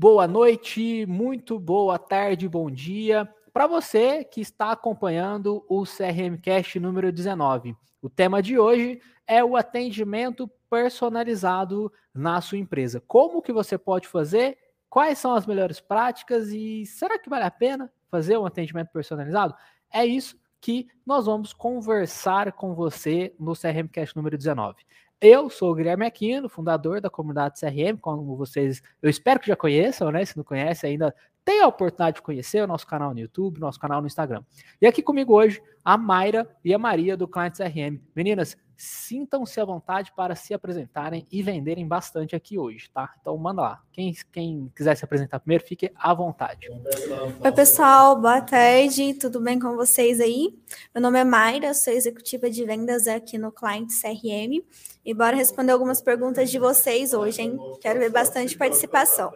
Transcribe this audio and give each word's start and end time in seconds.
boa 0.00 0.28
noite, 0.28 1.04
muito 1.06 1.58
boa 1.58 1.98
tarde, 1.98 2.48
bom 2.48 2.70
dia 2.70 3.28
para 3.52 3.66
você 3.66 4.22
que 4.22 4.40
está 4.40 4.70
acompanhando 4.70 5.66
o 5.68 5.82
CRM 5.82 6.38
Cast 6.40 6.78
número 6.78 7.10
19. 7.10 7.74
O 8.00 8.08
tema 8.08 8.40
de 8.40 8.56
hoje 8.56 9.00
é 9.26 9.42
o 9.42 9.56
atendimento 9.56 10.48
personalizado 10.70 11.92
na 12.14 12.40
sua 12.40 12.58
empresa. 12.58 13.02
Como 13.08 13.42
que 13.42 13.52
você 13.52 13.76
pode 13.76 14.06
fazer? 14.06 14.56
Quais 14.88 15.18
são 15.18 15.34
as 15.34 15.44
melhores 15.46 15.80
práticas 15.80 16.50
e 16.50 16.86
será 16.86 17.18
que 17.18 17.28
vale 17.28 17.42
a 17.42 17.50
pena 17.50 17.92
fazer 18.08 18.38
um 18.38 18.46
atendimento 18.46 18.92
personalizado? 18.92 19.52
É 19.92 20.06
isso 20.06 20.36
que 20.60 20.86
nós 21.04 21.26
vamos 21.26 21.52
conversar 21.52 22.52
com 22.52 22.72
você 22.72 23.34
no 23.36 23.52
CRM 23.52 23.88
Cast 23.90 24.14
número 24.14 24.38
19. 24.38 24.76
Eu 25.20 25.50
sou 25.50 25.72
o 25.72 25.74
Guilherme 25.74 26.06
Aquino, 26.06 26.48
fundador 26.48 27.00
da 27.00 27.10
comunidade 27.10 27.58
CRM, 27.58 27.98
como 28.00 28.36
vocês, 28.36 28.80
eu 29.02 29.10
espero 29.10 29.40
que 29.40 29.48
já 29.48 29.56
conheçam, 29.56 30.12
né? 30.12 30.24
Se 30.24 30.36
não 30.36 30.44
conhece 30.44 30.86
ainda, 30.86 31.12
tem 31.44 31.60
a 31.60 31.66
oportunidade 31.66 32.16
de 32.16 32.22
conhecer 32.22 32.62
o 32.62 32.68
nosso 32.68 32.86
canal 32.86 33.12
no 33.12 33.18
YouTube, 33.18 33.58
nosso 33.58 33.80
canal 33.80 34.00
no 34.00 34.06
Instagram. 34.06 34.44
E 34.80 34.86
aqui 34.86 35.02
comigo 35.02 35.34
hoje, 35.34 35.60
a 35.84 35.98
Mayra 35.98 36.48
e 36.64 36.72
a 36.72 36.78
Maria 36.78 37.16
do 37.16 37.26
Client 37.26 37.56
CRM. 37.56 38.00
Meninas, 38.14 38.56
sintam-se 38.78 39.60
à 39.60 39.64
vontade 39.64 40.12
para 40.14 40.36
se 40.36 40.54
apresentarem 40.54 41.26
e 41.32 41.42
venderem 41.42 41.86
bastante 41.86 42.36
aqui 42.36 42.56
hoje, 42.56 42.88
tá? 42.94 43.12
Então 43.20 43.36
manda 43.36 43.60
lá. 43.60 43.82
Quem, 43.92 44.16
quem 44.32 44.72
quiser 44.74 44.96
se 44.96 45.04
apresentar 45.04 45.40
primeiro, 45.40 45.64
fique 45.64 45.90
à 45.96 46.14
vontade. 46.14 46.68
Oi, 47.44 47.52
pessoal, 47.52 48.14
boa 48.20 48.40
tarde, 48.40 49.14
tudo 49.14 49.40
bem 49.40 49.58
com 49.58 49.74
vocês 49.74 50.20
aí? 50.20 50.56
Meu 50.94 51.02
nome 51.02 51.18
é 51.18 51.24
Mayra, 51.24 51.74
sou 51.74 51.92
executiva 51.92 52.48
de 52.48 52.64
vendas 52.64 53.08
aqui 53.08 53.36
no 53.36 53.50
Client 53.50 53.90
CRM 53.90 54.64
e 55.04 55.12
bora 55.12 55.36
responder 55.36 55.72
algumas 55.72 56.00
perguntas 56.00 56.48
de 56.48 56.58
vocês 56.60 57.12
hoje, 57.12 57.42
hein? 57.42 57.58
Quero 57.80 57.98
ver 57.98 58.10
bastante 58.10 58.56
participação. 58.56 59.32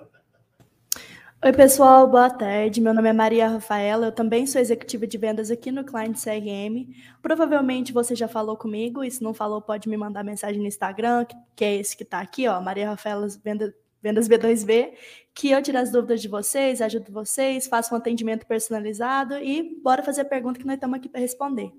Oi, 1.45 1.53
pessoal, 1.53 2.07
boa 2.07 2.31
tarde. 2.31 2.81
Meu 2.81 2.95
nome 2.95 3.09
é 3.09 3.13
Maria 3.13 3.49
Rafaela, 3.49 4.07
eu 4.07 4.13
também 4.13 4.47
sou 4.47 4.61
executiva 4.61 5.09
de 5.09 5.19
vendas 5.19 5.51
aqui 5.51 5.73
no 5.73 5.83
Client 5.83 6.17
CRM. 6.17 6.95
Provavelmente 7.21 7.93
você 7.93 8.15
já 8.15 8.29
falou 8.29 8.57
comigo, 8.57 9.03
e 9.03 9.11
se 9.11 9.25
não 9.25 9.35
falou, 9.35 9.61
pode 9.61 9.89
me 9.89 9.97
mandar 9.97 10.23
mensagem 10.23 10.61
no 10.61 10.69
Instagram, 10.69 11.27
que 11.57 11.65
é 11.65 11.75
esse 11.75 11.97
que 11.97 12.05
está 12.05 12.21
aqui, 12.21 12.47
ó, 12.47 12.61
Maria 12.61 12.91
Rafaela 12.91 13.27
Vendas, 13.43 13.75
vendas 14.01 14.29
B2B, 14.29 14.93
que 15.35 15.51
eu 15.51 15.61
tiro 15.61 15.79
as 15.79 15.91
dúvidas 15.91 16.23
de 16.23 16.29
vocês, 16.29 16.81
ajudo 16.81 17.11
vocês, 17.11 17.67
faço 17.67 17.93
um 17.93 17.99
atendimento 17.99 18.47
personalizado 18.47 19.35
e 19.37 19.81
bora 19.83 20.01
fazer 20.01 20.21
a 20.21 20.25
pergunta 20.25 20.61
que 20.61 20.67
nós 20.67 20.77
estamos 20.77 20.97
aqui 20.97 21.09
para 21.09 21.21
responder. 21.21 21.73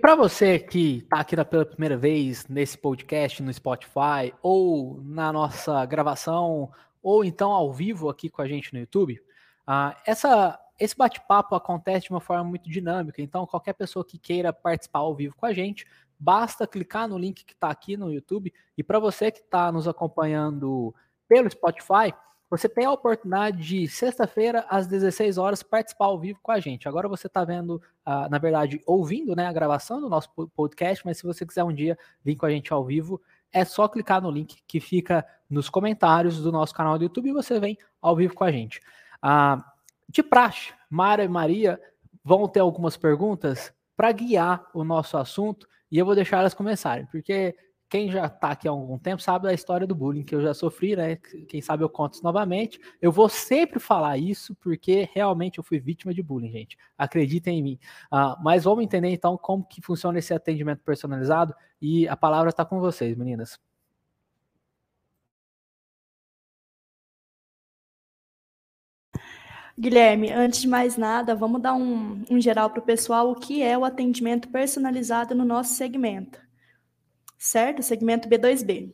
Para 0.00 0.14
você 0.14 0.58
que 0.58 0.98
está 0.98 1.20
aqui 1.20 1.36
pela 1.44 1.66
primeira 1.66 1.98
vez 1.98 2.46
nesse 2.48 2.78
podcast 2.78 3.42
no 3.42 3.52
Spotify 3.52 4.32
ou 4.42 5.02
na 5.02 5.30
nossa 5.30 5.84
gravação 5.84 6.70
ou 7.06 7.24
então 7.24 7.52
ao 7.52 7.72
vivo 7.72 8.08
aqui 8.08 8.28
com 8.28 8.42
a 8.42 8.48
gente 8.48 8.74
no 8.74 8.80
YouTube, 8.80 9.22
uh, 9.68 9.94
essa, 10.04 10.58
esse 10.76 10.96
bate-papo 10.96 11.54
acontece 11.54 12.06
de 12.06 12.10
uma 12.10 12.20
forma 12.20 12.42
muito 12.42 12.68
dinâmica. 12.68 13.22
Então, 13.22 13.46
qualquer 13.46 13.74
pessoa 13.74 14.04
que 14.04 14.18
queira 14.18 14.52
participar 14.52 14.98
ao 14.98 15.14
vivo 15.14 15.36
com 15.36 15.46
a 15.46 15.52
gente, 15.52 15.86
basta 16.18 16.66
clicar 16.66 17.06
no 17.06 17.16
link 17.16 17.44
que 17.44 17.52
está 17.52 17.70
aqui 17.70 17.96
no 17.96 18.12
YouTube. 18.12 18.52
E 18.76 18.82
para 18.82 18.98
você 18.98 19.30
que 19.30 19.38
está 19.38 19.70
nos 19.70 19.86
acompanhando 19.86 20.92
pelo 21.28 21.48
Spotify, 21.48 22.12
você 22.50 22.68
tem 22.68 22.86
a 22.86 22.92
oportunidade 22.92 23.58
de, 23.58 23.86
sexta-feira, 23.86 24.66
às 24.68 24.88
16 24.88 25.38
horas, 25.38 25.62
participar 25.62 26.06
ao 26.06 26.18
vivo 26.18 26.40
com 26.42 26.50
a 26.50 26.58
gente. 26.58 26.88
Agora 26.88 27.08
você 27.08 27.28
está 27.28 27.44
vendo, 27.44 27.80
uh, 28.04 28.28
na 28.28 28.38
verdade, 28.38 28.82
ouvindo 28.84 29.36
né, 29.36 29.46
a 29.46 29.52
gravação 29.52 30.00
do 30.00 30.08
nosso 30.08 30.28
podcast, 30.56 31.06
mas 31.06 31.18
se 31.18 31.24
você 31.24 31.46
quiser 31.46 31.62
um 31.62 31.72
dia 31.72 31.96
vir 32.24 32.34
com 32.34 32.46
a 32.46 32.50
gente 32.50 32.72
ao 32.72 32.84
vivo, 32.84 33.20
é 33.56 33.64
só 33.64 33.88
clicar 33.88 34.20
no 34.20 34.30
link 34.30 34.58
que 34.68 34.78
fica 34.78 35.26
nos 35.48 35.70
comentários 35.70 36.42
do 36.42 36.52
nosso 36.52 36.74
canal 36.74 36.98
do 36.98 37.04
YouTube 37.04 37.30
e 37.30 37.32
você 37.32 37.58
vem 37.58 37.78
ao 38.02 38.14
vivo 38.14 38.34
com 38.34 38.44
a 38.44 38.52
gente. 38.52 38.82
Ah, 39.22 39.64
de 40.06 40.22
praxe, 40.22 40.74
Mara 40.90 41.24
e 41.24 41.28
Maria 41.28 41.80
vão 42.22 42.46
ter 42.46 42.60
algumas 42.60 42.98
perguntas 42.98 43.72
para 43.96 44.12
guiar 44.12 44.66
o 44.74 44.84
nosso 44.84 45.16
assunto 45.16 45.66
e 45.90 45.96
eu 45.96 46.04
vou 46.04 46.14
deixar 46.14 46.40
elas 46.40 46.52
começarem, 46.52 47.06
porque 47.06 47.56
quem 47.96 48.10
já 48.10 48.26
está 48.26 48.50
aqui 48.50 48.68
há 48.68 48.70
algum 48.70 48.98
tempo 48.98 49.22
sabe 49.22 49.46
da 49.46 49.54
história 49.54 49.86
do 49.86 49.94
bullying 49.94 50.22
que 50.22 50.34
eu 50.34 50.42
já 50.42 50.52
sofri, 50.52 50.94
né? 50.94 51.16
Quem 51.48 51.62
sabe 51.62 51.82
eu 51.82 51.88
conto 51.88 52.12
isso 52.12 52.22
novamente. 52.22 52.78
Eu 53.00 53.10
vou 53.10 53.26
sempre 53.26 53.80
falar 53.80 54.18
isso 54.18 54.54
porque 54.56 55.08
realmente 55.14 55.56
eu 55.56 55.64
fui 55.64 55.78
vítima 55.80 56.12
de 56.12 56.22
bullying, 56.22 56.50
gente. 56.52 56.76
Acreditem 56.98 57.58
em 57.58 57.62
mim. 57.62 57.78
Uh, 58.12 58.36
mas 58.42 58.64
vamos 58.64 58.84
entender 58.84 59.08
então 59.08 59.38
como 59.38 59.64
que 59.64 59.80
funciona 59.80 60.18
esse 60.18 60.34
atendimento 60.34 60.82
personalizado 60.82 61.54
e 61.80 62.06
a 62.06 62.14
palavra 62.14 62.50
está 62.50 62.66
com 62.66 62.78
vocês, 62.80 63.16
meninas. 63.16 63.58
Guilherme, 69.78 70.30
antes 70.32 70.60
de 70.60 70.68
mais 70.68 70.98
nada, 70.98 71.34
vamos 71.34 71.62
dar 71.62 71.72
um, 71.72 72.22
um 72.30 72.40
geral 72.40 72.68
para 72.68 72.80
o 72.80 72.82
pessoal 72.82 73.30
o 73.30 73.34
que 73.34 73.62
é 73.62 73.76
o 73.76 73.86
atendimento 73.86 74.48
personalizado 74.48 75.34
no 75.34 75.46
nosso 75.46 75.72
segmento 75.74 76.45
certo? 77.46 77.82
Segmento 77.82 78.28
B2B. 78.28 78.92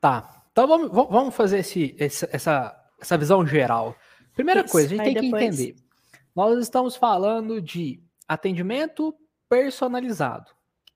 Tá. 0.00 0.44
Então 0.52 0.66
vamos, 0.66 0.90
vamos 0.90 1.34
fazer 1.34 1.58
esse, 1.58 1.94
essa, 1.98 2.76
essa 3.00 3.18
visão 3.18 3.46
geral. 3.46 3.96
Primeira 4.34 4.60
isso, 4.60 4.72
coisa, 4.72 4.88
a 4.88 4.90
gente 4.90 5.04
tem 5.04 5.14
depois... 5.14 5.56
que 5.56 5.62
entender. 5.62 5.76
Nós 6.34 6.58
estamos 6.58 6.96
falando 6.96 7.60
de 7.60 8.02
atendimento 8.26 9.14
personalizado. 9.48 10.50
O 10.50 10.54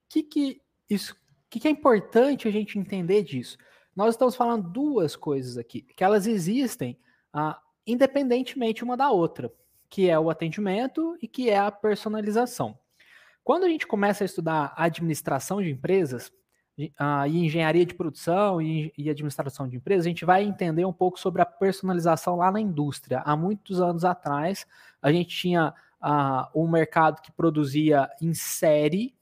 que, 0.09 0.23
que, 0.23 0.61
isso, 0.89 1.15
que, 1.49 1.59
que 1.59 1.67
é 1.67 1.71
importante 1.71 2.47
a 2.47 2.51
gente 2.51 2.77
entender 2.77 3.23
disso? 3.23 3.57
Nós 3.95 4.13
estamos 4.13 4.35
falando 4.35 4.69
duas 4.69 5.15
coisas 5.15 5.57
aqui, 5.57 5.81
que 5.81 6.03
elas 6.03 6.27
existem 6.27 6.97
ah, 7.33 7.59
independentemente 7.85 8.83
uma 8.83 8.97
da 8.97 9.09
outra, 9.09 9.51
que 9.89 10.09
é 10.09 10.19
o 10.19 10.29
atendimento 10.29 11.17
e 11.21 11.27
que 11.27 11.49
é 11.49 11.57
a 11.57 11.71
personalização. 11.71 12.77
Quando 13.43 13.65
a 13.65 13.67
gente 13.67 13.85
começa 13.85 14.23
a 14.23 14.25
estudar 14.25 14.73
administração 14.75 15.61
de 15.61 15.69
empresas, 15.69 16.31
uh, 16.77 17.27
e 17.27 17.45
engenharia 17.45 17.85
de 17.85 17.93
produção 17.93 18.61
e, 18.61 18.91
e, 18.97 19.09
administração 19.09 19.67
de 19.67 19.77
empresas, 19.77 20.05
a 20.05 20.09
gente 20.09 20.25
vai 20.25 20.43
entender 20.43 20.85
um 20.85 20.93
pouco 20.93 21.19
sobre 21.19 21.41
a 21.41 21.45
personalização 21.45 22.35
lá 22.35 22.51
na 22.51 22.59
indústria. 22.59 23.19
Há 23.19 23.35
muitos 23.35 23.81
anos 23.81 24.03
atrás, 24.03 24.65
a 25.01 25.11
gente 25.11 25.35
tinha 25.35 25.73
uh, 26.01 26.59
um 26.59 26.67
mercado 26.67 27.21
que 27.21 27.31
produzia 27.31 28.09
em 28.21 28.33
série, 28.33 29.15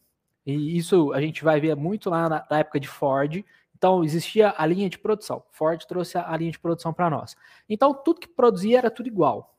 e 0.45 0.77
isso 0.77 1.13
a 1.13 1.21
gente 1.21 1.43
vai 1.43 1.59
ver 1.59 1.75
muito 1.75 2.09
lá 2.09 2.29
na, 2.29 2.45
na 2.49 2.59
época 2.59 2.79
de 2.79 2.87
Ford. 2.87 3.43
Então, 3.75 4.03
existia 4.03 4.53
a 4.57 4.65
linha 4.65 4.89
de 4.89 4.97
produção. 4.97 5.43
Ford 5.49 5.83
trouxe 5.85 6.17
a, 6.17 6.37
linha 6.37 6.51
de 6.51 6.59
produção 6.59 6.93
para 6.93 7.09
nós. 7.09 7.35
Então, 7.67 7.93
tudo 7.93 8.19
que 8.19 8.27
produzia 8.27 8.77
era 8.77 8.91
tudo 8.91 9.07
igual. 9.07 9.55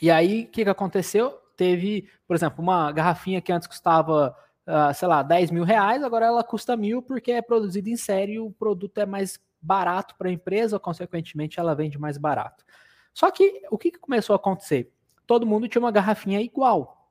E 0.00 0.10
aí, 0.10 0.44
o 0.44 0.46
que, 0.48 0.64
que 0.64 0.70
aconteceu? 0.70 1.36
Teve, 1.60 2.08
por 2.26 2.34
exemplo, 2.34 2.62
uma 2.62 2.90
garrafinha 2.90 3.38
que 3.38 3.52
antes 3.52 3.68
custava, 3.68 4.34
uh, 4.66 4.94
sei 4.94 5.06
lá, 5.06 5.22
10 5.22 5.50
mil 5.50 5.62
reais, 5.62 6.02
agora 6.02 6.24
ela 6.24 6.42
custa 6.42 6.74
mil 6.74 7.02
porque 7.02 7.32
é 7.32 7.42
produzida 7.42 7.90
em 7.90 7.98
série 7.98 8.32
e 8.32 8.40
o 8.40 8.50
produto 8.50 8.96
é 8.96 9.04
mais 9.04 9.38
barato 9.60 10.14
para 10.16 10.30
a 10.30 10.32
empresa, 10.32 10.78
consequentemente 10.78 11.60
ela 11.60 11.74
vende 11.74 11.98
mais 11.98 12.16
barato. 12.16 12.64
Só 13.12 13.30
que 13.30 13.60
o 13.70 13.76
que, 13.76 13.90
que 13.90 13.98
começou 13.98 14.32
a 14.32 14.36
acontecer? 14.36 14.90
Todo 15.26 15.46
mundo 15.46 15.68
tinha 15.68 15.82
uma 15.82 15.90
garrafinha 15.90 16.40
igual. 16.40 17.10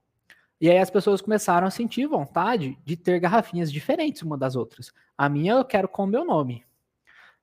E 0.60 0.68
aí 0.68 0.80
as 0.80 0.90
pessoas 0.90 1.22
começaram 1.22 1.68
a 1.68 1.72
sentir 1.72 2.08
vontade 2.08 2.76
de 2.84 2.98
ter 2.98 3.20
garrafinhas 3.20 3.72
diferentes 3.72 4.24
uma 4.24 4.36
das 4.36 4.56
outras. 4.56 4.92
A 5.16 5.30
minha 5.30 5.54
eu 5.54 5.64
quero 5.64 5.88
com 5.88 6.06
o 6.06 6.08
meu 6.08 6.26
nome. 6.26 6.66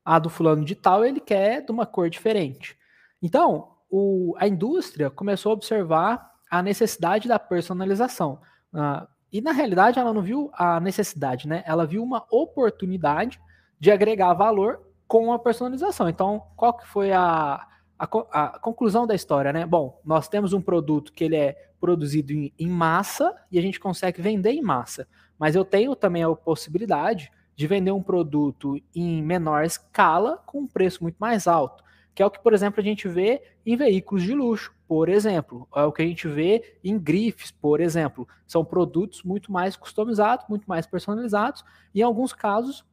A 0.05 0.19
do 0.19 0.29
fulano 0.29 0.65
de 0.65 0.75
tal 0.75 1.05
ele 1.05 1.21
quer 1.21 1.65
de 1.65 1.71
uma 1.71 1.87
cor 1.87 2.11
diferente. 2.11 2.77
Então, 3.23 3.77
o, 3.89 4.35
a 4.39 4.49
indústria 4.49 5.09
começou 5.09 5.51
a 5.51 5.55
observar 5.55 6.36
a 6.51 6.63
necessidade 6.63 7.29
da 7.29 7.39
personalização. 7.39 8.41
Uh, 8.73 9.07
e 9.33 9.41
na 9.41 9.53
realidade 9.53 9.99
ela 9.99 10.13
não 10.13 10.23
viu 10.23 10.51
a 10.55 10.81
necessidade, 10.81 11.49
né? 11.49 11.63
Ela 11.67 11.87
viu 11.87 12.03
uma 12.03 12.25
oportunidade 12.31 13.41
de 13.79 13.91
agregar 13.91 14.33
valor 14.35 14.81
com 15.07 15.33
a 15.33 15.39
personalização. 15.39 16.09
Então, 16.09 16.43
qual 16.57 16.75
que 16.75 16.87
foi 16.87 17.13
a, 17.13 17.67
a, 17.99 18.05
a, 18.33 18.59
conclusão 18.61 19.07
da 19.07 19.15
história, 19.15 19.53
né? 19.53 19.67
Bom, 19.67 20.01
nós 20.05 20.29
temos 20.29 20.53
um 20.53 20.61
produto 20.61 21.13
que 21.13 21.25
ele 21.25 21.37
é 21.37 21.71
produzido 21.81 22.33
em, 22.33 22.53
em, 22.59 22.69
massa 22.69 23.35
e 23.51 23.59
a 23.59 23.63
gente 23.63 23.79
consegue 23.79 24.23
vender 24.23 24.53
em 24.53 24.63
massa. 24.63 25.07
Mas 25.39 25.55
eu 25.55 25.65
tenho 25.65 25.95
também 25.95 26.23
a 26.25 26.35
possibilidade 26.35 27.31
de 27.55 27.67
vender 27.67 27.91
um 27.91 28.03
produto 28.03 28.81
em 28.95 29.23
menor 29.23 29.65
escala 29.65 30.43
com 30.47 30.61
um 30.61 30.67
preço 30.67 31.03
muito 31.03 31.17
mais 31.19 31.47
alto 31.47 31.85
que 32.17 32.23
é 32.23 32.27
o 32.27 32.31
que, 32.31 32.43
por 32.43 32.55
exemplo, 32.55 32.81
a 32.81 32.83
gente 32.83 33.07
vê 33.07 33.43
em 33.65 33.77
veículos 33.77 34.25
de 34.25 34.35
luxo, 34.35 34.75
por 34.89 35.09
exemplo, 35.09 35.67
é 35.75 35.83
o 35.83 35.93
que 35.93 36.03
a 36.03 36.07
gente 36.07 36.29
vê 36.29 36.79
em 36.83 36.99
grifes, 36.99 37.51
por 37.51 37.81
exemplo. 37.81 38.27
São 38.47 38.65
produtos 38.65 39.23
muito 39.23 39.51
mais 39.51 39.77
customizados, 39.77 40.47
muito 40.49 40.67
mais 40.67 40.87
personalizados, 40.87 41.65
e 41.95 42.01
em 42.01 42.03
alguns 42.03 42.33
casos 42.33 42.85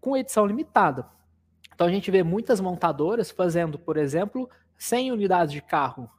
com 0.00 0.16
edição 0.16 0.46
limitada. 0.46 1.06
Então 1.74 1.86
a 1.86 1.90
gente 1.90 2.10
vê 2.10 2.22
muitas 2.22 2.60
montadoras 2.60 3.30
fazendo, 3.30 3.78
por 3.78 3.96
exemplo, 3.96 4.48
100 4.78 5.12
unidades 5.12 5.52
de 5.52 5.60
carro, 5.60 6.10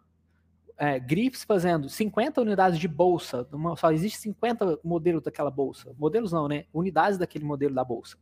é, 0.77 0.99
grifes 0.99 1.43
fazendo 1.43 1.89
50 1.89 2.39
unidades 2.39 2.79
de 2.79 2.87
bolsa, 2.87 3.47
só 3.77 3.91
existe 3.91 4.19
50 4.19 4.79
modelos 4.83 5.23
daquela 5.23 5.49
bolsa. 5.49 5.93
Modelos 5.97 6.31
não, 6.31 6.47
né? 6.47 6.65
Unidades 6.71 7.17
daquele 7.17 7.43
modelo 7.43 7.73
da 7.73 7.83
bolsa. 7.83 8.15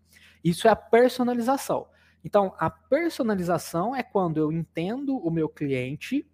Isso 0.43 0.67
é 0.67 0.71
a 0.71 0.75
personalização. 0.75 1.87
Então, 2.23 2.55
a 2.57 2.69
personalização 2.69 3.95
é 3.95 4.01
quando 4.01 4.37
eu 4.37 4.51
entendo 4.51 5.17
o 5.17 5.29
meu 5.29 5.49
cliente, 5.49 6.25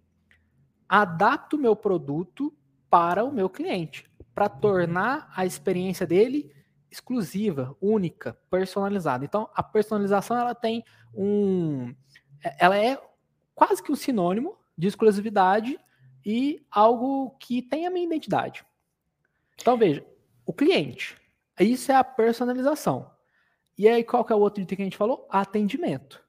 adapto 1.00 1.56
o 1.56 1.58
meu 1.58 1.74
produto 1.74 2.54
para 2.90 3.24
o 3.24 3.32
meu 3.32 3.48
cliente, 3.48 4.04
para 4.34 4.46
tornar 4.46 5.32
a 5.34 5.46
experiência 5.46 6.06
dele 6.06 6.54
exclusiva, 6.90 7.74
única, 7.80 8.36
personalizada. 8.50 9.24
Então, 9.24 9.48
a 9.54 9.62
personalização 9.62 10.36
ela 10.36 10.54
tem 10.54 10.84
um 11.14 11.94
ela 12.58 12.76
é 12.76 13.00
quase 13.54 13.82
que 13.82 13.90
um 13.90 13.96
sinônimo 13.96 14.58
de 14.76 14.86
exclusividade 14.86 15.78
e 16.26 16.62
algo 16.70 17.30
que 17.40 17.62
tem 17.62 17.86
a 17.86 17.90
minha 17.90 18.04
identidade. 18.04 18.62
Então, 19.58 19.78
veja, 19.78 20.04
o 20.44 20.52
cliente. 20.52 21.16
Isso 21.58 21.90
é 21.90 21.94
a 21.94 22.04
personalização. 22.04 23.10
E 23.78 23.88
aí, 23.88 24.04
qual 24.04 24.26
que 24.26 24.32
é 24.32 24.36
o 24.36 24.40
outro 24.40 24.62
item 24.62 24.76
que 24.76 24.82
a 24.82 24.84
gente 24.86 24.96
falou? 24.98 25.26
Atendimento. 25.30 26.22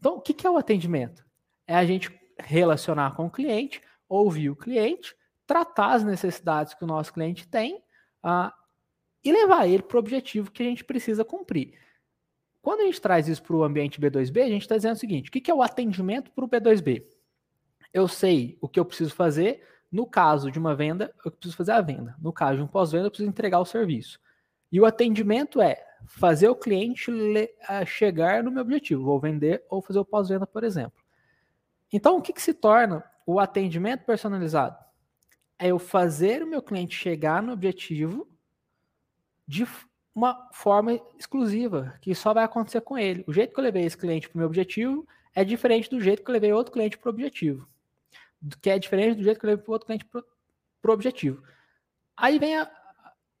Então, 0.00 0.16
o 0.16 0.20
que, 0.20 0.34
que 0.34 0.46
é 0.46 0.50
o 0.50 0.56
atendimento? 0.56 1.24
É 1.64 1.76
a 1.76 1.84
gente 1.84 2.10
relacionar 2.38 3.14
com 3.14 3.26
o 3.26 3.30
cliente, 3.30 3.82
ouvir 4.08 4.50
o 4.50 4.56
cliente, 4.56 5.14
tratar 5.46 5.92
as 5.92 6.04
necessidades 6.04 6.74
que 6.74 6.84
o 6.84 6.86
nosso 6.86 7.12
cliente 7.12 7.46
tem 7.46 7.76
uh, 8.24 8.50
e 9.22 9.32
levar 9.32 9.66
ele 9.66 9.82
para 9.82 9.96
o 9.96 10.00
objetivo 10.00 10.50
que 10.50 10.62
a 10.62 10.66
gente 10.66 10.84
precisa 10.84 11.24
cumprir. 11.24 11.78
Quando 12.60 12.80
a 12.80 12.84
gente 12.84 13.00
traz 13.00 13.28
isso 13.28 13.42
para 13.42 13.56
o 13.56 13.62
ambiente 13.62 14.00
B2B, 14.00 14.42
a 14.42 14.48
gente 14.48 14.62
está 14.62 14.76
dizendo 14.76 14.96
o 14.96 14.98
seguinte: 14.98 15.28
o 15.28 15.32
que, 15.32 15.40
que 15.40 15.50
é 15.50 15.54
o 15.54 15.62
atendimento 15.62 16.30
para 16.30 16.44
o 16.44 16.48
B2B? 16.48 17.04
Eu 17.92 18.08
sei 18.08 18.56
o 18.60 18.68
que 18.68 18.80
eu 18.80 18.84
preciso 18.84 19.14
fazer. 19.14 19.62
No 19.92 20.06
caso 20.06 20.50
de 20.50 20.58
uma 20.58 20.74
venda, 20.74 21.14
eu 21.24 21.30
preciso 21.30 21.56
fazer 21.56 21.70
a 21.70 21.80
venda. 21.80 22.16
No 22.20 22.32
caso 22.32 22.56
de 22.56 22.62
um 22.64 22.66
pós-venda, 22.66 23.06
eu 23.06 23.10
preciso 23.10 23.28
entregar 23.28 23.60
o 23.60 23.64
serviço. 23.64 24.18
E 24.72 24.80
o 24.80 24.86
atendimento 24.86 25.60
é 25.60 25.80
fazer 26.06 26.48
o 26.48 26.56
cliente 26.56 27.12
chegar 27.86 28.42
no 28.42 28.50
meu 28.50 28.62
objetivo, 28.62 29.04
vou 29.04 29.20
vender 29.20 29.64
ou 29.70 29.80
fazer 29.80 30.00
o 30.00 30.04
pós-venda, 30.04 30.46
por 30.46 30.64
exemplo. 30.64 31.03
Então, 31.92 32.16
o 32.16 32.22
que, 32.22 32.32
que 32.32 32.42
se 32.42 32.54
torna 32.54 33.04
o 33.26 33.38
atendimento 33.38 34.04
personalizado? 34.04 34.76
É 35.58 35.68
eu 35.68 35.78
fazer 35.78 36.42
o 36.42 36.46
meu 36.46 36.62
cliente 36.62 36.96
chegar 36.96 37.42
no 37.42 37.52
objetivo 37.52 38.28
de 39.46 39.66
uma 40.14 40.48
forma 40.52 40.98
exclusiva, 41.18 41.94
que 42.00 42.14
só 42.14 42.32
vai 42.32 42.44
acontecer 42.44 42.80
com 42.80 42.96
ele. 42.96 43.24
O 43.26 43.32
jeito 43.32 43.52
que 43.52 43.60
eu 43.60 43.64
levei 43.64 43.84
esse 43.84 43.96
cliente 43.96 44.28
para 44.28 44.36
o 44.36 44.38
meu 44.38 44.46
objetivo 44.46 45.06
é 45.34 45.44
diferente 45.44 45.90
do 45.90 46.00
jeito 46.00 46.22
que 46.22 46.30
eu 46.30 46.32
levei 46.32 46.52
outro 46.52 46.72
cliente 46.72 46.96
para 46.96 47.08
o 47.08 47.12
objetivo. 47.12 47.68
Que 48.62 48.70
é 48.70 48.78
diferente 48.78 49.16
do 49.16 49.24
jeito 49.24 49.40
que 49.40 49.46
eu 49.46 49.50
levei 49.50 49.64
outro 49.68 49.86
cliente 49.86 50.04
para 50.04 50.90
o 50.90 50.94
objetivo. 50.94 51.42
Aí 52.16 52.38
vem 52.38 52.56
a, 52.56 52.70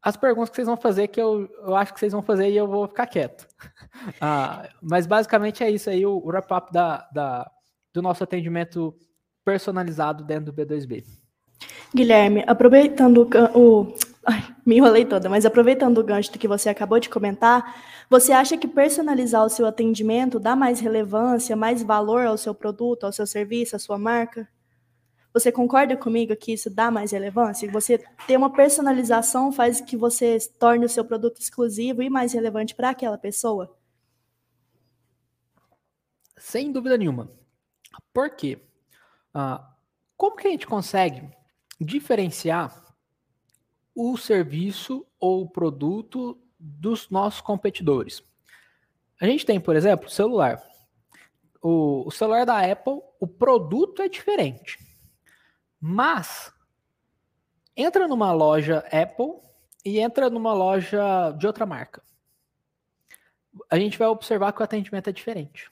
as 0.02 0.16
perguntas 0.16 0.50
que 0.50 0.56
vocês 0.56 0.66
vão 0.66 0.76
fazer, 0.76 1.08
que 1.08 1.20
eu, 1.20 1.48
eu 1.62 1.76
acho 1.76 1.94
que 1.94 2.00
vocês 2.00 2.12
vão 2.12 2.22
fazer 2.22 2.50
e 2.50 2.56
eu 2.56 2.66
vou 2.66 2.88
ficar 2.88 3.06
quieto. 3.06 3.46
ah, 4.20 4.68
mas 4.82 5.06
basicamente 5.06 5.62
é 5.62 5.70
isso 5.70 5.88
aí, 5.88 6.04
o, 6.04 6.16
o 6.16 6.28
wrap-up 6.28 6.72
da, 6.72 7.08
da, 7.12 7.50
do 7.94 8.02
nosso 8.02 8.22
atendimento 8.22 8.94
personalizado 9.44 10.24
dentro 10.24 10.52
do 10.52 10.52
B2B. 10.52 11.04
Guilherme, 11.94 12.42
aproveitando 12.46 13.28
o, 13.54 13.58
o 13.58 13.94
Ai, 14.26 14.42
me 14.64 14.76
enrolei 14.76 15.04
toda, 15.04 15.28
mas 15.28 15.44
aproveitando 15.44 15.98
o 15.98 16.04
gancho 16.04 16.32
que 16.32 16.48
você 16.48 16.70
acabou 16.70 16.98
de 16.98 17.10
comentar, 17.10 17.76
você 18.08 18.32
acha 18.32 18.56
que 18.56 18.66
personalizar 18.66 19.44
o 19.44 19.50
seu 19.50 19.66
atendimento 19.66 20.40
dá 20.40 20.56
mais 20.56 20.80
relevância, 20.80 21.54
mais 21.54 21.82
valor 21.82 22.26
ao 22.26 22.38
seu 22.38 22.54
produto, 22.54 23.04
ao 23.04 23.12
seu 23.12 23.26
serviço, 23.26 23.76
à 23.76 23.78
sua 23.78 23.98
marca? 23.98 24.48
Você 25.34 25.52
concorda 25.52 25.96
comigo 25.96 26.34
que 26.36 26.52
isso 26.52 26.70
dá 26.70 26.90
mais 26.90 27.12
relevância? 27.12 27.70
Você 27.70 28.02
ter 28.26 28.36
uma 28.36 28.50
personalização 28.50 29.52
faz 29.52 29.80
que 29.80 29.96
você 29.96 30.38
torne 30.58 30.86
o 30.86 30.88
seu 30.88 31.04
produto 31.04 31.40
exclusivo 31.40 32.02
e 32.02 32.08
mais 32.08 32.32
relevante 32.32 32.74
para 32.74 32.90
aquela 32.90 33.18
pessoa? 33.18 33.76
Sem 36.38 36.72
dúvida 36.72 36.96
nenhuma. 36.96 37.30
Por 38.12 38.30
quê? 38.30 38.58
Ah, 39.32 39.74
como 40.16 40.36
que 40.36 40.46
a 40.46 40.50
gente 40.50 40.66
consegue 40.66 41.28
diferenciar 41.80 42.84
o 43.94 44.16
serviço 44.16 45.06
ou 45.20 45.42
o 45.42 45.48
produto 45.48 46.38
dos 46.58 47.08
nossos 47.10 47.40
competidores. 47.40 48.22
A 49.20 49.26
gente 49.26 49.46
tem, 49.46 49.60
por 49.60 49.76
exemplo, 49.76 50.08
celular. 50.08 50.60
O, 51.62 52.06
o 52.06 52.10
celular 52.10 52.44
da 52.44 52.60
Apple, 52.60 53.00
o 53.20 53.26
produto 53.26 54.02
é 54.02 54.08
diferente. 54.08 54.78
Mas 55.80 56.52
entra 57.76 58.08
numa 58.08 58.32
loja 58.32 58.78
Apple 58.90 59.40
e 59.84 60.00
entra 60.00 60.28
numa 60.28 60.52
loja 60.52 61.30
de 61.38 61.46
outra 61.46 61.64
marca. 61.64 62.02
A 63.70 63.78
gente 63.78 63.96
vai 63.96 64.08
observar 64.08 64.52
que 64.52 64.60
o 64.60 64.64
atendimento 64.64 65.08
é 65.08 65.12
diferente. 65.12 65.70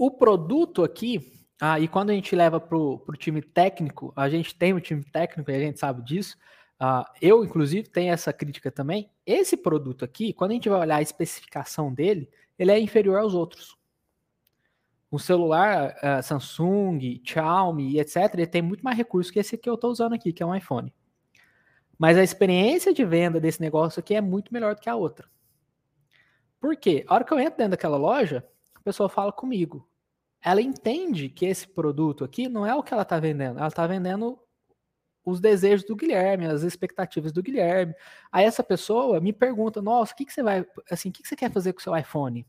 O 0.00 0.10
produto 0.10 0.82
aqui, 0.82 1.44
ah, 1.60 1.78
e 1.78 1.86
quando 1.86 2.08
a 2.08 2.14
gente 2.14 2.34
leva 2.34 2.58
para 2.58 2.74
o 2.78 3.04
time 3.18 3.42
técnico, 3.42 4.14
a 4.16 4.30
gente 4.30 4.54
tem 4.54 4.72
um 4.72 4.80
time 4.80 5.04
técnico 5.04 5.50
e 5.50 5.54
a 5.54 5.60
gente 5.60 5.78
sabe 5.78 6.02
disso, 6.02 6.38
Uh, 6.82 7.04
eu, 7.20 7.44
inclusive, 7.44 7.90
tenho 7.90 8.10
essa 8.10 8.32
crítica 8.32 8.72
também. 8.72 9.10
Esse 9.26 9.54
produto 9.54 10.02
aqui, 10.02 10.32
quando 10.32 10.52
a 10.52 10.54
gente 10.54 10.68
vai 10.70 10.80
olhar 10.80 10.96
a 10.96 11.02
especificação 11.02 11.92
dele, 11.92 12.26
ele 12.58 12.70
é 12.70 12.80
inferior 12.80 13.18
aos 13.18 13.34
outros. 13.34 13.76
Um 15.12 15.18
celular 15.18 15.94
uh, 15.98 16.22
Samsung, 16.22 17.20
Xiaomi, 17.22 18.00
etc., 18.00 18.32
ele 18.32 18.46
tem 18.46 18.62
muito 18.62 18.82
mais 18.82 18.96
recursos 18.96 19.30
que 19.30 19.38
esse 19.38 19.58
que 19.58 19.68
eu 19.68 19.74
estou 19.74 19.90
usando 19.90 20.14
aqui, 20.14 20.32
que 20.32 20.42
é 20.42 20.46
um 20.46 20.54
iPhone. 20.54 20.90
Mas 21.98 22.16
a 22.16 22.22
experiência 22.22 22.94
de 22.94 23.04
venda 23.04 23.38
desse 23.38 23.60
negócio 23.60 24.00
aqui 24.00 24.14
é 24.14 24.22
muito 24.22 24.50
melhor 24.50 24.74
do 24.74 24.80
que 24.80 24.88
a 24.88 24.96
outra. 24.96 25.28
Por 26.58 26.74
quê? 26.76 27.04
A 27.06 27.14
hora 27.14 27.24
que 27.24 27.32
eu 27.34 27.38
entro 27.38 27.58
dentro 27.58 27.72
daquela 27.72 27.98
loja, 27.98 28.42
a 28.74 28.80
pessoa 28.80 29.10
fala 29.10 29.30
comigo. 29.30 29.86
Ela 30.42 30.62
entende 30.62 31.28
que 31.28 31.46
esse 31.46 31.68
produto 31.68 32.24
aqui 32.24 32.48
não 32.48 32.64
é 32.66 32.74
o 32.74 32.82
que 32.82 32.92
ela 32.94 33.02
está 33.02 33.20
vendendo. 33.20 33.58
Ela 33.58 33.68
está 33.68 33.86
vendendo 33.86 34.38
os 35.24 35.40
desejos 35.40 35.86
do 35.86 35.96
Guilherme, 35.96 36.46
as 36.46 36.62
expectativas 36.62 37.32
do 37.32 37.42
Guilherme. 37.42 37.94
Aí 38.32 38.44
essa 38.44 38.62
pessoa 38.62 39.20
me 39.20 39.32
pergunta: 39.32 39.82
"Nossa, 39.82 40.12
o 40.12 40.16
que 40.16 40.24
que 40.24 40.32
você 40.32 40.42
vai, 40.42 40.66
assim, 40.90 41.10
o 41.10 41.12
que 41.12 41.22
que 41.22 41.28
você 41.28 41.36
quer 41.36 41.50
fazer 41.50 41.72
com 41.72 41.80
o 41.80 41.82
seu 41.82 41.96
iPhone?" 41.96 42.46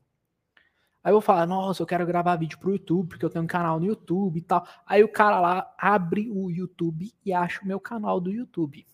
Aí 1.03 1.09
eu 1.11 1.15
vou 1.15 1.21
falar: 1.21 1.45
"Nossa, 1.45 1.81
eu 1.81 1.87
quero 1.87 2.05
gravar 2.05 2.35
vídeo 2.37 2.59
pro 2.59 2.71
YouTube, 2.71 3.09
porque 3.09 3.25
eu 3.25 3.29
tenho 3.29 3.43
um 3.43 3.47
canal 3.47 3.79
no 3.79 3.85
YouTube 3.85 4.37
e 4.37 4.41
tal". 4.41 4.65
Aí 4.85 5.03
o 5.03 5.09
cara 5.09 5.39
lá 5.39 5.75
abre 5.77 6.29
o 6.31 6.49
YouTube 6.49 7.11
e 7.25 7.33
acha 7.33 7.61
o 7.61 7.67
meu 7.67 7.79
canal 7.79 8.19
do 8.21 8.31
YouTube. 8.31 8.85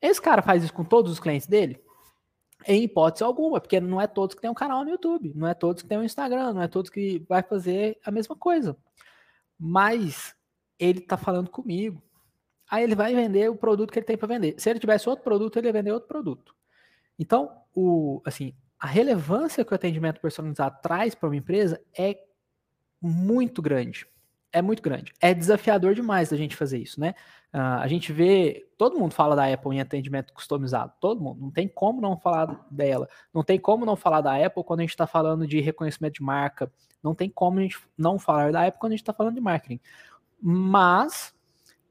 Esse 0.00 0.20
cara 0.20 0.42
faz 0.42 0.64
isso 0.64 0.72
com 0.72 0.84
todos 0.84 1.12
os 1.12 1.20
clientes 1.20 1.46
dele? 1.46 1.80
Em 2.66 2.84
hipótese 2.84 3.24
alguma, 3.24 3.60
porque 3.60 3.80
não 3.80 4.00
é 4.00 4.06
todos 4.06 4.34
que 4.34 4.40
tem 4.40 4.50
um 4.50 4.54
canal 4.54 4.84
no 4.84 4.90
YouTube, 4.90 5.32
não 5.34 5.48
é 5.48 5.54
todos 5.54 5.82
que 5.82 5.88
tem 5.88 5.98
um 5.98 6.04
Instagram, 6.04 6.52
não 6.54 6.62
é 6.62 6.68
todos 6.68 6.90
que 6.90 7.24
vai 7.28 7.42
fazer 7.42 7.98
a 8.04 8.10
mesma 8.10 8.36
coisa. 8.36 8.76
Mas 9.58 10.34
ele 10.78 11.00
tá 11.00 11.16
falando 11.16 11.50
comigo, 11.50 12.02
Aí 12.72 12.84
ele 12.84 12.94
vai 12.94 13.14
vender 13.14 13.50
o 13.50 13.54
produto 13.54 13.92
que 13.92 13.98
ele 13.98 14.06
tem 14.06 14.16
para 14.16 14.26
vender. 14.26 14.54
Se 14.56 14.70
ele 14.70 14.78
tivesse 14.78 15.06
outro 15.06 15.22
produto, 15.22 15.58
ele 15.58 15.66
ia 15.66 15.72
vender 15.74 15.92
outro 15.92 16.08
produto. 16.08 16.56
Então, 17.18 17.54
o, 17.74 18.22
assim, 18.24 18.54
a 18.80 18.86
relevância 18.86 19.62
que 19.62 19.72
o 19.72 19.74
atendimento 19.74 20.22
personalizado 20.22 20.78
traz 20.82 21.14
para 21.14 21.28
uma 21.28 21.36
empresa 21.36 21.78
é 21.94 22.18
muito 22.98 23.60
grande. 23.60 24.06
É 24.52 24.60
muito 24.60 24.82
grande. 24.82 25.12
É 25.20 25.32
desafiador 25.32 25.94
demais 25.94 26.32
a 26.32 26.36
gente 26.36 26.54
fazer 26.54 26.78
isso, 26.78 27.00
né? 27.00 27.14
Uh, 27.54 27.80
a 27.80 27.88
gente 27.88 28.12
vê, 28.12 28.66
todo 28.76 28.98
mundo 28.98 29.14
fala 29.14 29.34
da 29.34 29.52
Apple 29.52 29.74
em 29.74 29.80
atendimento 29.80 30.32
customizado, 30.32 30.92
todo 31.00 31.20
mundo. 31.20 31.40
Não 31.40 31.50
tem 31.50 31.66
como 31.66 32.00
não 32.00 32.16
falar 32.16 32.66
dela. 32.70 33.08
Não 33.32 33.42
tem 33.42 33.58
como 33.58 33.86
não 33.86 33.96
falar 33.96 34.20
da 34.20 34.34
Apple 34.34 34.64
quando 34.64 34.80
a 34.80 34.82
gente 34.82 34.90
está 34.90 35.06
falando 35.06 35.46
de 35.46 35.60
reconhecimento 35.60 36.14
de 36.14 36.22
marca. 36.22 36.70
Não 37.02 37.14
tem 37.14 37.30
como 37.30 37.58
a 37.58 37.62
gente 37.62 37.78
não 37.96 38.18
falar 38.18 38.52
da 38.52 38.66
Apple 38.66 38.80
quando 38.80 38.92
a 38.92 38.96
gente 38.96 39.02
está 39.02 39.12
falando 39.12 39.34
de 39.34 39.40
marketing. 39.40 39.80
Mas 40.40 41.34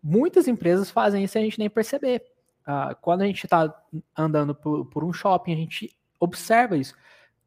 Muitas 0.04 0.48
empresas 0.48 0.90
fazem 0.90 1.24
isso 1.24 1.38
e 1.38 1.40
a 1.40 1.44
gente 1.44 1.60
nem 1.60 1.70
perceber. 1.70 2.24
Uh, 2.62 2.96
quando 3.02 3.22
a 3.22 3.26
gente 3.26 3.46
está 3.46 3.74
andando 4.18 4.56
por, 4.56 4.86
por 4.86 5.04
um 5.04 5.14
shopping, 5.14 5.54
a 5.54 5.58
gente 5.58 5.96
observa 6.20 6.76
isso. 6.76 6.96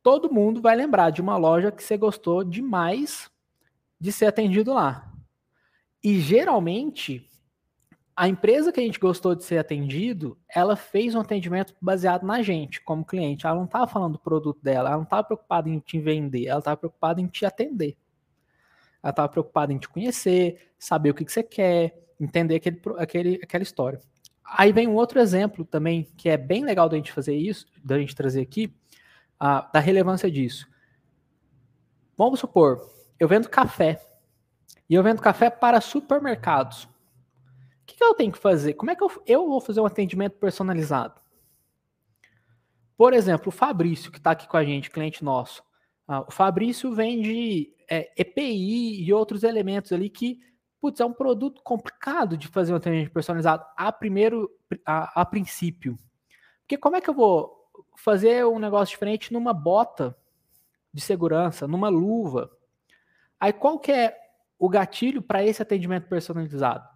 Todo 0.02 0.32
mundo 0.32 0.60
vai 0.60 0.76
lembrar 0.76 1.10
de 1.10 1.20
uma 1.20 1.36
loja 1.36 1.72
que 1.72 1.82
você 1.82 1.96
gostou 1.96 2.44
demais 2.44 3.30
de 4.00 4.12
ser 4.12 4.26
atendido 4.26 4.72
lá. 4.72 5.12
E 6.02 6.20
geralmente, 6.20 7.28
a 8.16 8.28
empresa 8.28 8.70
que 8.70 8.78
a 8.78 8.82
gente 8.82 8.98
gostou 8.98 9.34
de 9.34 9.42
ser 9.42 9.58
atendido, 9.58 10.38
ela 10.48 10.76
fez 10.76 11.14
um 11.14 11.20
atendimento 11.20 11.74
baseado 11.80 12.24
na 12.24 12.42
gente, 12.42 12.80
como 12.82 13.04
cliente. 13.04 13.46
Ela 13.46 13.56
não 13.56 13.64
estava 13.64 13.86
falando 13.86 14.12
do 14.12 14.18
produto 14.18 14.62
dela, 14.62 14.88
ela 14.88 14.98
não 14.98 15.04
estava 15.04 15.24
preocupada 15.24 15.68
em 15.68 15.80
te 15.80 15.98
vender, 15.98 16.46
ela 16.46 16.60
estava 16.60 16.76
preocupada 16.76 17.20
em 17.20 17.26
te 17.26 17.44
atender. 17.44 17.96
Ela 19.02 19.10
estava 19.10 19.28
preocupada 19.28 19.72
em 19.72 19.78
te 19.78 19.88
conhecer, 19.88 20.72
saber 20.78 21.10
o 21.10 21.14
que, 21.14 21.24
que 21.24 21.32
você 21.32 21.42
quer, 21.42 22.06
entender 22.20 22.56
aquele, 22.56 22.80
aquele, 22.98 23.40
aquela 23.42 23.62
história. 23.62 24.00
Aí 24.44 24.72
vem 24.72 24.86
um 24.86 24.94
outro 24.94 25.18
exemplo 25.18 25.64
também, 25.64 26.04
que 26.16 26.28
é 26.28 26.36
bem 26.36 26.64
legal 26.64 26.88
da 26.88 26.96
gente 26.96 27.12
fazer 27.12 27.34
isso, 27.34 27.66
da 27.82 27.98
gente 27.98 28.14
trazer 28.14 28.42
aqui, 28.42 28.72
a, 29.40 29.62
da 29.72 29.80
relevância 29.80 30.30
disso. 30.30 30.68
Vamos 32.16 32.38
supor, 32.38 32.80
eu 33.18 33.28
vendo 33.28 33.48
café, 33.48 34.00
e 34.88 34.94
eu 34.94 35.02
vendo 35.02 35.22
café 35.22 35.50
para 35.50 35.80
supermercados. 35.80 36.84
O 36.84 37.86
que, 37.86 37.96
que 37.96 38.04
eu 38.04 38.14
tenho 38.14 38.32
que 38.32 38.38
fazer? 38.38 38.74
Como 38.74 38.90
é 38.90 38.96
que 38.96 39.02
eu, 39.02 39.10
eu 39.26 39.48
vou 39.48 39.60
fazer 39.60 39.80
um 39.80 39.86
atendimento 39.86 40.36
personalizado? 40.38 41.20
Por 42.96 43.12
exemplo, 43.12 43.48
o 43.48 43.52
Fabrício, 43.52 44.10
que 44.10 44.18
está 44.18 44.30
aqui 44.30 44.48
com 44.48 44.56
a 44.56 44.64
gente, 44.64 44.90
cliente 44.90 45.24
nosso. 45.24 45.62
Ah, 46.06 46.20
o 46.20 46.30
Fabrício 46.30 46.94
vende 46.94 47.74
é, 47.90 48.12
EPI 48.16 49.02
e 49.02 49.12
outros 49.12 49.42
elementos 49.42 49.92
ali 49.92 50.08
que, 50.08 50.40
putz, 50.80 51.00
é 51.00 51.04
um 51.04 51.12
produto 51.12 51.62
complicado 51.62 52.36
de 52.36 52.48
fazer 52.48 52.72
um 52.72 52.76
atendimento 52.76 53.12
personalizado 53.12 53.64
a 53.76 53.90
primeiro, 53.90 54.50
a, 54.86 55.22
a 55.22 55.24
princípio. 55.24 55.98
Porque 56.60 56.78
como 56.78 56.96
é 56.96 57.00
que 57.00 57.10
eu 57.10 57.14
vou 57.14 57.54
fazer 57.96 58.44
um 58.46 58.58
negócio 58.58 58.92
diferente 58.92 59.32
numa 59.32 59.52
bota 59.52 60.16
de 60.92 61.00
segurança, 61.00 61.66
numa 61.66 61.88
luva? 61.88 62.50
Aí 63.40 63.52
qual 63.52 63.78
que 63.78 63.92
é 63.92 64.16
o 64.58 64.68
gatilho 64.68 65.22
para 65.22 65.44
esse 65.44 65.60
atendimento 65.60 66.08
personalizado? 66.08 66.88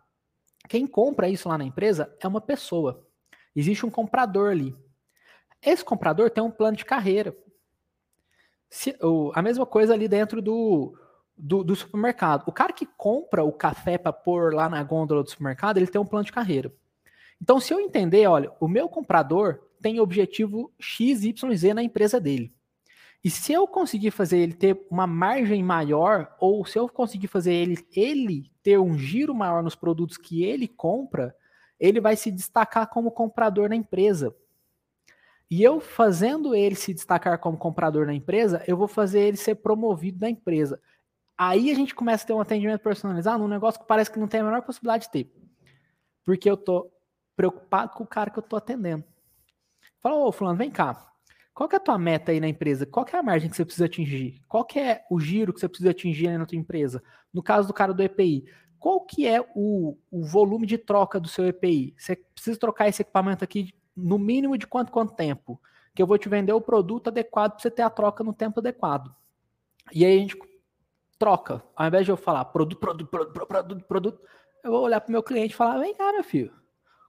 Quem 0.68 0.86
compra 0.86 1.28
isso 1.28 1.48
lá 1.48 1.56
na 1.56 1.64
empresa 1.64 2.14
é 2.20 2.28
uma 2.28 2.40
pessoa. 2.40 3.06
Existe 3.54 3.84
um 3.84 3.90
comprador 3.90 4.50
ali. 4.50 4.76
Esse 5.62 5.84
comprador 5.84 6.30
tem 6.30 6.42
um 6.42 6.50
plano 6.50 6.76
de 6.76 6.84
carreira. 6.84 7.36
Se, 8.70 8.96
a 9.34 9.42
mesma 9.42 9.64
coisa 9.64 9.94
ali 9.94 10.06
dentro 10.06 10.42
do, 10.42 10.96
do, 11.36 11.64
do, 11.64 11.74
supermercado. 11.74 12.44
O 12.46 12.52
cara 12.52 12.72
que 12.72 12.84
compra 12.84 13.42
o 13.44 13.52
café 13.52 13.96
para 13.96 14.12
pôr 14.12 14.52
lá 14.52 14.68
na 14.68 14.82
gôndola 14.82 15.22
do 15.22 15.30
supermercado, 15.30 15.78
ele 15.78 15.86
tem 15.86 16.00
um 16.00 16.06
plano 16.06 16.24
de 16.24 16.32
carreira. 16.32 16.72
Então, 17.40 17.60
se 17.60 17.72
eu 17.72 17.80
entender, 17.80 18.26
olha, 18.26 18.52
o 18.60 18.66
meu 18.66 18.88
comprador 18.88 19.60
tem 19.80 20.00
objetivo 20.00 20.72
X, 20.78 21.24
Y, 21.24 21.56
Z 21.56 21.72
na 21.72 21.82
empresa 21.82 22.20
dele. 22.20 22.52
E 23.28 23.30
se 23.30 23.52
eu 23.52 23.68
conseguir 23.68 24.10
fazer 24.10 24.38
ele 24.38 24.54
ter 24.54 24.86
uma 24.90 25.06
margem 25.06 25.62
maior, 25.62 26.34
ou 26.40 26.64
se 26.64 26.78
eu 26.78 26.88
conseguir 26.88 27.26
fazer 27.26 27.52
ele, 27.52 27.86
ele 27.94 28.50
ter 28.62 28.78
um 28.78 28.96
giro 28.96 29.34
maior 29.34 29.62
nos 29.62 29.74
produtos 29.74 30.16
que 30.16 30.44
ele 30.44 30.66
compra, 30.66 31.36
ele 31.78 32.00
vai 32.00 32.16
se 32.16 32.30
destacar 32.30 32.88
como 32.88 33.10
comprador 33.10 33.68
na 33.68 33.76
empresa. 33.76 34.34
E 35.50 35.62
eu 35.62 35.78
fazendo 35.78 36.54
ele 36.54 36.74
se 36.74 36.94
destacar 36.94 37.38
como 37.38 37.58
comprador 37.58 38.06
na 38.06 38.14
empresa, 38.14 38.64
eu 38.66 38.78
vou 38.78 38.88
fazer 38.88 39.20
ele 39.20 39.36
ser 39.36 39.56
promovido 39.56 40.20
na 40.22 40.30
empresa. 40.30 40.80
Aí 41.36 41.70
a 41.70 41.74
gente 41.74 41.94
começa 41.94 42.24
a 42.24 42.28
ter 42.28 42.32
um 42.32 42.40
atendimento 42.40 42.80
personalizado 42.80 43.42
num 43.42 43.46
negócio 43.46 43.78
que 43.78 43.86
parece 43.86 44.10
que 44.10 44.18
não 44.18 44.26
tem 44.26 44.40
a 44.40 44.44
menor 44.44 44.62
possibilidade 44.62 45.04
de 45.04 45.10
ter. 45.10 45.30
Porque 46.24 46.48
eu 46.48 46.56
tô 46.56 46.90
preocupado 47.36 47.92
com 47.92 48.04
o 48.04 48.06
cara 48.06 48.30
que 48.30 48.38
eu 48.38 48.42
tô 48.42 48.56
atendendo. 48.56 49.04
Fala, 50.00 50.16
ô 50.16 50.32
fulano, 50.32 50.56
vem 50.56 50.70
cá. 50.70 51.12
Qual 51.58 51.68
que 51.68 51.74
é 51.74 51.78
a 51.78 51.80
tua 51.80 51.98
meta 51.98 52.30
aí 52.30 52.38
na 52.38 52.46
empresa? 52.46 52.86
Qual 52.86 53.04
que 53.04 53.16
é 53.16 53.18
a 53.18 53.22
margem 53.22 53.50
que 53.50 53.56
você 53.56 53.64
precisa 53.64 53.86
atingir? 53.86 54.40
Qual 54.46 54.64
que 54.64 54.78
é 54.78 55.04
o 55.10 55.18
giro 55.18 55.52
que 55.52 55.58
você 55.58 55.68
precisa 55.68 55.90
atingir 55.90 56.28
aí 56.28 56.38
na 56.38 56.46
tua 56.46 56.56
empresa? 56.56 57.02
No 57.34 57.42
caso 57.42 57.66
do 57.66 57.74
cara 57.74 57.92
do 57.92 58.00
EPI, 58.00 58.44
qual 58.78 59.00
que 59.00 59.26
é 59.26 59.44
o, 59.56 59.98
o 60.08 60.22
volume 60.22 60.68
de 60.68 60.78
troca 60.78 61.18
do 61.18 61.26
seu 61.26 61.48
EPI? 61.48 61.96
Você 61.98 62.14
precisa 62.14 62.56
trocar 62.56 62.86
esse 62.86 63.02
equipamento 63.02 63.42
aqui 63.42 63.74
no 63.96 64.20
mínimo 64.20 64.56
de 64.56 64.68
quanto 64.68 64.92
quanto 64.92 65.16
tempo? 65.16 65.60
Que 65.96 66.00
eu 66.00 66.06
vou 66.06 66.16
te 66.16 66.28
vender 66.28 66.52
o 66.52 66.60
produto 66.60 67.08
adequado 67.08 67.54
para 67.54 67.60
você 67.60 67.72
ter 67.72 67.82
a 67.82 67.90
troca 67.90 68.22
no 68.22 68.32
tempo 68.32 68.60
adequado. 68.60 69.12
E 69.92 70.04
aí 70.04 70.16
a 70.16 70.20
gente 70.20 70.38
troca. 71.18 71.60
Ao 71.74 71.88
invés 71.88 72.04
de 72.04 72.12
eu 72.12 72.16
falar 72.16 72.44
produto, 72.44 72.78
produto, 72.78 73.10
produto, 73.10 73.46
produto, 73.48 73.84
produto, 73.84 74.20
eu 74.62 74.70
vou 74.70 74.82
olhar 74.82 75.00
para 75.00 75.08
o 75.08 75.12
meu 75.12 75.24
cliente 75.24 75.54
e 75.54 75.56
falar: 75.56 75.80
vem 75.80 75.92
cá, 75.92 76.12
meu 76.12 76.22
filho, 76.22 76.54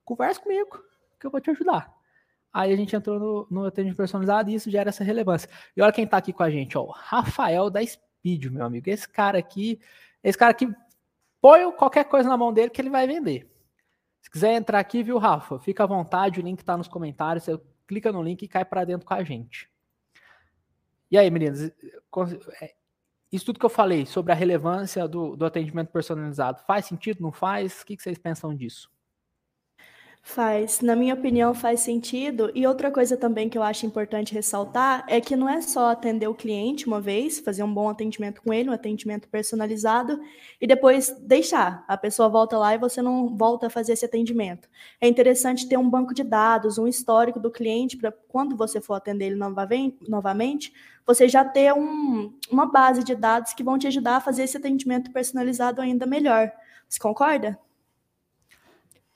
conversa 0.04 0.42
comigo, 0.42 0.84
que 1.20 1.28
eu 1.28 1.30
vou 1.30 1.40
te 1.40 1.52
ajudar. 1.52 1.99
Aí 2.52 2.74
a 2.74 2.76
gente 2.76 2.96
entrou 2.96 3.20
no, 3.20 3.48
no 3.50 3.66
atendimento 3.66 3.98
personalizado 3.98 4.50
e 4.50 4.56
isso 4.56 4.72
gera 4.72 4.90
essa 4.90 5.04
relevância. 5.04 5.50
E 5.76 5.82
olha 5.82 5.92
quem 5.92 6.06
está 6.06 6.18
aqui 6.18 6.34
com 6.34 6.44
a 6.44 6.50
gente, 6.50 6.78
ó, 6.78 6.84
o 6.84 6.92
Rafael 6.92 7.70
da 7.70 7.86
Speed, 7.86 8.46
meu 8.46 8.66
amigo. 8.66 8.90
Esse 8.90 9.08
cara 9.08 9.38
aqui, 9.38 9.80
esse 10.24 10.38
cara 10.38 10.52
aqui, 10.52 10.68
põe 11.42 11.72
qualquer 11.74 12.06
coisa 12.06 12.28
na 12.28 12.38
mão 12.38 12.52
dele 12.52 12.70
que 12.70 12.82
ele 12.82 12.90
vai 12.90 13.06
vender. 13.06 13.50
Se 14.22 14.30
quiser 14.30 14.54
entrar 14.54 14.80
aqui, 14.80 15.04
viu, 15.04 15.18
Rafa? 15.18 15.60
Fica 15.60 15.84
à 15.84 15.88
vontade, 15.88 16.40
o 16.40 16.44
link 16.44 16.60
está 16.60 16.76
nos 16.76 16.88
comentários. 16.88 17.46
Você 17.46 17.60
clica 17.88 18.12
no 18.12 18.22
link 18.22 18.42
e 18.42 18.48
cai 18.48 18.66
para 18.66 18.84
dentro 18.84 19.06
com 19.06 19.14
a 19.14 19.24
gente. 19.24 19.70
E 21.10 21.18
aí, 21.18 21.30
meninas, 21.32 21.72
é, 22.62 22.76
isso 23.32 23.46
tudo 23.46 23.60
que 23.60 23.66
eu 23.66 23.70
falei 23.70 24.06
sobre 24.06 24.32
a 24.32 24.36
relevância 24.36 25.08
do, 25.08 25.36
do 25.36 25.46
atendimento 25.46 25.92
personalizado, 25.92 26.62
faz 26.68 26.86
sentido? 26.86 27.22
Não 27.22 27.32
faz? 27.32 27.82
O 27.82 27.86
que, 27.86 27.96
que 27.96 28.04
vocês 28.04 28.18
pensam 28.18 28.56
disso? 28.56 28.92
Faz, 30.32 30.80
na 30.82 30.96
minha 30.96 31.16
opinião, 31.16 31.56
faz 31.56 31.80
sentido. 31.80 32.52
E 32.54 32.68
outra 32.68 32.92
coisa 32.92 33.18
também 33.18 33.50
que 33.50 33.58
eu 33.58 33.64
acho 33.64 33.88
importante 33.88 34.32
ressaltar 34.32 35.04
é 35.08 35.20
que 35.20 35.36
não 35.36 35.50
é 35.50 35.60
só 35.60 35.90
atender 35.90 36.28
o 36.28 36.36
cliente 36.36 36.86
uma 36.86 37.02
vez, 37.02 37.40
fazer 37.40 37.64
um 37.64 37.74
bom 37.74 37.90
atendimento 37.90 38.40
com 38.44 38.54
ele, 38.54 38.70
um 38.70 38.74
atendimento 38.74 39.28
personalizado, 39.28 40.20
e 40.62 40.68
depois 40.68 41.10
deixar. 41.22 41.84
A 41.88 41.98
pessoa 41.98 42.30
volta 42.30 42.60
lá 42.60 42.76
e 42.76 42.78
você 42.78 43.02
não 43.02 43.36
volta 43.36 43.66
a 43.66 43.70
fazer 43.72 43.94
esse 43.94 44.06
atendimento. 44.06 44.70
É 45.02 45.08
interessante 45.08 45.68
ter 45.68 45.78
um 45.78 45.90
banco 45.90 46.14
de 46.14 46.24
dados, 46.24 46.78
um 46.78 46.86
histórico 46.86 47.40
do 47.40 47.50
cliente, 47.50 47.98
para 47.98 48.12
quando 48.12 48.56
você 48.56 48.80
for 48.80 48.94
atender 48.94 49.32
ele 49.32 49.42
novamente, 50.08 50.72
você 51.08 51.28
já 51.28 51.44
ter 51.44 51.74
um, 51.74 52.32
uma 52.52 52.68
base 52.68 53.04
de 53.04 53.16
dados 53.16 53.56
que 53.56 53.64
vão 53.64 53.80
te 53.80 53.88
ajudar 53.88 54.18
a 54.18 54.22
fazer 54.22 54.44
esse 54.44 54.58
atendimento 54.58 55.12
personalizado 55.12 55.82
ainda 55.82 56.06
melhor. 56.06 56.52
Você 56.88 57.00
concorda? 57.00 57.58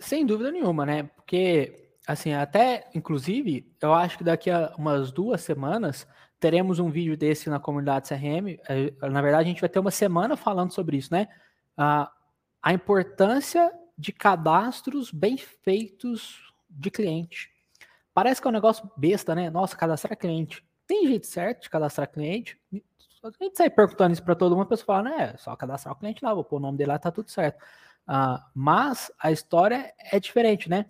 Sem 0.03 0.25
dúvida 0.25 0.51
nenhuma, 0.51 0.85
né? 0.85 1.03
Porque, 1.03 1.93
assim, 2.05 2.33
até, 2.33 2.89
inclusive, 2.93 3.73
eu 3.81 3.93
acho 3.93 4.17
que 4.17 4.23
daqui 4.23 4.51
a 4.51 4.73
umas 4.77 5.13
duas 5.13 5.39
semanas 5.39 6.05
teremos 6.41 6.77
um 6.77 6.91
vídeo 6.91 7.15
desse 7.15 7.49
na 7.49 7.57
comunidade 7.57 8.09
CRM. 8.09 8.59
É, 8.67 8.91
na 9.07 9.21
verdade, 9.21 9.45
a 9.45 9.47
gente 9.47 9.61
vai 9.61 9.69
ter 9.69 9.79
uma 9.79 9.91
semana 9.91 10.35
falando 10.35 10.73
sobre 10.73 10.97
isso, 10.97 11.13
né? 11.13 11.29
A, 11.77 12.11
a 12.61 12.73
importância 12.73 13.71
de 13.97 14.11
cadastros 14.11 15.09
bem 15.09 15.37
feitos 15.37 16.53
de 16.69 16.91
cliente. 16.91 17.49
Parece 18.13 18.41
que 18.41 18.47
é 18.47 18.49
um 18.49 18.53
negócio 18.53 18.91
besta, 18.97 19.33
né? 19.33 19.49
Nossa, 19.49 19.77
cadastrar 19.77 20.17
cliente. 20.17 20.65
Tem 20.85 21.07
jeito 21.07 21.27
certo 21.27 21.63
de 21.63 21.69
cadastrar 21.69 22.11
cliente? 22.11 22.59
A 23.23 23.31
gente 23.41 23.55
sai 23.55 23.69
perguntando 23.69 24.11
isso 24.11 24.23
para 24.23 24.35
todo 24.35 24.53
mundo, 24.53 24.65
a 24.65 24.69
pessoa 24.69 24.97
fala, 24.97 25.03
né? 25.03 25.31
É 25.33 25.37
só 25.37 25.55
cadastrar 25.55 25.95
o 25.95 25.97
cliente 25.97 26.25
lá, 26.25 26.33
vou 26.33 26.43
pôr 26.43 26.57
o 26.57 26.59
nome 26.59 26.77
dele 26.77 26.91
lá, 26.91 26.99
tá 26.99 27.09
tudo 27.09 27.31
certo. 27.31 27.63
Uh, 28.07 28.41
mas 28.53 29.11
a 29.19 29.31
história 29.31 29.93
é 30.11 30.19
diferente, 30.19 30.69
né? 30.69 30.85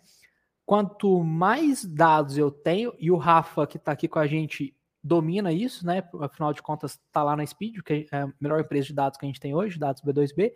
Quanto 0.66 1.24
mais 1.24 1.84
dados 1.84 2.38
eu 2.38 2.50
tenho, 2.50 2.94
e 2.98 3.12
o 3.12 3.18
Rafa, 3.18 3.68
que 3.68 3.78
está 3.78 3.92
aqui 3.92 4.08
com 4.08 4.20
a 4.20 4.28
gente, 4.28 4.76
domina 5.04 5.52
isso, 5.52 5.86
né? 5.86 6.04
Afinal 6.22 6.54
de 6.54 6.62
contas, 6.62 6.94
está 6.94 7.22
lá 7.22 7.36
na 7.36 7.46
Speed, 7.46 7.82
que 7.82 8.08
é 8.12 8.18
a 8.18 8.34
melhor 8.40 8.62
empresa 8.62 8.88
de 8.88 8.94
dados 8.94 9.18
que 9.18 9.26
a 9.26 9.28
gente 9.28 9.40
tem 9.40 9.54
hoje, 9.54 9.78
dados 9.78 10.02
B2B. 10.02 10.54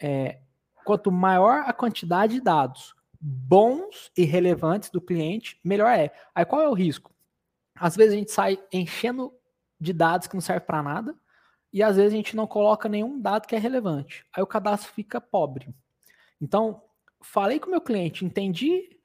É, 0.00 0.40
quanto 0.84 1.10
maior 1.10 1.64
a 1.66 1.72
quantidade 1.72 2.34
de 2.34 2.40
dados 2.40 2.94
bons 3.20 4.10
e 4.16 4.24
relevantes 4.24 4.88
do 4.88 5.00
cliente, 5.00 5.60
melhor 5.62 5.90
é. 5.90 6.10
Aí 6.34 6.44
qual 6.44 6.62
é 6.62 6.68
o 6.68 6.74
risco? 6.74 7.12
Às 7.74 7.94
vezes 7.94 8.14
a 8.14 8.16
gente 8.16 8.30
sai 8.30 8.58
enchendo 8.72 9.32
de 9.78 9.92
dados 9.92 10.26
que 10.26 10.34
não 10.34 10.40
serve 10.40 10.64
para 10.64 10.82
nada, 10.82 11.14
e 11.72 11.82
às 11.82 11.96
vezes 11.96 12.12
a 12.12 12.16
gente 12.16 12.34
não 12.34 12.46
coloca 12.46 12.88
nenhum 12.88 13.20
dado 13.20 13.46
que 13.46 13.54
é 13.54 13.58
relevante. 13.58 14.24
Aí 14.32 14.42
o 14.42 14.46
cadastro 14.46 14.92
fica 14.92 15.20
pobre. 15.20 15.74
Então, 16.40 16.82
falei 17.20 17.58
com 17.58 17.66
o 17.66 17.70
meu 17.70 17.80
cliente, 17.80 18.24
entendi. 18.24 18.98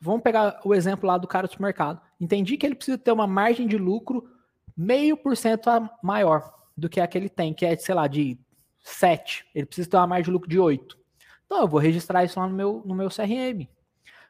Vamos 0.00 0.22
pegar 0.22 0.60
o 0.64 0.74
exemplo 0.74 1.06
lá 1.06 1.16
do 1.16 1.28
cara 1.28 1.46
do 1.46 1.50
supermercado. 1.50 2.00
Entendi 2.20 2.56
que 2.56 2.66
ele 2.66 2.74
precisa 2.74 2.98
ter 2.98 3.12
uma 3.12 3.26
margem 3.26 3.66
de 3.66 3.78
lucro 3.78 4.28
meio 4.76 5.16
por 5.16 5.36
cento 5.36 5.70
maior 6.02 6.52
do 6.76 6.88
que 6.88 7.00
a 7.00 7.06
que 7.06 7.16
ele 7.16 7.28
tem, 7.28 7.54
que 7.54 7.64
é, 7.64 7.76
sei 7.76 7.94
lá, 7.94 8.06
de 8.06 8.38
7. 8.80 9.46
Ele 9.54 9.66
precisa 9.66 9.88
ter 9.88 9.96
uma 9.96 10.06
margem 10.06 10.24
de 10.24 10.30
lucro 10.30 10.48
de 10.48 10.58
8. 10.58 10.98
Então, 11.46 11.60
eu 11.60 11.68
vou 11.68 11.80
registrar 11.80 12.24
isso 12.24 12.38
lá 12.38 12.46
no 12.46 12.54
meu, 12.54 12.82
no 12.84 12.94
meu 12.94 13.08
CRM. 13.08 13.68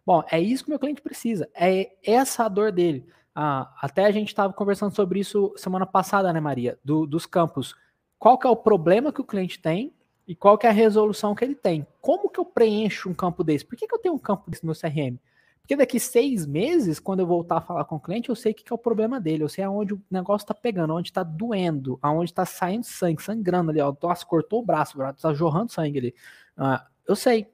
Bom, 0.04 0.22
é 0.30 0.38
isso 0.38 0.62
que 0.62 0.70
o 0.70 0.72
meu 0.72 0.78
cliente 0.78 1.02
precisa. 1.02 1.48
É 1.54 1.92
essa 2.04 2.44
a 2.44 2.48
dor 2.48 2.70
dele. 2.70 3.08
Ah, 3.34 3.74
até 3.82 4.04
a 4.04 4.10
gente 4.10 4.28
estava 4.28 4.52
conversando 4.52 4.94
sobre 4.94 5.18
isso 5.18 5.52
semana 5.56 5.84
passada, 5.84 6.32
né, 6.32 6.38
Maria? 6.38 6.78
Do, 6.84 7.06
dos 7.06 7.26
campos. 7.26 7.74
Qual 8.18 8.38
que 8.38 8.46
é 8.46 8.50
o 8.50 8.56
problema 8.56 9.12
que 9.12 9.20
o 9.20 9.24
cliente 9.24 9.60
tem 9.60 9.92
e 10.26 10.34
qual 10.34 10.58
que 10.58 10.66
é 10.66 10.70
a 10.70 10.72
resolução 10.72 11.34
que 11.34 11.44
ele 11.44 11.54
tem. 11.54 11.86
Como 12.00 12.28
que 12.28 12.40
eu 12.40 12.44
preencho 12.44 13.08
um 13.08 13.14
campo 13.14 13.44
desse? 13.44 13.64
Por 13.64 13.76
que, 13.76 13.86
que 13.86 13.94
eu 13.94 13.98
tenho 13.98 14.14
um 14.14 14.18
campo 14.18 14.50
desse 14.50 14.66
no 14.66 14.74
CRM? 14.74 15.18
Porque 15.60 15.76
daqui 15.76 15.98
seis 15.98 16.46
meses, 16.46 17.00
quando 17.00 17.20
eu 17.20 17.26
voltar 17.26 17.56
a 17.56 17.60
falar 17.60 17.84
com 17.84 17.96
o 17.96 18.00
cliente, 18.00 18.28
eu 18.28 18.36
sei 18.36 18.52
o 18.52 18.54
que, 18.54 18.62
que 18.62 18.72
é 18.72 18.74
o 18.74 18.78
problema 18.78 19.20
dele, 19.20 19.42
eu 19.42 19.48
sei 19.48 19.64
aonde 19.64 19.94
o 19.94 20.02
negócio 20.08 20.44
está 20.44 20.54
pegando, 20.54 20.94
onde 20.94 21.08
está 21.10 21.24
doendo, 21.24 21.98
aonde 22.00 22.30
está 22.30 22.44
saindo 22.44 22.84
sangue, 22.84 23.20
sangrando 23.20 23.70
ali, 23.70 23.80
ó, 23.80 23.92
nossa, 24.00 24.24
cortou 24.24 24.60
o 24.60 24.64
braço, 24.64 25.00
está 25.02 25.34
jorrando 25.34 25.72
sangue 25.72 25.98
ali. 25.98 26.14
Ah, 26.56 26.86
eu 27.06 27.16
sei. 27.16 27.48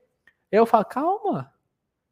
Eu 0.50 0.66
falo, 0.66 0.84
calma, 0.84 1.52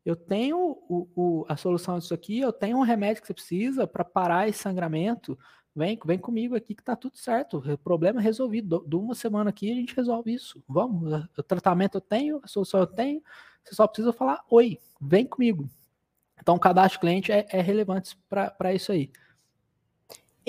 eu 0.04 0.16
tenho 0.16 0.58
o, 0.88 1.08
o, 1.14 1.46
a 1.48 1.56
solução 1.56 1.98
disso 1.98 2.14
aqui, 2.14 2.40
eu 2.40 2.52
tenho 2.52 2.78
um 2.78 2.82
remédio 2.82 3.20
que 3.20 3.26
você 3.26 3.34
precisa 3.34 3.86
para 3.86 4.02
parar 4.02 4.48
esse 4.48 4.58
sangramento, 4.58 5.38
Vem, 5.74 5.98
vem 6.04 6.18
comigo 6.18 6.56
aqui 6.56 6.74
que 6.74 6.82
tá 6.82 6.96
tudo 6.96 7.16
certo. 7.16 7.62
Problema 7.82 8.20
resolvido. 8.20 8.84
De 8.86 8.96
uma 8.96 9.14
semana 9.14 9.50
aqui 9.50 9.70
a 9.70 9.74
gente 9.74 9.94
resolve 9.94 10.32
isso. 10.32 10.62
Vamos, 10.68 11.28
o 11.36 11.42
tratamento 11.42 11.96
eu 11.96 12.00
tenho, 12.00 12.40
a 12.42 12.48
solução 12.48 12.80
eu 12.80 12.86
tenho. 12.86 13.22
Você 13.64 13.74
só 13.74 13.86
precisa 13.86 14.12
falar 14.12 14.44
oi, 14.50 14.78
vem 15.00 15.26
comigo. 15.26 15.68
Então, 16.40 16.56
o 16.56 16.60
cadastro 16.60 17.00
cliente 17.00 17.30
é, 17.30 17.46
é 17.50 17.60
relevante 17.60 18.18
para 18.28 18.74
isso 18.74 18.90
aí. 18.90 19.10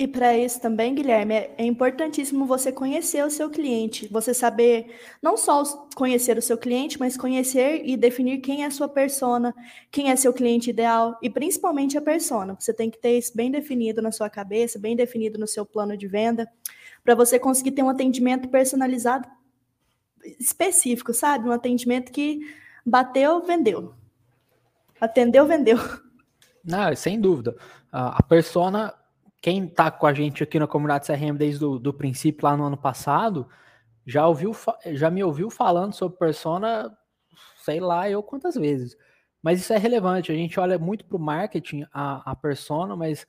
E 0.02 0.08
para 0.08 0.36
isso 0.36 0.60
também, 0.60 0.96
Guilherme, 0.96 1.32
é, 1.32 1.54
é 1.56 1.64
importantíssimo 1.64 2.44
você 2.44 2.72
conhecer 2.72 3.24
o 3.24 3.30
seu 3.30 3.48
cliente, 3.48 4.08
você 4.08 4.34
saber 4.34 4.96
não 5.22 5.36
só 5.36 5.62
conhecer 5.94 6.36
o 6.36 6.42
seu 6.42 6.58
cliente, 6.58 6.98
mas 6.98 7.16
conhecer 7.16 7.82
e 7.84 7.96
definir 7.96 8.38
quem 8.38 8.64
é 8.64 8.66
a 8.66 8.70
sua 8.72 8.88
persona, 8.88 9.54
quem 9.92 10.10
é 10.10 10.16
seu 10.16 10.32
cliente 10.32 10.70
ideal 10.70 11.16
e 11.22 11.30
principalmente 11.30 11.96
a 11.96 12.02
persona. 12.02 12.56
Você 12.58 12.74
tem 12.74 12.90
que 12.90 12.98
ter 12.98 13.16
isso 13.16 13.30
bem 13.36 13.48
definido 13.48 14.02
na 14.02 14.10
sua 14.10 14.28
cabeça, 14.28 14.76
bem 14.76 14.96
definido 14.96 15.38
no 15.38 15.46
seu 15.46 15.64
plano 15.64 15.96
de 15.96 16.08
venda, 16.08 16.50
para 17.04 17.14
você 17.14 17.38
conseguir 17.38 17.70
ter 17.70 17.84
um 17.84 17.88
atendimento 17.88 18.48
personalizado 18.48 19.28
específico, 20.40 21.14
sabe? 21.14 21.48
Um 21.48 21.52
atendimento 21.52 22.10
que 22.10 22.40
bateu, 22.84 23.40
vendeu. 23.44 23.94
Atendeu, 25.00 25.46
vendeu. 25.46 25.78
Não, 26.64 26.92
sem 26.96 27.20
dúvida. 27.20 27.54
A 27.92 28.20
persona 28.20 28.92
quem 29.42 29.64
está 29.64 29.90
com 29.90 30.06
a 30.06 30.14
gente 30.14 30.44
aqui 30.44 30.56
na 30.56 30.68
comunidade 30.68 31.04
CRM 31.04 31.36
desde 31.36 31.64
o 31.64 31.76
do 31.76 31.92
princípio, 31.92 32.46
lá 32.46 32.56
no 32.56 32.64
ano 32.64 32.76
passado, 32.76 33.48
já, 34.06 34.24
ouviu, 34.26 34.52
já 34.92 35.10
me 35.10 35.22
ouviu 35.24 35.50
falando 35.50 35.92
sobre 35.94 36.16
persona, 36.16 36.96
sei 37.56 37.80
lá 37.80 38.08
eu 38.08 38.22
quantas 38.22 38.54
vezes. 38.54 38.96
Mas 39.42 39.60
isso 39.60 39.72
é 39.72 39.78
relevante. 39.78 40.30
A 40.30 40.34
gente 40.34 40.60
olha 40.60 40.78
muito 40.78 41.04
para 41.04 41.16
o 41.16 41.20
marketing, 41.20 41.84
a, 41.92 42.30
a 42.30 42.36
persona, 42.36 42.94
mas 42.94 43.26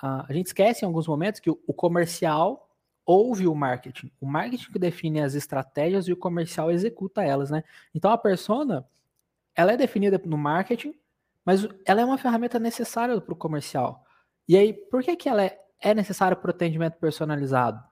a, 0.00 0.26
a, 0.28 0.32
gente 0.32 0.46
esquece 0.46 0.84
em 0.84 0.88
alguns 0.88 1.06
momentos 1.06 1.38
que 1.38 1.48
o, 1.48 1.56
o 1.64 1.72
comercial 1.72 2.68
ouve 3.06 3.46
o 3.46 3.54
marketing. 3.54 4.10
O 4.20 4.26
marketing 4.26 4.72
que 4.72 4.78
define 4.80 5.20
as 5.20 5.34
estratégias 5.34 6.08
e 6.08 6.12
o 6.12 6.16
comercial 6.16 6.72
executa 6.72 7.22
elas, 7.22 7.50
né? 7.50 7.62
Então 7.94 8.10
a 8.10 8.18
persona, 8.18 8.84
ela 9.54 9.72
é 9.72 9.76
definida 9.76 10.20
no 10.24 10.36
marketing, 10.36 10.92
mas 11.44 11.68
ela 11.86 12.00
é 12.00 12.04
uma 12.04 12.18
ferramenta 12.18 12.58
necessária 12.58 13.20
para 13.20 13.32
o 13.32 13.36
comercial. 13.36 14.04
E 14.48 14.56
aí, 14.56 14.72
por 14.72 15.02
que, 15.02 15.16
que 15.16 15.28
ela 15.28 15.44
é, 15.44 15.58
é 15.80 15.94
necessária 15.94 16.36
para 16.36 16.48
o 16.48 16.54
atendimento 16.54 16.98
personalizado? 16.98 17.82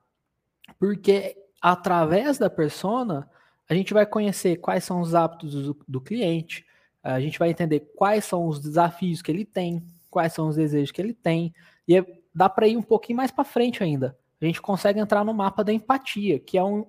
Porque 0.79 1.37
através 1.61 2.39
da 2.39 2.49
persona, 2.49 3.29
a 3.69 3.75
gente 3.75 3.93
vai 3.93 4.07
conhecer 4.07 4.57
quais 4.57 4.85
são 4.85 5.01
os 5.01 5.15
hábitos 5.15 5.55
do, 5.55 5.77
do 5.87 6.01
cliente, 6.01 6.65
a 7.03 7.21
gente 7.21 7.39
vai 7.39 7.51
entender 7.51 7.81
quais 7.97 8.25
são 8.25 8.47
os 8.47 8.61
desafios 8.61 9.23
que 9.23 9.31
ele 9.31 9.45
tem, 9.45 9.85
quais 10.11 10.33
são 10.33 10.49
os 10.49 10.57
desejos 10.57 10.91
que 10.91 11.01
ele 11.01 11.15
tem, 11.15 11.55
e 11.87 11.97
é, 11.97 12.05
dá 12.35 12.49
para 12.49 12.67
ir 12.67 12.77
um 12.77 12.83
pouquinho 12.83 13.17
mais 13.17 13.31
para 13.31 13.45
frente 13.45 13.83
ainda. 13.83 14.17
A 14.41 14.45
gente 14.45 14.61
consegue 14.61 14.99
entrar 14.99 15.25
no 15.25 15.35
mapa 15.35 15.63
da 15.63 15.73
empatia, 15.73 16.39
que 16.41 16.57
é 16.57 16.65
um, 16.65 16.87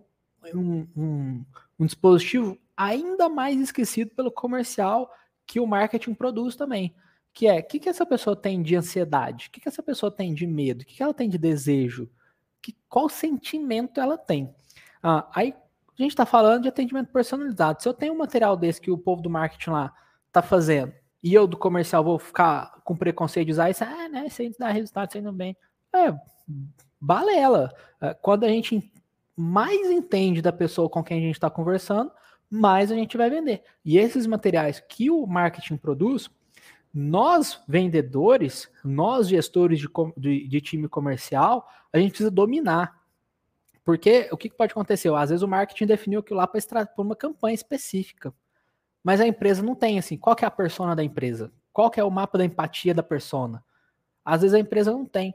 um, 0.54 0.88
um, 0.96 1.46
um 1.80 1.86
dispositivo 1.86 2.58
ainda 2.76 3.30
mais 3.30 3.60
esquecido 3.60 4.12
pelo 4.12 4.32
comercial 4.32 5.12
que 5.46 5.60
o 5.60 5.68
marketing 5.68 6.14
produz 6.14 6.56
também 6.56 6.96
que 7.34 7.48
é 7.48 7.60
o 7.60 7.64
que, 7.64 7.80
que 7.80 7.90
essa 7.90 8.06
pessoa 8.06 8.36
tem 8.36 8.62
de 8.62 8.76
ansiedade, 8.76 9.48
o 9.48 9.52
que, 9.52 9.62
que 9.62 9.70
essa 9.70 9.82
pessoa 9.82 10.12
tem 10.12 10.34
de 10.34 10.46
medo, 10.46 10.82
o 10.82 10.86
que, 10.86 10.96
que 10.96 11.04
ela 11.04 11.14
tem 11.14 11.30
de 11.30 11.38
desejo, 11.38 12.10
que, 12.62 12.76
qual 12.90 13.10
sentimento 13.10 14.00
ela 14.00 14.18
tem. 14.18 14.54
Ah, 15.02 15.28
aí 15.34 15.56
a 15.98 16.02
gente 16.02 16.12
está 16.12 16.26
falando 16.26 16.64
de 16.64 16.70
atendimento 16.70 17.12
personalizado. 17.12 17.82
Se 17.82 17.88
eu 17.88 17.94
tenho 17.94 18.14
um 18.14 18.18
material 18.18 18.58
desse 18.58 18.82
que 18.82 18.92
o 18.92 18.98
povo 18.98 19.22
do 19.22 19.30
marketing 19.30 19.72
lá 19.72 19.94
está 20.28 20.42
fazendo, 20.42 20.94
e 21.24 21.34
eu 21.34 21.46
do 21.46 21.58
comercial 21.58 22.04
vou 22.04 22.18
ficar 22.18 22.82
com 22.84 22.96
preconceito 22.96 23.48
de 23.48 23.52
usar 23.54 23.70
isso, 23.70 23.84
ah, 23.84 24.10
né, 24.10 24.26
isso 24.26 24.42
aí 24.42 24.54
dá 24.58 24.70
resultado, 24.70 25.10
isso 25.10 25.18
aí 25.18 25.24
não 25.24 25.34
bem. 25.34 25.56
É, 25.94 26.14
balela. 27.00 27.74
É, 28.00 28.14
quando 28.14 28.44
a 28.44 28.50
gente 28.50 28.92
mais 29.36 29.90
entende 29.90 30.42
da 30.42 30.52
pessoa 30.52 30.90
com 30.90 31.04
quem 31.04 31.18
a 31.18 31.22
gente 31.22 31.36
está 31.36 31.50
conversando, 31.50 32.12
mais 32.50 32.92
a 32.92 32.96
gente 32.96 33.16
vai 33.16 33.30
vender. 33.30 33.64
E 33.86 33.98
esses 33.98 34.28
materiais 34.28 34.80
que 34.80 35.10
o 35.10 35.26
marketing 35.26 35.78
produz, 35.78 36.30
nós, 36.94 37.62
vendedores, 37.68 38.70
nós, 38.84 39.28
gestores 39.28 39.80
de, 39.80 39.88
de, 40.18 40.48
de, 40.48 40.62
time 40.62 40.88
comercial, 40.88 41.68
a 41.92 41.98
gente 41.98 42.12
precisa 42.12 42.32
dominar. 42.32 43.00
Porque 43.84 44.28
o 44.32 44.38
que 44.38 44.50
pode 44.50 44.72
acontecer? 44.72 45.14
Às 45.14 45.30
vezes 45.30 45.42
o 45.42 45.48
marketing 45.48 45.86
definiu 45.86 46.20
aquilo 46.20 46.38
lá 46.38 46.48
para 46.48 46.90
uma 46.98 47.16
campanha 47.16 47.56
específica. 47.56 48.34
Mas 49.04 49.20
a 49.20 49.28
empresa 49.28 49.64
não 49.64 49.74
tem 49.74 49.98
assim. 49.98 50.18
Qual 50.18 50.36
é 50.40 50.46
a 50.46 50.52
persona 50.52 50.96
da 50.96 51.04
empresa? 51.04 51.52
Qual 51.74 51.92
é 51.96 52.04
o 52.04 52.12
mapa 52.12 52.38
da 52.38 52.46
empatia 52.46 52.94
da 52.94 53.02
persona? 53.02 53.64
Às 54.24 54.42
vezes 54.42 54.54
a 54.54 54.60
empresa 54.60 54.92
não 54.92 55.06
tem. 55.06 55.34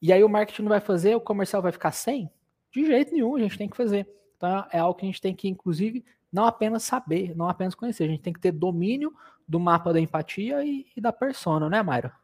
E 0.00 0.12
aí 0.12 0.24
o 0.24 0.28
marketing 0.28 0.62
não 0.62 0.68
vai 0.70 0.80
fazer, 0.80 1.14
o 1.14 1.20
comercial 1.20 1.60
vai 1.60 1.72
ficar 1.72 1.92
sem? 1.92 2.30
De 2.72 2.86
jeito 2.86 3.12
nenhum, 3.12 3.36
a 3.36 3.40
gente 3.40 3.58
tem 3.58 3.68
que 3.68 3.76
fazer. 3.76 4.08
Então 4.36 4.66
é 4.72 4.78
algo 4.78 4.98
que 4.98 5.04
a 5.04 5.08
gente 5.08 5.20
tem 5.20 5.34
que, 5.34 5.48
inclusive, 5.48 6.04
não 6.32 6.46
apenas 6.46 6.82
saber, 6.82 7.36
não 7.36 7.48
apenas 7.48 7.74
conhecer, 7.74 8.04
a 8.04 8.08
gente 8.08 8.22
tem 8.22 8.32
que 8.32 8.40
ter 8.40 8.52
domínio 8.52 9.14
do 9.52 9.60
mapa 9.60 9.92
da 9.92 10.00
empatia 10.00 10.64
e, 10.64 10.86
e 10.96 11.00
da 11.00 11.12
persona, 11.12 11.68
né, 11.68 11.82
Mayra? 11.82 12.16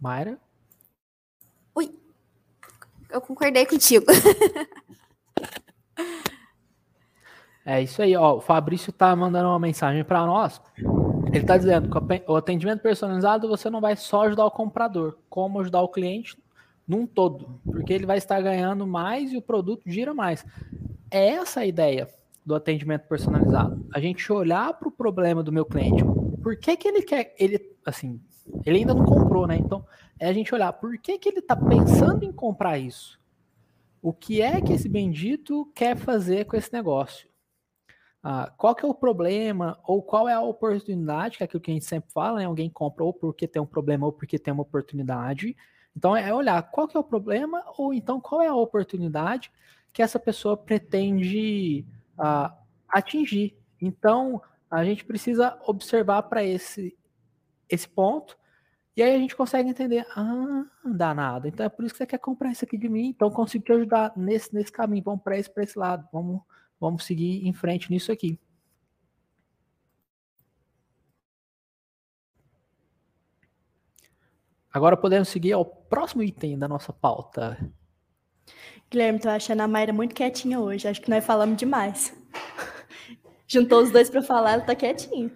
Mayra? 0.00 0.38
Ui, 1.74 1.92
eu 3.10 3.20
concordei 3.20 3.66
contigo. 3.66 4.06
é 7.66 7.82
isso 7.82 8.00
aí, 8.00 8.14
ó. 8.14 8.36
O 8.36 8.40
Fabrício 8.40 8.92
tá 8.92 9.16
mandando 9.16 9.48
uma 9.48 9.58
mensagem 9.58 10.04
para 10.04 10.24
nós. 10.24 10.62
Ele 11.34 11.42
está 11.42 11.56
dizendo 11.56 11.90
que 11.90 12.22
o 12.28 12.36
atendimento 12.36 12.80
personalizado 12.80 13.48
você 13.48 13.68
não 13.68 13.80
vai 13.80 13.96
só 13.96 14.22
ajudar 14.22 14.46
o 14.46 14.52
comprador, 14.52 15.18
como 15.28 15.58
ajudar 15.58 15.82
o 15.82 15.88
cliente 15.88 16.38
num 16.86 17.08
todo, 17.08 17.60
porque 17.64 17.92
ele 17.92 18.06
vai 18.06 18.18
estar 18.18 18.40
ganhando 18.40 18.86
mais 18.86 19.32
e 19.32 19.36
o 19.36 19.42
produto 19.42 19.82
gira 19.84 20.14
mais. 20.14 20.46
É 21.10 21.30
essa 21.30 21.60
a 21.60 21.66
ideia 21.66 22.08
do 22.46 22.54
atendimento 22.54 23.08
personalizado. 23.08 23.84
A 23.92 23.98
gente 23.98 24.32
olhar 24.32 24.74
para 24.74 24.86
o 24.86 24.92
problema 24.92 25.42
do 25.42 25.50
meu 25.50 25.64
cliente. 25.64 26.04
Por 26.40 26.56
que, 26.56 26.76
que 26.76 26.86
ele 26.86 27.02
quer. 27.02 27.34
Ele, 27.36 27.58
assim, 27.84 28.20
ele 28.64 28.78
ainda 28.78 28.94
não 28.94 29.04
comprou, 29.04 29.44
né? 29.44 29.56
Então, 29.56 29.84
é 30.20 30.28
a 30.28 30.32
gente 30.32 30.54
olhar 30.54 30.72
por 30.74 30.96
que, 30.98 31.18
que 31.18 31.28
ele 31.28 31.40
está 31.40 31.56
pensando 31.56 32.24
em 32.24 32.30
comprar 32.30 32.78
isso. 32.78 33.18
O 34.00 34.12
que 34.12 34.40
é 34.40 34.60
que 34.60 34.72
esse 34.72 34.88
bendito 34.88 35.68
quer 35.74 35.96
fazer 35.96 36.44
com 36.44 36.56
esse 36.56 36.72
negócio? 36.72 37.26
Ah, 38.26 38.50
qual 38.56 38.74
que 38.74 38.82
é 38.82 38.88
o 38.88 38.94
problema 38.94 39.78
ou 39.84 40.02
qual 40.02 40.26
é 40.26 40.32
a 40.32 40.40
oportunidade, 40.40 41.36
que 41.36 41.42
é 41.42 41.44
aquilo 41.44 41.60
que 41.60 41.70
a 41.70 41.74
gente 41.74 41.84
sempre 41.84 42.10
fala, 42.10 42.38
né? 42.38 42.46
Alguém 42.46 42.70
compra 42.70 43.04
ou 43.04 43.12
porque 43.12 43.46
tem 43.46 43.60
um 43.60 43.66
problema 43.66 44.06
ou 44.06 44.12
porque 44.12 44.38
tem 44.38 44.50
uma 44.50 44.62
oportunidade. 44.62 45.54
Então 45.94 46.16
é 46.16 46.32
olhar 46.32 46.62
qual 46.70 46.88
que 46.88 46.96
é 46.96 47.00
o 47.00 47.04
problema 47.04 47.62
ou 47.76 47.92
então 47.92 48.18
qual 48.18 48.40
é 48.40 48.46
a 48.46 48.54
oportunidade 48.54 49.52
que 49.92 50.00
essa 50.00 50.18
pessoa 50.18 50.56
pretende 50.56 51.84
ah, 52.18 52.56
atingir. 52.88 53.58
Então 53.78 54.40
a 54.70 54.82
gente 54.82 55.04
precisa 55.04 55.58
observar 55.66 56.22
para 56.22 56.42
esse 56.42 56.96
esse 57.68 57.86
ponto 57.86 58.38
e 58.96 59.02
aí 59.02 59.14
a 59.14 59.18
gente 59.18 59.36
consegue 59.36 59.68
entender, 59.68 60.06
ah, 60.16 60.64
danado. 60.82 61.46
Então 61.46 61.66
é 61.66 61.68
por 61.68 61.84
isso 61.84 61.92
que 61.92 61.98
você 61.98 62.06
quer 62.06 62.18
comprar 62.18 62.50
isso 62.50 62.64
aqui 62.64 62.78
de 62.78 62.88
mim. 62.88 63.08
Então 63.08 63.30
consigo 63.30 63.66
te 63.66 63.72
ajudar 63.72 64.14
nesse 64.16 64.54
nesse 64.54 64.72
caminho. 64.72 65.04
Vamos 65.04 65.22
para 65.22 65.38
esse 65.38 65.50
para 65.52 65.62
esse 65.62 65.78
lado. 65.78 66.08
Vamos 66.10 66.40
vamos 66.84 67.04
seguir 67.04 67.46
em 67.46 67.52
frente 67.52 67.90
nisso 67.90 68.12
aqui. 68.12 68.38
Agora 74.70 74.96
podemos 74.96 75.28
seguir 75.28 75.52
ao 75.52 75.64
próximo 75.64 76.22
item 76.22 76.58
da 76.58 76.68
nossa 76.68 76.92
pauta. 76.92 77.56
Guilherme, 78.90 79.18
tô 79.18 79.30
achando 79.30 79.60
a 79.60 79.68
Mayra 79.68 79.92
muito 79.92 80.14
quietinha 80.14 80.60
hoje. 80.60 80.86
Acho 80.86 81.00
que 81.00 81.08
nós 81.08 81.24
falamos 81.24 81.56
demais. 81.56 82.14
Juntou 83.48 83.82
os 83.82 83.90
dois 83.90 84.10
para 84.10 84.20
falar, 84.20 84.52
ela 84.52 84.62
tá 84.62 84.74
quietinha. 84.74 85.30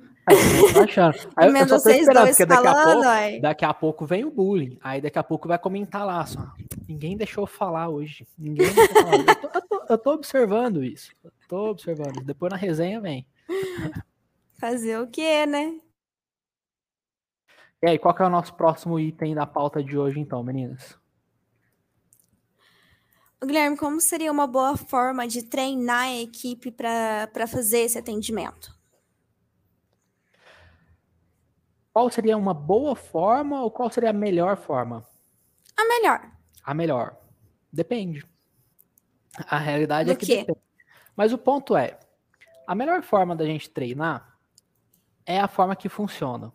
tô 0.74 0.80
achando. 0.80 1.16
Aí, 1.36 1.48
eu 1.56 1.68
só 1.68 1.80
tô 1.80 1.88
esperando, 1.88 2.28
porque 2.28 2.44
daqui, 2.44 2.62
falando, 2.64 3.04
a 3.04 3.20
pouco, 3.22 3.40
daqui 3.40 3.64
a 3.64 3.74
pouco 3.74 4.06
vem 4.06 4.24
o 4.24 4.30
bullying. 4.30 4.76
Aí 4.82 5.00
daqui 5.00 5.18
a 5.18 5.22
pouco 5.22 5.48
vai 5.48 5.58
comentar 5.58 6.04
lá 6.04 6.26
só. 6.26 6.52
Ninguém 6.86 7.16
deixou 7.16 7.46
falar 7.46 7.88
hoje. 7.88 8.26
Ninguém 8.36 8.66
deixou 8.74 9.02
falar. 9.02 9.18
Eu 9.18 9.36
tô, 9.36 9.50
eu 9.54 9.62
tô, 9.68 9.86
eu 9.88 9.98
tô 9.98 10.12
observando 10.12 10.84
isso. 10.84 11.12
Tô 11.48 11.70
observando. 11.70 12.22
Depois 12.22 12.52
na 12.52 12.58
resenha 12.58 13.00
vem. 13.00 13.26
Fazer 14.60 15.00
o 15.00 15.08
quê, 15.08 15.46
né? 15.46 15.80
E 17.82 17.88
aí, 17.88 17.98
qual 17.98 18.14
que 18.14 18.22
é 18.22 18.26
o 18.26 18.30
nosso 18.30 18.54
próximo 18.54 18.98
item 19.00 19.34
da 19.34 19.46
pauta 19.46 19.82
de 19.82 19.96
hoje, 19.96 20.20
então, 20.20 20.42
meninas? 20.42 20.98
Guilherme, 23.42 23.76
como 23.76 24.00
seria 24.00 24.32
uma 24.32 24.48
boa 24.48 24.76
forma 24.76 25.26
de 25.26 25.44
treinar 25.44 26.06
a 26.06 26.16
equipe 26.16 26.72
para 26.72 27.46
fazer 27.46 27.78
esse 27.78 27.96
atendimento? 27.96 28.76
Qual 31.92 32.10
seria 32.10 32.36
uma 32.36 32.52
boa 32.52 32.94
forma 32.94 33.62
ou 33.62 33.70
qual 33.70 33.90
seria 33.90 34.10
a 34.10 34.12
melhor 34.12 34.56
forma? 34.56 35.06
A 35.76 35.84
melhor. 35.84 36.30
A 36.64 36.74
melhor. 36.74 37.16
Depende. 37.72 38.26
A 39.46 39.56
realidade 39.56 40.08
Do 40.08 40.12
é 40.12 40.16
que 40.16 40.26
quê? 40.26 40.36
depende. 40.38 40.67
Mas 41.18 41.32
o 41.32 41.36
ponto 41.36 41.76
é, 41.76 41.98
a 42.64 42.76
melhor 42.76 43.02
forma 43.02 43.34
da 43.34 43.44
gente 43.44 43.68
treinar 43.68 44.38
é 45.26 45.40
a 45.40 45.48
forma 45.48 45.74
que 45.74 45.88
funciona. 45.88 46.52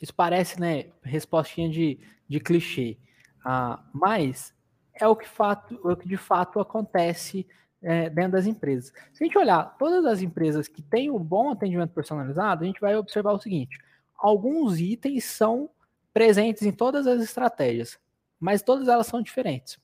Isso 0.00 0.14
parece, 0.14 0.58
né, 0.58 0.86
respostinha 1.02 1.68
de, 1.68 2.00
de 2.26 2.40
clichê. 2.40 2.96
Ah, 3.44 3.78
mas 3.92 4.54
é 4.94 5.06
o 5.06 5.14
que, 5.14 5.28
fato, 5.28 5.78
o 5.84 5.94
que 5.94 6.08
de 6.08 6.16
fato 6.16 6.58
acontece 6.58 7.46
é, 7.82 8.08
dentro 8.08 8.32
das 8.32 8.46
empresas. 8.46 8.90
Se 9.12 9.22
a 9.22 9.26
gente 9.26 9.36
olhar 9.36 9.76
todas 9.76 10.06
as 10.06 10.22
empresas 10.22 10.66
que 10.66 10.80
têm 10.80 11.10
um 11.10 11.22
bom 11.22 11.50
atendimento 11.50 11.92
personalizado, 11.92 12.64
a 12.64 12.66
gente 12.66 12.80
vai 12.80 12.96
observar 12.96 13.32
o 13.32 13.38
seguinte: 13.38 13.76
alguns 14.16 14.80
itens 14.80 15.24
são 15.24 15.68
presentes 16.14 16.62
em 16.62 16.72
todas 16.72 17.06
as 17.06 17.20
estratégias, 17.20 17.98
mas 18.40 18.62
todas 18.62 18.88
elas 18.88 19.08
são 19.08 19.20
diferentes. 19.20 19.78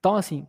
Então, 0.00 0.16
assim, 0.16 0.44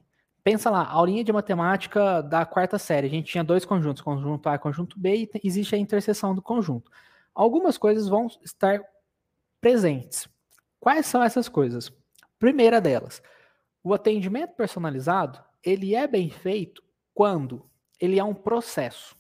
pensa 0.46 0.70
lá, 0.70 0.88
aulinha 0.88 1.24
de 1.24 1.34
matemática 1.34 2.22
da 2.22 2.46
quarta 2.46 2.78
série, 2.78 3.08
a 3.08 3.10
gente 3.10 3.32
tinha 3.32 3.44
dois 3.44 3.66
conjuntos, 3.66 4.00
conjunto 4.04 4.48
A 4.48 4.54
e 4.54 4.60
conjunto 4.60 5.00
B, 5.00 5.28
e 5.34 5.42
existe 5.44 5.74
a 5.74 5.78
interseção 5.78 6.36
do 6.36 6.42
conjunto. 6.42 6.92
Algumas 7.34 7.80
coisas 7.80 8.08
vão 8.08 8.28
estar 8.44 8.80
presentes. 9.60 10.30
Quais 10.80 11.08
são 11.08 11.24
essas 11.24 11.50
coisas? 11.50 11.92
Primeira 12.38 12.80
delas, 12.80 13.24
o 13.84 13.92
atendimento 13.92 14.52
personalizado, 14.52 15.44
ele 15.64 15.96
é 15.96 16.06
bem 16.06 16.30
feito 16.30 16.84
quando 17.12 17.68
ele 18.00 18.20
é 18.20 18.24
um 18.24 18.36
processo. 18.36 19.18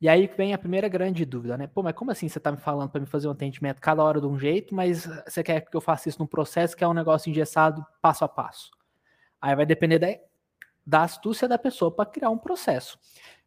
E 0.00 0.08
aí 0.08 0.26
vem 0.26 0.52
a 0.52 0.58
primeira 0.58 0.88
grande 0.88 1.24
dúvida, 1.24 1.56
né? 1.56 1.68
Pô, 1.68 1.84
mas 1.84 1.94
como 1.94 2.10
assim 2.10 2.28
você 2.28 2.38
está 2.38 2.50
me 2.50 2.58
falando 2.58 2.90
para 2.90 3.00
me 3.00 3.06
fazer 3.06 3.28
um 3.28 3.30
atendimento 3.30 3.80
cada 3.80 4.02
hora 4.02 4.20
de 4.20 4.26
um 4.26 4.36
jeito, 4.36 4.74
mas 4.74 5.06
você 5.24 5.44
quer 5.44 5.60
que 5.60 5.76
eu 5.76 5.80
faça 5.80 6.08
isso 6.08 6.18
num 6.18 6.26
processo 6.26 6.76
que 6.76 6.82
é 6.82 6.88
um 6.88 6.92
negócio 6.92 7.30
engessado 7.30 7.86
passo 8.00 8.24
a 8.24 8.28
passo? 8.28 8.72
Aí 9.40 9.54
vai 9.54 9.64
depender 9.64 10.00
da, 10.00 10.08
da 10.86 11.02
astúcia 11.02 11.48
da 11.48 11.58
pessoa 11.58 11.90
para 11.90 12.10
criar 12.10 12.30
um 12.30 12.38
processo. 12.38 12.98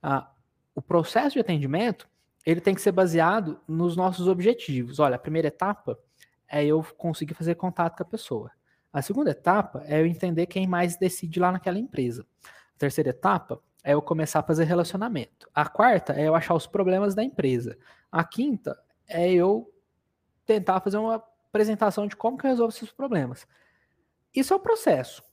Ah, 0.02 0.32
o 0.74 0.82
processo 0.82 1.34
de 1.34 1.40
atendimento 1.40 2.08
ele 2.46 2.62
tem 2.62 2.76
que 2.76 2.82
ser 2.82 2.92
baseado 2.92 3.60
nos 3.68 3.96
nossos 3.96 4.28
objetivos. 4.28 5.00
Olha, 5.00 5.16
a 5.16 5.20
primeira 5.20 5.48
etapa 5.48 5.98
é 6.48 6.64
eu 6.64 6.86
conseguir 6.98 7.34
fazer 7.34 7.56
contato 7.56 7.98
com 7.98 8.04
a 8.04 8.06
pessoa. 8.06 8.52
A 8.94 9.02
segunda 9.02 9.32
etapa 9.32 9.84
é 9.86 10.00
eu 10.00 10.06
entender 10.06 10.46
quem 10.46 10.68
mais 10.68 10.96
decide 10.96 11.40
lá 11.40 11.52
naquela 11.52 11.80
empresa. 11.80 12.26
A 12.76 12.78
terceira 12.78 13.10
etapa 13.10 13.60
é 13.84 13.94
eu 13.94 14.02
começar 14.02 14.40
a 14.40 14.44
fazer 14.44 14.64
relacionamento. 14.66 15.50
A 15.54 15.68
quarta 15.68 16.14
é 16.14 16.28
eu 16.28 16.36
achar 16.36 16.54
os 16.54 16.68
problemas 16.68 17.16
da 17.16 17.24
empresa. 17.24 17.78
A 18.12 18.24
quinta 18.24 18.78
é 19.08 19.32
eu 19.32 19.72
tentar 20.46 20.80
fazer 20.82 20.98
uma 20.98 21.16
apresentação 21.16 22.08
de 22.08 22.16
como 22.16 22.38
que 22.38 22.46
eu 22.46 22.52
resolvo 22.52 22.74
esses 22.74 22.92
problemas. 22.92 23.48
Isso 24.34 24.54
é 24.54 24.56
o 24.56 24.60
processo. 24.60 25.24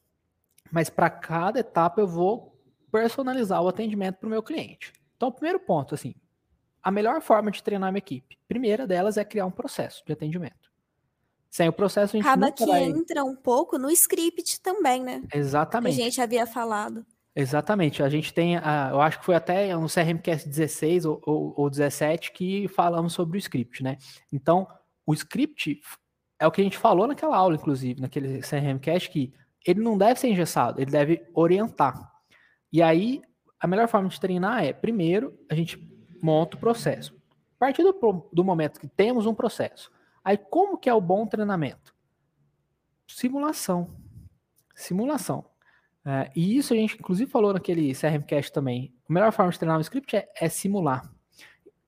Mas 0.72 0.88
para 0.88 1.11
cada 1.11 1.61
etapa 1.61 2.00
eu 2.00 2.08
vou 2.08 2.58
personalizar 2.90 3.62
o 3.62 3.68
atendimento 3.68 4.16
para 4.16 4.26
o 4.26 4.30
meu 4.30 4.42
cliente. 4.42 4.92
Então, 5.16 5.28
o 5.28 5.32
primeiro 5.32 5.61
ponto, 5.61 5.94
assim, 5.94 6.14
a 6.82 6.90
melhor 6.90 7.20
forma 7.20 7.50
de 7.50 7.62
treinar 7.62 7.90
uma 7.90 7.98
equipe, 7.98 8.38
primeira 8.48 8.87
delas 8.87 9.16
é 9.16 9.24
criar 9.24 9.46
um 9.46 9.50
processo 9.50 10.02
de 10.04 10.12
atendimento. 10.12 10.72
Sem 11.50 11.68
o 11.68 11.72
processo, 11.72 12.16
a 12.16 12.18
gente 12.18 12.26
Acaba 12.26 12.50
que 12.50 12.64
vai... 12.64 12.85
entra 12.85 13.22
um 13.22 13.37
pouco 13.37 13.76
no 13.76 13.90
script 13.90 14.61
também, 14.62 15.02
né? 15.02 15.22
Exatamente. 15.32 15.96
Que 15.96 16.00
a 16.00 16.04
gente 16.06 16.20
havia 16.20 16.46
falado. 16.46 17.04
Exatamente. 17.37 18.02
A 18.02 18.08
gente 18.08 18.32
tem, 18.32 18.56
a, 18.56 18.88
eu 18.90 19.00
acho 19.00 19.18
que 19.18 19.24
foi 19.26 19.35
até 19.35 19.76
um 19.76 19.87
CRMcast 19.87 20.48
16 20.48 21.04
ou, 21.04 21.20
ou, 21.26 21.54
ou 21.56 21.70
17 21.70 22.32
que 22.32 22.68
falamos 22.68 23.12
sobre 23.12 23.37
o 23.37 23.38
script, 23.38 23.82
né? 23.82 23.98
Então, 24.32 24.66
o 25.06 25.12
script 25.12 25.78
é 26.38 26.46
o 26.46 26.50
que 26.50 26.61
a 26.61 26.64
gente 26.64 26.78
falou 26.78 27.06
naquela 27.06 27.37
aula, 27.37 27.54
inclusive, 27.54 28.00
naquele 28.00 28.40
CRMcast, 28.40 29.11
que 29.11 29.32
ele 29.66 29.81
não 29.81 29.96
deve 29.96 30.18
ser 30.18 30.29
engessado, 30.29 30.81
ele 30.81 30.90
deve 30.90 31.25
orientar. 31.35 32.11
E 32.72 32.83
aí, 32.83 33.22
a 33.61 33.66
melhor 33.66 33.88
forma 33.88 34.09
de 34.09 34.18
treinar 34.18 34.64
é, 34.64 34.72
primeiro, 34.72 35.38
a 35.51 35.55
gente 35.55 35.79
monta 36.22 36.57
o 36.57 36.61
processo. 36.61 37.14
A 37.57 37.59
partir 37.59 37.83
do, 37.83 38.29
do 38.33 38.44
momento 38.44 38.81
que 38.81 38.88
temos 38.88 39.27
um 39.27 39.35
processo, 39.35 39.90
aí 40.25 40.37
como 40.37 40.79
que 40.79 40.88
é 40.88 40.94
o 40.94 41.01
bom 41.01 41.27
treinamento? 41.27 41.94
Simulação. 43.07 43.88
Simulação. 44.75 45.44
É, 46.05 46.31
e 46.35 46.57
isso 46.57 46.72
a 46.72 46.77
gente, 46.77 46.96
inclusive, 46.98 47.31
falou 47.31 47.53
naquele 47.53 47.94
CRMcast 47.94 48.53
também. 48.53 48.92
A 49.09 49.12
melhor 49.12 49.33
forma 49.33 49.53
de 49.53 49.59
treinar 49.59 49.79
um 49.79 49.83
script 49.83 50.16
é, 50.16 50.29
é 50.37 50.48
simular. 50.48 51.09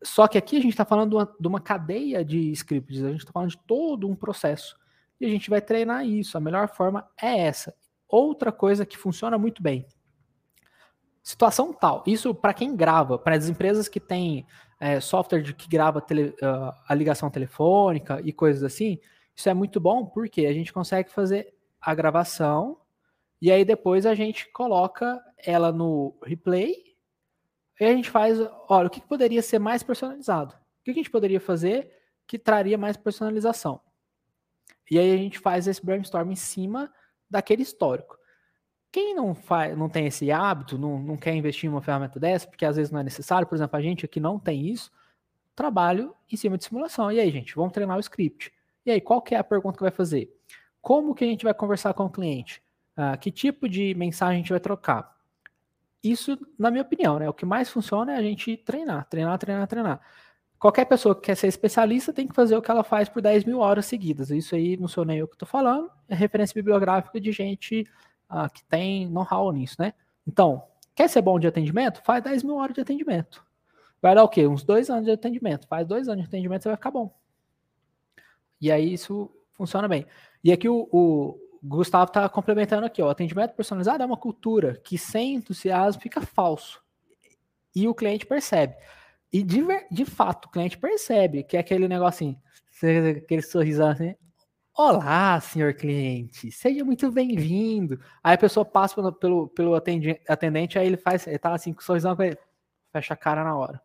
Só 0.02 0.28
que 0.28 0.36
aqui 0.36 0.56
a 0.56 0.60
gente 0.60 0.72
está 0.72 0.84
falando 0.84 1.10
de 1.10 1.16
uma, 1.16 1.36
de 1.40 1.48
uma, 1.48 1.60
cadeia 1.60 2.24
de 2.24 2.52
scripts, 2.52 3.02
a 3.02 3.10
gente 3.10 3.20
está 3.20 3.32
falando 3.32 3.50
de 3.50 3.58
todo 3.66 4.06
um 4.06 4.14
processo. 4.14 4.76
E 5.20 5.26
a 5.26 5.28
gente 5.28 5.50
vai 5.50 5.60
treinar 5.60 6.06
isso. 6.06 6.36
A 6.36 6.40
melhor 6.40 6.68
forma 6.68 7.08
é 7.20 7.40
essa. 7.40 7.74
Outra 8.08 8.52
coisa 8.52 8.84
que 8.84 8.98
funciona 8.98 9.38
muito 9.38 9.62
bem. 9.62 9.86
Situação 11.22 11.72
tal. 11.72 12.02
Isso 12.06 12.34
para 12.34 12.52
quem 12.52 12.76
grava, 12.76 13.18
para 13.18 13.34
as 13.34 13.48
empresas 13.48 13.88
que 13.88 13.98
têm 13.98 14.46
é, 14.78 15.00
software 15.00 15.40
de 15.40 15.54
que 15.54 15.68
grava 15.68 16.00
tele, 16.00 16.34
uh, 16.42 16.74
a 16.86 16.94
ligação 16.94 17.30
telefônica 17.30 18.20
e 18.22 18.32
coisas 18.32 18.62
assim. 18.62 18.98
Isso 19.34 19.48
é 19.48 19.54
muito 19.54 19.80
bom 19.80 20.04
porque 20.04 20.46
a 20.46 20.52
gente 20.52 20.72
consegue 20.72 21.10
fazer 21.10 21.54
a 21.80 21.94
gravação 21.94 22.78
e 23.40 23.50
aí 23.50 23.64
depois 23.64 24.06
a 24.06 24.14
gente 24.14 24.50
coloca 24.52 25.20
ela 25.38 25.72
no 25.72 26.16
replay 26.22 26.74
e 27.80 27.84
a 27.84 27.92
gente 27.92 28.10
faz, 28.10 28.38
olha, 28.68 28.86
o 28.86 28.90
que 28.90 29.00
poderia 29.00 29.42
ser 29.42 29.58
mais 29.58 29.82
personalizado? 29.82 30.54
O 30.54 30.84
que 30.84 30.90
a 30.90 30.94
gente 30.94 31.10
poderia 31.10 31.40
fazer 31.40 31.90
que 32.26 32.38
traria 32.38 32.78
mais 32.78 32.96
personalização? 32.96 33.80
E 34.90 34.98
aí 34.98 35.12
a 35.12 35.16
gente 35.16 35.38
faz 35.38 35.66
esse 35.66 35.84
brainstorm 35.84 36.30
em 36.30 36.36
cima 36.36 36.92
daquele 37.30 37.62
histórico. 37.62 38.18
Quem 38.92 39.14
não 39.14 39.34
faz, 39.34 39.76
não 39.76 39.88
tem 39.88 40.06
esse 40.06 40.30
hábito, 40.30 40.78
não, 40.78 40.98
não 40.98 41.16
quer 41.16 41.34
investir 41.34 41.68
em 41.68 41.72
uma 41.72 41.82
ferramenta 41.82 42.20
dessa, 42.20 42.46
porque 42.46 42.64
às 42.64 42.76
vezes 42.76 42.92
não 42.92 43.00
é 43.00 43.02
necessário, 43.02 43.46
por 43.46 43.56
exemplo, 43.56 43.76
a 43.76 43.82
gente 43.82 44.04
aqui 44.04 44.20
não 44.20 44.38
tem 44.38 44.68
isso, 44.68 44.92
trabalho 45.54 46.14
em 46.30 46.36
cima 46.36 46.56
de 46.56 46.64
simulação. 46.64 47.10
E 47.10 47.18
aí, 47.18 47.30
gente, 47.30 47.54
vamos 47.56 47.72
treinar 47.72 47.96
o 47.96 48.00
script. 48.00 48.52
E 48.86 48.90
aí, 48.90 49.00
qual 49.00 49.20
que 49.20 49.34
é 49.34 49.38
a 49.38 49.44
pergunta 49.44 49.76
que 49.76 49.82
vai 49.82 49.90
fazer? 49.90 50.32
Como 50.80 51.14
que 51.14 51.24
a 51.24 51.26
gente 51.26 51.44
vai 51.44 51.54
conversar 51.54 51.94
com 51.94 52.04
o 52.04 52.10
cliente? 52.10 52.62
Uh, 52.96 53.18
que 53.18 53.32
tipo 53.32 53.68
de 53.68 53.94
mensagem 53.94 54.36
a 54.36 54.38
gente 54.38 54.50
vai 54.50 54.60
trocar? 54.60 55.14
Isso, 56.02 56.38
na 56.58 56.70
minha 56.70 56.82
opinião, 56.82 57.18
né? 57.18 57.28
O 57.28 57.32
que 57.32 57.46
mais 57.46 57.70
funciona 57.70 58.12
é 58.12 58.16
a 58.16 58.22
gente 58.22 58.56
treinar, 58.58 59.06
treinar, 59.06 59.38
treinar, 59.38 59.66
treinar. 59.66 60.00
Qualquer 60.58 60.86
pessoa 60.86 61.14
que 61.14 61.22
quer 61.22 61.36
ser 61.36 61.48
especialista 61.48 62.12
tem 62.12 62.26
que 62.26 62.34
fazer 62.34 62.56
o 62.56 62.62
que 62.62 62.70
ela 62.70 62.82
faz 62.82 63.08
por 63.08 63.20
10 63.20 63.44
mil 63.44 63.58
horas 63.58 63.86
seguidas. 63.86 64.30
Isso 64.30 64.54
aí 64.54 64.76
não 64.76 64.88
sou 64.88 65.04
nem 65.04 65.18
eu 65.18 65.28
que 65.28 65.34
estou 65.34 65.46
falando, 65.46 65.90
é 66.08 66.14
referência 66.14 66.54
bibliográfica 66.54 67.20
de 67.20 67.32
gente 67.32 67.86
uh, 68.30 68.50
que 68.52 68.64
tem 68.64 69.08
know-how 69.08 69.52
nisso, 69.52 69.76
né? 69.78 69.92
Então, 70.26 70.64
quer 70.94 71.08
ser 71.08 71.20
bom 71.20 71.38
de 71.38 71.46
atendimento? 71.46 72.00
Faz 72.02 72.22
10 72.24 72.42
mil 72.42 72.56
horas 72.56 72.74
de 72.74 72.80
atendimento. 72.80 73.44
Vai 74.00 74.14
dar 74.14 74.24
o 74.24 74.28
quê? 74.28 74.46
Uns 74.46 74.62
dois 74.62 74.90
anos 74.90 75.04
de 75.04 75.10
atendimento. 75.10 75.66
Faz 75.66 75.86
dois 75.86 76.08
anos 76.08 76.22
de 76.22 76.28
atendimento, 76.28 76.62
você 76.62 76.68
vai 76.68 76.76
ficar 76.76 76.90
bom. 76.90 77.14
E 78.60 78.70
aí 78.70 78.92
isso 78.92 79.30
funciona 79.52 79.88
bem. 79.88 80.06
E 80.42 80.52
aqui 80.52 80.68
o, 80.68 80.88
o 80.92 81.38
Gustavo 81.62 82.04
está 82.04 82.28
complementando 82.28 82.84
aqui, 82.84 83.00
ó, 83.00 83.06
o 83.06 83.10
atendimento 83.10 83.54
personalizado 83.54 84.02
é 84.02 84.06
uma 84.06 84.16
cultura 84.16 84.78
que 84.84 84.98
sem 84.98 85.34
entusiasmo 85.34 86.02
fica 86.02 86.20
falso. 86.20 86.82
E 87.74 87.88
o 87.88 87.94
cliente 87.94 88.26
percebe. 88.26 88.76
E 89.34 89.42
de, 89.42 89.66
de 89.90 90.04
fato, 90.04 90.46
o 90.46 90.48
cliente 90.48 90.78
percebe 90.78 91.42
que 91.42 91.56
é 91.56 91.60
aquele 91.60 91.88
negocinho, 91.88 92.40
aquele 93.20 93.42
sorrisão 93.42 93.88
assim, 93.88 94.14
Olá, 94.72 95.40
senhor 95.40 95.74
cliente, 95.74 96.52
seja 96.52 96.84
muito 96.84 97.10
bem-vindo. 97.10 98.00
Aí 98.22 98.34
a 98.34 98.38
pessoa 98.38 98.64
passa 98.64 98.94
pelo, 98.94 99.12
pelo, 99.12 99.48
pelo 99.48 99.74
atendente, 99.74 100.78
aí 100.78 100.86
ele 100.86 100.96
faz, 100.96 101.26
ele 101.26 101.36
tá 101.36 101.52
assim 101.52 101.72
com 101.72 101.80
sorrisão, 101.80 102.16
fecha 102.92 103.14
a 103.14 103.16
cara 103.16 103.42
na 103.42 103.56
hora. 103.56 103.82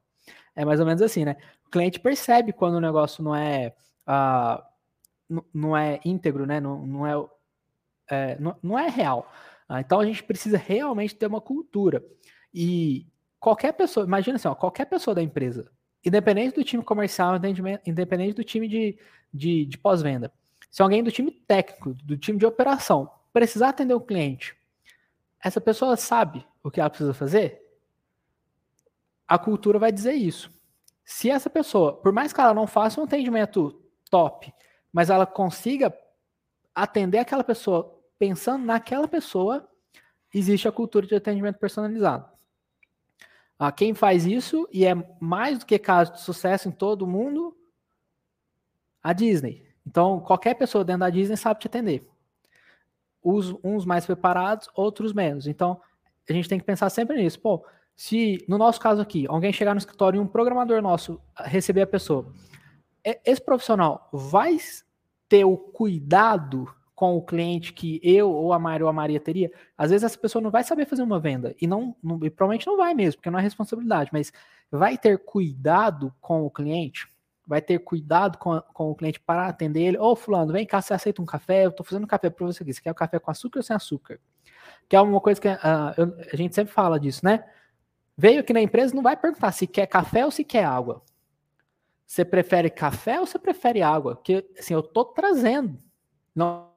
É 0.55 0.63
mais 0.63 0.79
ou 0.79 0.85
menos 0.85 1.01
assim, 1.01 1.25
né? 1.25 1.35
O 1.65 1.69
cliente 1.71 1.99
percebe 1.99 2.53
quando 2.53 2.75
o 2.75 2.81
negócio 2.81 3.23
não 3.23 3.35
é, 3.35 3.73
uh, 4.07 5.41
não 5.51 5.75
é 5.75 5.99
íntegro, 6.05 6.45
né? 6.45 6.59
Não, 6.59 6.85
não 6.85 7.07
é 7.07 7.13
é, 8.07 8.39
não, 8.39 8.55
não, 8.61 8.77
é 8.77 8.87
real. 8.87 9.31
Ah, 9.67 9.81
então 9.81 9.99
a 9.99 10.05
gente 10.05 10.23
precisa 10.23 10.59
realmente 10.59 11.15
ter 11.15 11.25
uma 11.25 11.41
cultura. 11.41 12.03
E 12.53 13.07
qualquer 13.39 13.73
pessoa, 13.73 14.05
imagina 14.05 14.35
assim, 14.35 14.47
ó, 14.47 14.55
qualquer 14.55 14.85
pessoa 14.85 15.15
da 15.15 15.23
empresa, 15.23 15.71
independente 16.05 16.55
do 16.55 16.63
time 16.63 16.83
comercial, 16.83 17.35
independente 17.85 18.33
do 18.33 18.43
time 18.43 18.67
de, 18.67 18.99
de, 19.33 19.65
de 19.65 19.77
pós-venda, 19.77 20.31
se 20.69 20.81
alguém 20.81 21.03
do 21.03 21.11
time 21.11 21.31
técnico, 21.31 21.93
do 21.93 22.17
time 22.17 22.37
de 22.37 22.45
operação, 22.45 23.09
precisar 23.33 23.69
atender 23.69 23.93
o 23.93 24.01
cliente, 24.01 24.55
essa 25.41 25.61
pessoa 25.61 25.95
sabe 25.95 26.45
o 26.63 26.69
que 26.69 26.79
ela 26.79 26.89
precisa 26.89 27.13
fazer? 27.13 27.61
A 29.27 29.37
cultura 29.37 29.79
vai 29.79 29.91
dizer 29.91 30.13
isso. 30.13 30.51
Se 31.05 31.29
essa 31.29 31.49
pessoa, 31.49 31.93
por 31.93 32.11
mais 32.11 32.33
que 32.33 32.41
ela 32.41 32.53
não 32.53 32.67
faça 32.67 32.99
um 32.99 33.05
atendimento 33.05 33.81
top, 34.09 34.53
mas 34.91 35.09
ela 35.09 35.25
consiga 35.25 35.95
atender 36.75 37.19
aquela 37.19 37.43
pessoa 37.43 37.99
pensando 38.17 38.65
naquela 38.65 39.07
pessoa, 39.07 39.67
existe 40.33 40.67
a 40.67 40.71
cultura 40.71 41.07
de 41.07 41.15
atendimento 41.15 41.57
personalizado. 41.57 42.29
Ah, 43.61 43.73
quem 43.73 43.93
faz 43.93 44.25
isso, 44.25 44.65
e 44.71 44.85
é 44.85 44.95
mais 45.19 45.59
do 45.59 45.65
que 45.65 45.77
caso 45.77 46.13
de 46.13 46.21
sucesso 46.21 46.69
em 46.69 46.71
todo 46.71 47.05
mundo, 47.05 47.53
a 49.03 49.11
Disney. 49.11 49.67
Então, 49.85 50.21
qualquer 50.21 50.53
pessoa 50.53 50.85
dentro 50.85 51.01
da 51.01 51.09
Disney 51.09 51.35
sabe 51.35 51.59
te 51.59 51.67
atender. 51.67 52.07
Os, 53.21 53.53
uns 53.61 53.83
mais 53.83 54.05
preparados, 54.05 54.69
outros 54.73 55.11
menos. 55.11 55.45
Então, 55.45 55.81
a 56.29 56.31
gente 56.31 56.47
tem 56.47 56.57
que 56.57 56.65
pensar 56.65 56.89
sempre 56.89 57.17
nisso. 57.17 57.37
Pô, 57.41 57.65
se 57.97 58.37
no 58.47 58.57
nosso 58.57 58.79
caso 58.79 59.01
aqui, 59.01 59.27
alguém 59.27 59.51
chegar 59.51 59.73
no 59.73 59.79
escritório 59.79 60.17
e 60.17 60.21
um 60.21 60.27
programador 60.27 60.81
nosso 60.81 61.19
receber 61.37 61.81
a 61.81 61.87
pessoa, 61.87 62.31
esse 63.03 63.41
profissional 63.41 64.07
vai 64.13 64.57
ter 65.27 65.43
o 65.43 65.57
cuidado 65.57 66.73
com 66.99 67.15
o 67.15 67.21
cliente 67.21 67.71
que 67.71 67.97
eu 68.03 68.29
ou 68.29 68.51
a 68.51 68.59
Maria 68.59 68.83
ou 68.83 68.89
a 68.89 68.93
Maria 68.93 69.21
teria, 69.21 69.49
às 69.77 69.89
vezes 69.89 70.03
essa 70.03 70.17
pessoa 70.17 70.41
não 70.41 70.51
vai 70.51 70.65
saber 70.65 70.85
fazer 70.85 71.01
uma 71.01 71.17
venda 71.17 71.55
e 71.61 71.65
não, 71.65 71.95
não 72.03 72.17
e 72.25 72.29
provavelmente 72.29 72.67
não 72.67 72.75
vai 72.75 72.93
mesmo, 72.93 73.19
porque 73.19 73.29
não 73.29 73.39
é 73.39 73.41
responsabilidade, 73.41 74.09
mas 74.11 74.33
vai 74.69 74.97
ter 74.97 75.17
cuidado 75.19 76.13
com 76.19 76.45
o 76.45 76.51
cliente, 76.51 77.07
vai 77.47 77.61
ter 77.61 77.79
cuidado 77.79 78.37
com, 78.37 78.51
a, 78.51 78.61
com 78.61 78.91
o 78.91 78.95
cliente 78.95 79.17
para 79.17 79.47
atender 79.47 79.81
ele. 79.81 79.97
Ô, 79.97 80.13
fulano, 80.13 80.51
vem 80.51 80.65
cá, 80.65 80.81
você 80.81 80.93
aceita 80.93 81.21
um 81.21 81.25
café? 81.25 81.67
Eu 81.67 81.71
tô 81.71 81.85
fazendo 81.85 82.03
um 82.03 82.07
café 82.07 82.29
para 82.29 82.45
você 82.45 82.63
aqui. 82.63 82.73
Você 82.73 82.81
quer 82.81 82.89
o 82.89 82.91
um 82.91 82.95
café 82.95 83.17
com 83.17 83.31
açúcar 83.31 83.59
ou 83.59 83.63
sem 83.63 83.73
açúcar? 83.73 84.19
Que 84.89 84.97
é 84.97 84.99
uma 84.99 85.21
coisa 85.21 85.39
que 85.39 85.47
uh, 85.47 85.55
eu, 85.95 86.13
a 86.33 86.35
gente 86.35 86.53
sempre 86.53 86.73
fala 86.73 86.99
disso, 86.99 87.21
né? 87.23 87.45
Veio 88.17 88.41
aqui 88.41 88.51
na 88.51 88.61
empresa, 88.61 88.93
não 88.93 89.01
vai 89.01 89.15
perguntar 89.15 89.53
se 89.53 89.65
quer 89.65 89.87
café 89.87 90.25
ou 90.25 90.31
se 90.31 90.43
quer 90.43 90.65
água. 90.65 91.01
Você 92.05 92.25
prefere 92.25 92.69
café 92.69 93.21
ou 93.21 93.25
você 93.25 93.39
prefere 93.39 93.81
água? 93.81 94.17
Porque, 94.17 94.45
assim, 94.59 94.73
eu 94.73 94.83
tô 94.83 95.05
trazendo. 95.05 95.81
Não 96.35 96.68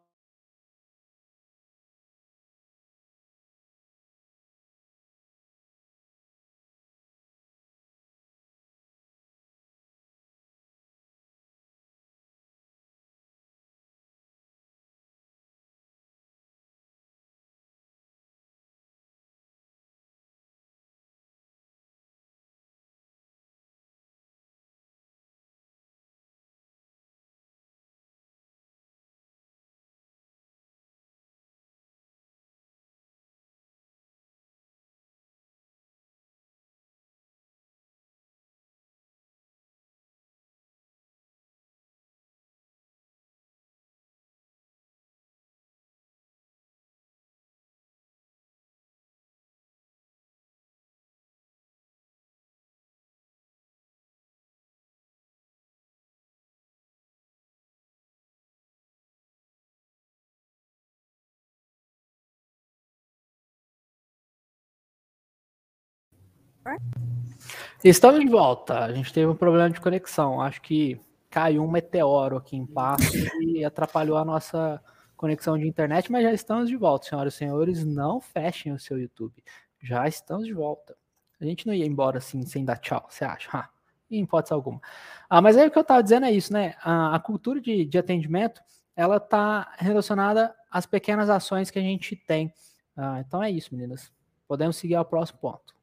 Estamos 67.85 68.20
de 68.20 68.29
volta. 68.29 68.85
A 68.85 68.92
gente 68.92 69.12
teve 69.12 69.27
um 69.27 69.35
problema 69.35 69.70
de 69.70 69.81
conexão. 69.81 70.40
Acho 70.40 70.62
que 70.62 71.01
caiu 71.29 71.64
um 71.64 71.70
meteoro 71.70 72.37
aqui 72.37 72.57
em 72.57 72.66
Passo 72.66 73.12
e 73.42 73.64
atrapalhou 73.64 74.16
a 74.16 74.25
nossa 74.25 74.81
conexão 75.16 75.57
de 75.57 75.66
internet, 75.66 76.11
mas 76.11 76.25
já 76.25 76.33
estamos 76.33 76.68
de 76.68 76.77
volta, 76.77 77.07
senhoras 77.07 77.35
e 77.35 77.37
senhores. 77.37 77.85
Não 77.85 78.20
fechem 78.20 78.72
o 78.72 78.79
seu 78.79 78.98
YouTube. 78.98 79.42
Já 79.81 80.07
estamos 80.07 80.46
de 80.46 80.53
volta. 80.53 80.96
A 81.40 81.44
gente 81.44 81.66
não 81.66 81.75
ia 81.75 81.87
embora 81.87 82.18
assim 82.18 82.44
sem 82.46 82.64
dar 82.64 82.77
tchau, 82.77 83.07
você 83.09 83.25
acha? 83.25 83.48
Ah, 83.53 83.68
em 84.09 84.22
hipótese 84.22 84.53
alguma. 84.53 84.81
Ah, 85.29 85.40
mas 85.40 85.57
aí 85.57 85.66
o 85.66 85.70
que 85.70 85.79
eu 85.79 85.83
estava 85.83 86.03
dizendo 86.03 86.27
é 86.27 86.31
isso, 86.31 86.53
né? 86.53 86.75
A, 86.83 87.16
a 87.16 87.18
cultura 87.18 87.61
de, 87.61 87.85
de 87.85 87.98
atendimento 87.98 88.61
ela 88.94 89.16
está 89.16 89.72
relacionada 89.79 90.55
às 90.70 90.87
pequenas 90.87 91.31
ações 91.31 91.70
que 91.70 91.79
a 91.79 91.83
gente 91.83 92.14
tem. 92.14 92.53
Ah, 92.96 93.20
então 93.27 93.42
é 93.42 93.51
isso, 93.51 93.75
meninas. 93.75 94.12
Podemos 94.46 94.77
seguir 94.77 94.94
ao 94.94 95.05
próximo 95.05 95.40
ponto. 95.40 95.75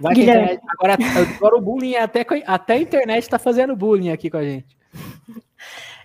Vai 0.00 0.14
internet, 0.14 0.60
agora, 0.68 0.96
agora 1.36 1.56
o 1.56 1.60
bullying, 1.60 1.94
até, 1.94 2.26
até 2.46 2.74
a 2.74 2.80
internet 2.80 3.22
está 3.22 3.38
fazendo 3.38 3.76
bullying 3.76 4.10
aqui 4.10 4.30
com 4.30 4.36
a 4.36 4.44
gente. 4.44 4.76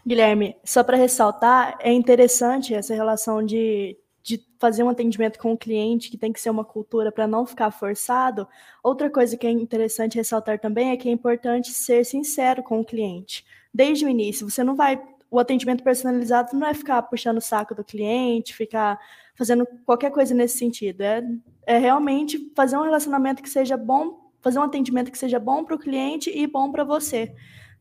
Guilherme, 0.06 0.56
só 0.64 0.84
para 0.84 0.96
ressaltar, 0.96 1.78
é 1.82 1.92
interessante 1.92 2.74
essa 2.74 2.94
relação 2.94 3.44
de, 3.44 3.98
de 4.24 4.42
fazer 4.60 4.84
um 4.84 4.90
atendimento 4.90 5.38
com 5.38 5.52
o 5.52 5.58
cliente, 5.58 6.10
que 6.10 6.18
tem 6.18 6.32
que 6.32 6.40
ser 6.40 6.50
uma 6.50 6.64
cultura 6.64 7.12
para 7.12 7.28
não 7.28 7.46
ficar 7.46 7.72
forçado. 7.72 8.48
Outra 8.84 9.10
coisa 9.10 9.36
que 9.36 9.46
é 9.46 9.52
interessante 9.52 10.16
ressaltar 10.16 10.60
também 10.60 10.92
é 10.92 10.98
que 10.98 11.10
é 11.10 11.12
importante 11.12 11.72
ser 11.72 12.06
sincero 12.06 12.64
com 12.64 12.80
o 12.80 12.86
cliente. 12.86 13.46
Desde 13.74 14.06
o 14.06 14.10
início, 14.10 14.50
você 14.50 14.64
não 14.64 14.76
vai. 14.76 15.02
O 15.30 15.40
atendimento 15.40 15.84
personalizado 15.84 16.56
não 16.56 16.68
é 16.68 16.74
ficar 16.74 17.02
puxando 17.02 17.40
o 17.40 17.42
saco 17.42 17.76
do 17.76 17.84
cliente, 17.84 18.56
ficar 18.56 18.98
fazendo 19.38 19.66
qualquer 19.86 20.12
coisa 20.12 20.34
nesse 20.34 20.58
sentido. 20.58 21.02
É, 21.02 21.24
é 21.66 21.78
realmente 21.78 22.52
fazer 22.56 22.76
um 22.78 22.84
relacionamento 22.84 23.44
que 23.44 23.50
seja 23.50 23.78
bom, 23.78 24.32
fazer 24.42 24.60
um 24.60 24.64
atendimento 24.64 25.12
que 25.12 25.18
seja 25.18 25.40
bom 25.40 25.64
para 25.64 25.76
o 25.76 25.80
cliente 25.80 26.30
e 26.30 26.48
bom 26.48 26.72
para 26.72 26.84
você. 26.84 27.34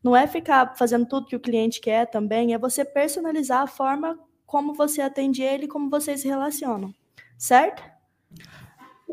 Não 0.03 0.15
é 0.15 0.27
ficar 0.27 0.77
fazendo 0.77 1.05
tudo 1.05 1.25
que 1.25 1.35
o 1.35 1.39
cliente 1.39 1.81
quer 1.81 2.05
também, 2.05 2.53
é 2.53 2.57
você 2.57 2.85
personalizar 2.85 3.63
a 3.63 3.67
forma 3.67 4.17
como 4.45 4.73
você 4.73 5.01
atende 5.01 5.41
ele 5.41 5.65
e 5.65 5.67
como 5.67 5.89
vocês 5.89 6.21
se 6.21 6.27
relacionam. 6.27 6.93
Certo? 7.37 7.83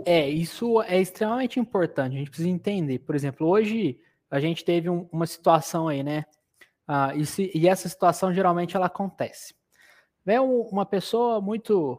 É, 0.04 0.28
isso 0.28 0.82
é 0.82 1.00
extremamente 1.00 1.58
importante. 1.58 2.14
A 2.14 2.18
gente 2.18 2.30
precisa 2.30 2.48
entender. 2.48 2.98
Por 3.00 3.14
exemplo, 3.14 3.46
hoje 3.46 3.98
a 4.30 4.38
gente 4.38 4.64
teve 4.64 4.90
um, 4.90 5.08
uma 5.10 5.26
situação 5.26 5.88
aí, 5.88 6.02
né? 6.02 6.24
Ah, 6.86 7.14
e, 7.14 7.24
se, 7.24 7.50
e, 7.54 7.66
essa 7.66 7.88
situação 7.88 8.32
geralmente 8.32 8.76
ela 8.76 8.86
acontece. 8.86 9.54
Vem 10.24 10.38
um, 10.38 10.62
uma 10.62 10.84
pessoa 10.84 11.40
muito 11.40 11.98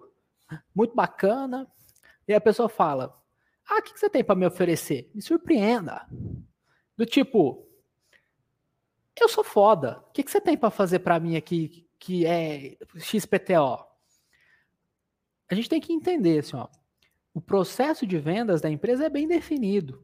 muito 0.73 0.95
bacana. 0.95 1.67
E 2.27 2.33
a 2.33 2.41
pessoa 2.41 2.69
fala: 2.69 3.17
Ah, 3.67 3.79
o 3.79 3.81
que, 3.81 3.97
você 3.97 4.09
tem 4.09 4.23
para 4.23 4.35
me 4.35 4.45
oferecer? 4.45 5.09
Me 5.13 5.21
surpreenda. 5.21 6.07
Do 6.97 7.05
tipo, 7.05 7.67
eu 9.19 9.29
sou 9.29 9.43
foda. 9.43 10.03
O 10.07 10.11
que, 10.11 10.23
que 10.23 10.31
você 10.31 10.41
tem 10.41 10.57
para 10.57 10.69
fazer 10.69 10.99
para 10.99 11.19
mim 11.19 11.35
aqui 11.35 11.87
que 11.99 12.25
é 12.25 12.77
XPTO? 12.97 13.85
A 15.49 15.55
gente 15.55 15.69
tem 15.69 15.79
que 15.79 15.93
entender 15.93 16.39
assim, 16.39 16.55
ó, 16.55 16.67
o 17.33 17.41
processo 17.41 18.05
de 18.05 18.17
vendas 18.17 18.61
da 18.61 18.69
empresa 18.69 19.05
é 19.05 19.09
bem 19.09 19.27
definido. 19.27 20.03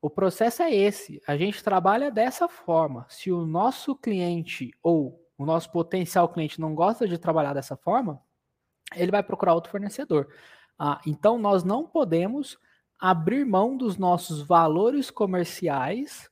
O 0.00 0.10
processo 0.10 0.62
é 0.62 0.74
esse. 0.74 1.20
A 1.26 1.36
gente 1.36 1.62
trabalha 1.62 2.10
dessa 2.10 2.48
forma. 2.48 3.06
Se 3.08 3.32
o 3.32 3.46
nosso 3.46 3.94
cliente 3.94 4.72
ou 4.82 5.22
o 5.38 5.44
nosso 5.44 5.70
potencial 5.70 6.28
cliente 6.28 6.60
não 6.60 6.74
gosta 6.74 7.06
de 7.06 7.18
trabalhar 7.18 7.54
dessa 7.54 7.76
forma, 7.76 8.22
ele 8.94 9.10
vai 9.10 9.22
procurar 9.22 9.54
outro 9.54 9.70
fornecedor. 9.70 10.28
Ah, 10.78 11.00
então, 11.06 11.38
nós 11.38 11.64
não 11.64 11.86
podemos 11.86 12.58
abrir 12.98 13.44
mão 13.44 13.76
dos 13.76 13.96
nossos 13.96 14.42
valores 14.42 15.10
comerciais 15.10 16.30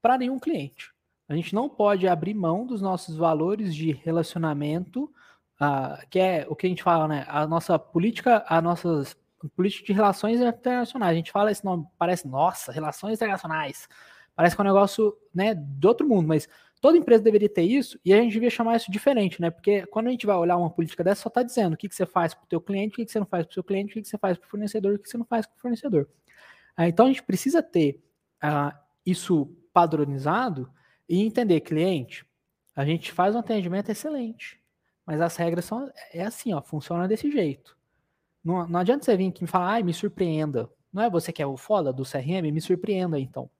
para 0.00 0.18
nenhum 0.18 0.38
cliente. 0.38 0.92
A 1.28 1.34
gente 1.34 1.54
não 1.54 1.68
pode 1.68 2.08
abrir 2.08 2.34
mão 2.34 2.66
dos 2.66 2.80
nossos 2.80 3.16
valores 3.16 3.74
de 3.74 3.92
relacionamento, 3.92 5.12
ah, 5.58 6.02
que 6.10 6.18
é 6.18 6.46
o 6.48 6.56
que 6.56 6.66
a 6.66 6.70
gente 6.70 6.82
fala, 6.82 7.06
né? 7.06 7.24
A 7.28 7.46
nossa 7.46 7.78
política, 7.78 8.44
a 8.48 8.60
nossas 8.60 9.16
política 9.48 9.86
de 9.86 9.92
relações 9.92 10.40
internacionais. 10.40 11.12
A 11.12 11.14
gente 11.14 11.30
fala 11.30 11.50
esse 11.50 11.64
nome, 11.64 11.86
parece, 11.98 12.26
nossa, 12.26 12.72
relações 12.72 13.14
internacionais. 13.14 13.88
Parece 14.34 14.54
que 14.54 14.60
é 14.60 14.64
um 14.64 14.68
negócio, 14.68 15.16
né, 15.34 15.54
do 15.54 15.88
outro 15.88 16.06
mundo, 16.06 16.28
mas 16.28 16.48
Toda 16.80 16.96
empresa 16.96 17.22
deveria 17.22 17.48
ter 17.48 17.62
isso 17.62 17.98
e 18.04 18.12
a 18.12 18.16
gente 18.16 18.32
devia 18.32 18.48
chamar 18.48 18.76
isso 18.76 18.90
diferente, 18.90 19.40
né? 19.40 19.50
Porque 19.50 19.84
quando 19.86 20.06
a 20.06 20.10
gente 20.10 20.24
vai 20.24 20.36
olhar 20.36 20.56
uma 20.56 20.70
política 20.70 21.04
dessa, 21.04 21.22
só 21.22 21.28
está 21.28 21.42
dizendo 21.42 21.74
o 21.74 21.76
que, 21.76 21.88
que 21.88 21.94
você 21.94 22.06
faz 22.06 22.32
para 22.32 22.44
o 22.44 22.46
teu 22.46 22.60
cliente, 22.60 22.94
o 22.94 22.96
que, 22.96 23.04
que 23.04 23.12
você 23.12 23.18
não 23.18 23.26
faz 23.26 23.44
para 23.44 23.50
o 23.50 23.54
seu 23.54 23.64
cliente, 23.64 23.90
o 23.90 23.94
que, 23.94 24.02
que 24.02 24.08
você 24.08 24.16
faz 24.16 24.38
para 24.38 24.46
o 24.46 24.48
fornecedor, 24.48 24.94
o 24.94 24.98
que 24.98 25.08
você 25.08 25.18
não 25.18 25.26
faz 25.26 25.46
para 25.46 25.56
o 25.56 25.60
fornecedor. 25.60 26.08
Ah, 26.74 26.88
então 26.88 27.06
a 27.06 27.08
gente 27.08 27.22
precisa 27.22 27.62
ter 27.62 28.02
ah, 28.40 28.78
isso 29.04 29.54
padronizado 29.72 30.70
e 31.06 31.22
entender, 31.22 31.60
cliente, 31.60 32.24
a 32.74 32.84
gente 32.84 33.12
faz 33.12 33.34
um 33.34 33.40
atendimento 33.40 33.90
excelente, 33.90 34.58
mas 35.04 35.20
as 35.20 35.36
regras 35.36 35.66
são 35.66 35.90
é 36.12 36.22
assim, 36.22 36.54
ó, 36.54 36.62
funciona 36.62 37.06
desse 37.06 37.30
jeito. 37.30 37.76
Não, 38.42 38.66
não 38.66 38.80
adianta 38.80 39.04
você 39.04 39.16
vir 39.16 39.28
aqui 39.28 39.44
e 39.44 39.46
falar, 39.46 39.72
ai, 39.72 39.82
me 39.82 39.92
surpreenda. 39.92 40.70
Não 40.90 41.02
é 41.02 41.10
você 41.10 41.32
que 41.32 41.42
é 41.42 41.46
o 41.46 41.56
foda 41.56 41.92
do 41.92 42.04
CRM, 42.04 42.50
me 42.50 42.60
surpreenda 42.60 43.18
então. 43.18 43.50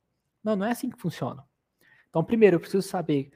Não, 0.43 0.57
não 0.57 0.67
é 0.67 0.71
assim 0.71 0.89
que 0.89 0.99
funciona. 0.99 1.45
Então, 2.11 2.23
primeiro, 2.23 2.57
eu 2.57 2.61
preciso 2.61 2.87
saber 2.87 3.33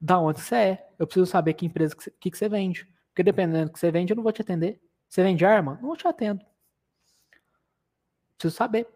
da 0.00 0.18
onde 0.18 0.40
você 0.40 0.54
é, 0.54 0.88
eu 0.98 1.06
preciso 1.06 1.26
saber 1.26 1.54
que 1.54 1.64
empresa 1.64 1.94
que, 1.94 2.10
que, 2.10 2.30
que 2.30 2.38
você 2.38 2.48
vende. 2.48 2.86
Porque 3.08 3.22
dependendo 3.22 3.66
do 3.66 3.72
que 3.72 3.78
você 3.78 3.90
vende, 3.90 4.12
eu 4.12 4.16
não 4.16 4.22
vou 4.22 4.32
te 4.32 4.42
atender. 4.42 4.80
Você 5.08 5.22
vende 5.22 5.44
arma? 5.44 5.78
Não 5.80 5.94
te 5.94 6.08
atendo. 6.08 6.44
Preciso 8.36 8.56
saber. 8.56 8.88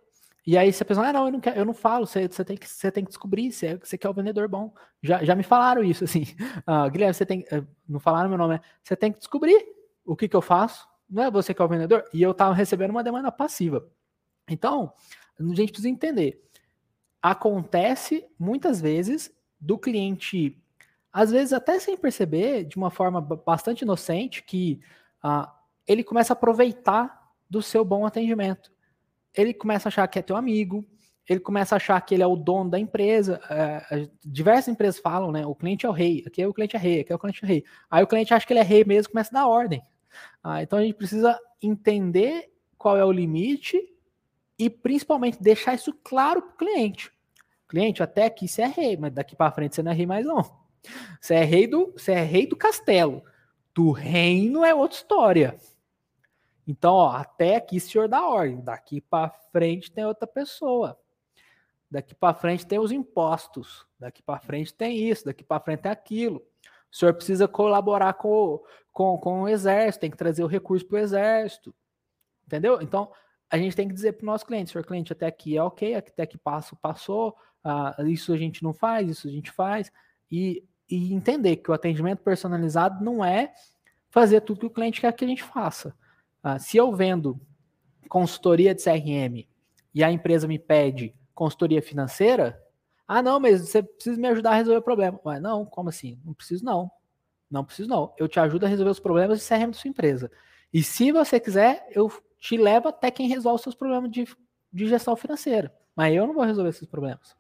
E 0.47 0.57
aí 0.57 0.73
você 0.73 0.85
pensa, 0.85 1.07
ah, 1.07 1.13
não, 1.13 1.27
eu 1.27 1.33
não, 1.33 1.41
quero, 1.41 1.59
eu 1.59 1.65
não 1.65 1.75
falo, 1.75 2.07
você, 2.07 2.27
você, 2.27 2.45
tem, 2.45 2.57
que, 2.57 2.69
você 2.69 2.91
tem 2.91 3.05
que 3.05 3.11
descobrir 3.11 3.53
se 3.53 3.67
é, 3.67 3.77
você 3.77 3.99
quer 3.99 4.09
o 4.09 4.15
vendedor 4.15 4.49
bom. 4.49 4.73
Já, 5.03 5.23
já 5.23 5.35
me 5.35 5.43
falaram 5.43 5.85
isso, 5.85 6.03
assim. 6.05 6.23
Uh, 6.67 6.91
Guilherme, 6.91 7.15
você 7.15 7.27
tem. 7.27 7.41
Uh, 7.53 7.67
não 7.89 8.01
falaram 8.01 8.29
meu 8.29 8.39
nome, 8.39 8.55
é, 8.57 8.61
você 8.83 8.97
tem 8.97 9.13
que 9.13 9.19
descobrir 9.19 9.63
o 10.05 10.17
que, 10.17 10.27
que 10.27 10.35
eu 10.35 10.43
faço. 10.43 10.89
Não 11.09 11.23
é 11.23 11.31
você 11.31 11.53
que 11.53 11.63
é 11.63 11.65
o 11.65 11.69
vendedor. 11.69 12.05
E 12.13 12.23
eu 12.23 12.31
estava 12.31 12.55
recebendo 12.55 12.91
uma 12.91 13.05
demanda 13.05 13.31
passiva. 13.31 13.87
Então, 14.49 14.93
a 15.39 15.55
gente 15.55 15.71
precisa 15.71 15.89
entender 15.89 16.43
acontece 17.23 18.25
muitas 18.39 18.81
vezes 18.81 19.31
do 19.61 19.79
cliente 19.79 20.57
às 21.13 21.31
vezes 21.31 21.53
até 21.53 21.79
sem 21.79 21.97
perceber, 21.97 22.65
de 22.65 22.77
uma 22.77 22.91
forma 22.91 23.21
bastante 23.21 23.83
inocente, 23.83 24.43
que 24.43 24.81
ah, 25.23 25.53
ele 25.87 26.05
começa 26.05 26.33
a 26.33 26.37
aproveitar 26.37 27.33
do 27.49 27.63
seu 27.63 27.85
bom 27.85 28.07
atendimento. 28.07 28.71
Ele 29.35 29.55
começa 29.55 29.89
a 29.89 29.91
achar 29.91 30.07
que 30.07 30.19
é 30.19 30.23
teu 30.23 30.37
amigo, 30.37 30.85
ele 31.29 31.41
começa 31.41 31.75
a 31.75 31.77
achar 31.77 32.01
que 32.01 32.15
ele 32.15 32.23
é 32.23 32.27
o 32.27 32.37
dono 32.37 32.71
da 32.71 32.79
empresa. 32.79 33.41
É, 33.51 34.09
diversas 34.25 34.69
empresas 34.69 35.01
falam, 35.01 35.33
né? 35.33 35.45
O 35.47 35.55
cliente 35.55 35.87
é 35.87 35.89
o 35.89 35.93
rei, 35.93 36.23
aqui 36.27 36.41
é 36.41 36.47
o 36.47 36.55
cliente 36.55 36.77
é 36.77 36.79
rei, 36.79 37.01
aqui 37.01 37.13
é 37.13 37.17
o 37.17 37.19
cliente 37.19 37.45
é 37.45 37.49
rei. 37.49 37.65
Aí 37.91 38.03
o 38.03 38.07
cliente 38.07 38.33
acha 38.33 38.47
que 38.47 38.53
ele 38.53 38.61
é 38.61 38.65
rei 38.65 38.85
mesmo, 38.85 39.13
começa 39.13 39.31
a 39.31 39.41
dar 39.41 39.47
ordem. 39.47 39.83
Ah, 40.43 40.63
então 40.63 40.79
a 40.79 40.83
gente 40.83 40.95
precisa 40.95 41.39
entender 41.61 42.51
qual 42.77 42.97
é 42.97 43.05
o 43.05 43.13
limite 43.13 43.79
e 44.59 44.69
principalmente 44.69 45.43
deixar 45.43 45.75
isso 45.75 45.93
claro 46.03 46.43
para 46.43 46.51
o 46.51 46.57
cliente. 46.57 47.13
Cliente, 47.69 48.03
até 48.03 48.25
aqui 48.25 48.49
você 48.49 48.63
é 48.63 48.67
rei, 48.67 48.97
mas 48.97 49.13
daqui 49.13 49.37
para 49.37 49.53
frente 49.53 49.75
você 49.75 49.83
não 49.83 49.93
é 49.93 49.95
rei 49.95 50.07
mais 50.07 50.25
não. 50.25 50.43
Você 51.21 51.35
é 51.35 51.45
rei 51.45 51.67
do, 51.67 51.93
você 51.93 52.13
é 52.13 52.23
rei 52.23 52.47
do 52.47 52.57
castelo. 52.57 53.23
Do 53.75 53.93
reino 53.93 54.65
é 54.65 54.75
outra 54.75 54.97
história. 54.97 55.59
Então, 56.67 56.95
ó, 56.95 57.11
até 57.11 57.57
aqui 57.57 57.79
senhor 57.79 58.09
dá 58.09 58.27
ordem, 58.27 58.61
daqui 58.61 59.01
para 59.01 59.31
frente 59.31 59.91
tem 59.91 60.05
outra 60.05 60.27
pessoa. 60.27 60.99
Daqui 61.91 62.15
para 62.15 62.35
frente 62.35 62.67
tem 62.67 62.79
os 62.79 62.93
impostos, 62.93 63.87
daqui 63.99 64.23
para 64.23 64.39
frente 64.39 64.75
tem 64.75 65.09
isso, 65.09 65.25
daqui 65.25 65.43
para 65.43 65.61
frente 65.61 65.81
tem 65.81 65.93
aquilo. 65.93 66.43
O 66.91 66.97
senhor 66.97 67.15
precisa 67.15 67.49
colaborar 67.49 68.15
com, 68.15 68.63
com, 68.93 69.17
com 69.19 69.43
o 69.43 69.49
exército, 69.49 70.03
tem 70.03 70.11
que 70.11 70.17
trazer 70.17 70.43
o 70.45 70.47
recurso 70.47 70.87
para 70.87 70.97
o 70.97 71.01
exército. 71.01 71.75
Entendeu? 72.47 72.81
Então, 72.83 73.11
a 73.51 73.57
gente 73.57 73.75
tem 73.75 73.89
que 73.89 73.95
dizer 73.95 74.13
para 74.13 74.25
o 74.25 74.27
nosso 74.27 74.45
cliente, 74.45 74.71
senhor 74.71 74.85
cliente, 74.85 75.13
até 75.13 75.27
aqui 75.27 75.57
é 75.57 75.63
ok, 75.63 75.95
até 75.95 76.23
aqui 76.23 76.37
passo, 76.37 76.77
passou, 76.77 77.37
uh, 77.65 78.07
isso 78.07 78.33
a 78.33 78.37
gente 78.37 78.63
não 78.63 78.73
faz, 78.73 79.11
isso 79.11 79.29
a 79.29 79.31
gente 79.31 79.51
faz, 79.51 79.91
e, 80.31 80.63
e 80.89 81.13
entender 81.15 81.57
que 81.57 81.71
o 81.71 81.75
atendimento 81.75 82.23
personalizado 82.23 83.03
não 83.03 83.25
é 83.25 83.53
fazer 84.11 84.41
tudo 84.43 84.61
que 84.61 84.67
o 84.67 84.71
cliente 84.71 85.01
quer 85.01 85.13
que 85.13 85.25
a 85.25 85.29
gente 85.29 85.43
faça. 85.43 85.95
Uh, 86.45 86.59
se 86.59 86.77
eu 86.77 86.93
vendo 86.93 87.41
consultoria 88.09 88.75
de 88.75 88.83
CRM 88.83 89.47
e 89.95 90.05
a 90.05 90.11
empresa 90.11 90.47
me 90.47 90.59
pede 90.59 91.15
consultoria 91.35 91.81
financeira, 91.81 92.63
ah, 93.07 93.23
não, 93.23 93.41
mas 93.41 93.63
você 93.63 93.83
precisa 93.83 94.21
me 94.21 94.29
ajudar 94.29 94.51
a 94.51 94.55
resolver 94.55 94.81
o 94.81 94.83
problema. 94.83 95.19
Mas 95.25 95.41
não, 95.41 95.65
como 95.65 95.89
assim? 95.89 96.21
Não 96.23 96.35
preciso 96.35 96.63
não. 96.63 96.91
Não 97.51 97.65
preciso 97.65 97.89
não. 97.89 98.13
Eu 98.19 98.29
te 98.29 98.39
ajudo 98.39 98.67
a 98.67 98.69
resolver 98.69 98.91
os 98.91 99.01
problemas 99.01 99.41
de 99.41 99.49
CRM 99.49 99.71
da 99.71 99.73
sua 99.73 99.89
empresa. 99.89 100.31
E 100.71 100.83
se 100.83 101.11
você 101.11 101.41
quiser, 101.41 101.87
eu 101.91 102.13
te 102.41 102.57
levo 102.57 102.89
até 102.89 103.11
quem 103.11 103.29
resolve 103.29 103.63
seus 103.63 103.75
problemas 103.75 104.11
de, 104.11 104.27
de 104.73 104.87
gestão 104.89 105.17
financeira. 105.17 105.75
Mas 105.95 106.15
eu 106.15 106.27
não 106.27 106.35
vou 106.35 106.45
resolver 106.45 106.71
esses 106.71 106.87
problemas. 106.87 107.37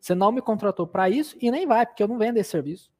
Você 0.00 0.14
não 0.14 0.30
me 0.30 0.40
contratou 0.40 0.86
para 0.86 1.10
isso 1.10 1.36
e 1.40 1.50
nem 1.50 1.66
vai, 1.66 1.84
porque 1.84 2.02
eu 2.02 2.08
não 2.08 2.18
vendo 2.18 2.36
esse 2.36 2.50
serviço. 2.50 2.90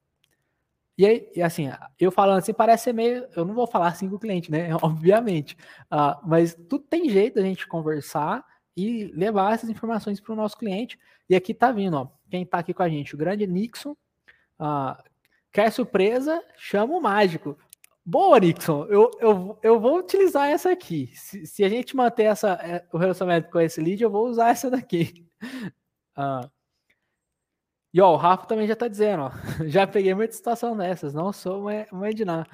E 0.98 1.04
aí, 1.04 1.30
e 1.36 1.42
assim, 1.42 1.70
eu 2.00 2.10
falando 2.10 2.38
assim, 2.38 2.54
parece 2.54 2.84
ser 2.84 2.92
meio. 2.92 3.28
Eu 3.36 3.44
não 3.44 3.54
vou 3.54 3.66
falar 3.66 3.88
assim 3.88 4.08
com 4.08 4.16
o 4.16 4.18
cliente, 4.18 4.50
né? 4.50 4.74
Obviamente. 4.82 5.56
Uh, 5.84 6.18
mas 6.26 6.54
tudo 6.68 6.84
tem 6.84 7.08
jeito 7.08 7.34
da 7.34 7.42
gente 7.42 7.66
conversar 7.66 8.44
e 8.76 9.04
levar 9.14 9.54
essas 9.54 9.68
informações 9.68 10.20
para 10.20 10.32
o 10.32 10.36
nosso 10.36 10.56
cliente. 10.56 10.98
E 11.28 11.36
aqui 11.36 11.52
tá 11.52 11.70
vindo, 11.70 11.96
ó, 11.96 12.08
quem 12.30 12.42
está 12.42 12.58
aqui 12.58 12.72
com 12.72 12.82
a 12.82 12.88
gente, 12.88 13.14
o 13.14 13.18
grande 13.18 13.46
Nixon. 13.46 13.92
Uh, 14.58 14.96
quer 15.52 15.70
surpresa? 15.70 16.42
Chama 16.56 16.94
o 16.94 17.00
mágico. 17.00 17.58
Boa, 18.08 18.38
Nixon. 18.38 18.84
Eu, 18.84 19.10
eu, 19.18 19.58
eu 19.60 19.80
vou 19.80 19.98
utilizar 19.98 20.48
essa 20.48 20.70
aqui. 20.70 21.10
Se, 21.16 21.44
se 21.44 21.64
a 21.64 21.68
gente 21.68 21.96
manter 21.96 22.22
essa, 22.22 22.52
é, 22.52 22.86
o 22.92 22.98
relacionamento 22.98 23.50
com 23.50 23.58
esse 23.58 23.80
lead, 23.80 24.00
eu 24.00 24.08
vou 24.08 24.28
usar 24.28 24.50
essa 24.50 24.70
daqui. 24.70 25.26
Uh, 26.16 26.48
e 27.92 28.00
ó, 28.00 28.12
o 28.12 28.16
Rafa 28.16 28.46
também 28.46 28.68
já 28.68 28.74
está 28.74 28.86
dizendo, 28.86 29.24
ó, 29.24 29.30
já 29.66 29.88
peguei 29.88 30.14
muita 30.14 30.32
situação 30.34 30.76
dessas, 30.76 31.12
não 31.12 31.32
sou 31.32 31.62
uma, 31.62 31.84
uma 31.90 32.08
Edna. 32.08 32.46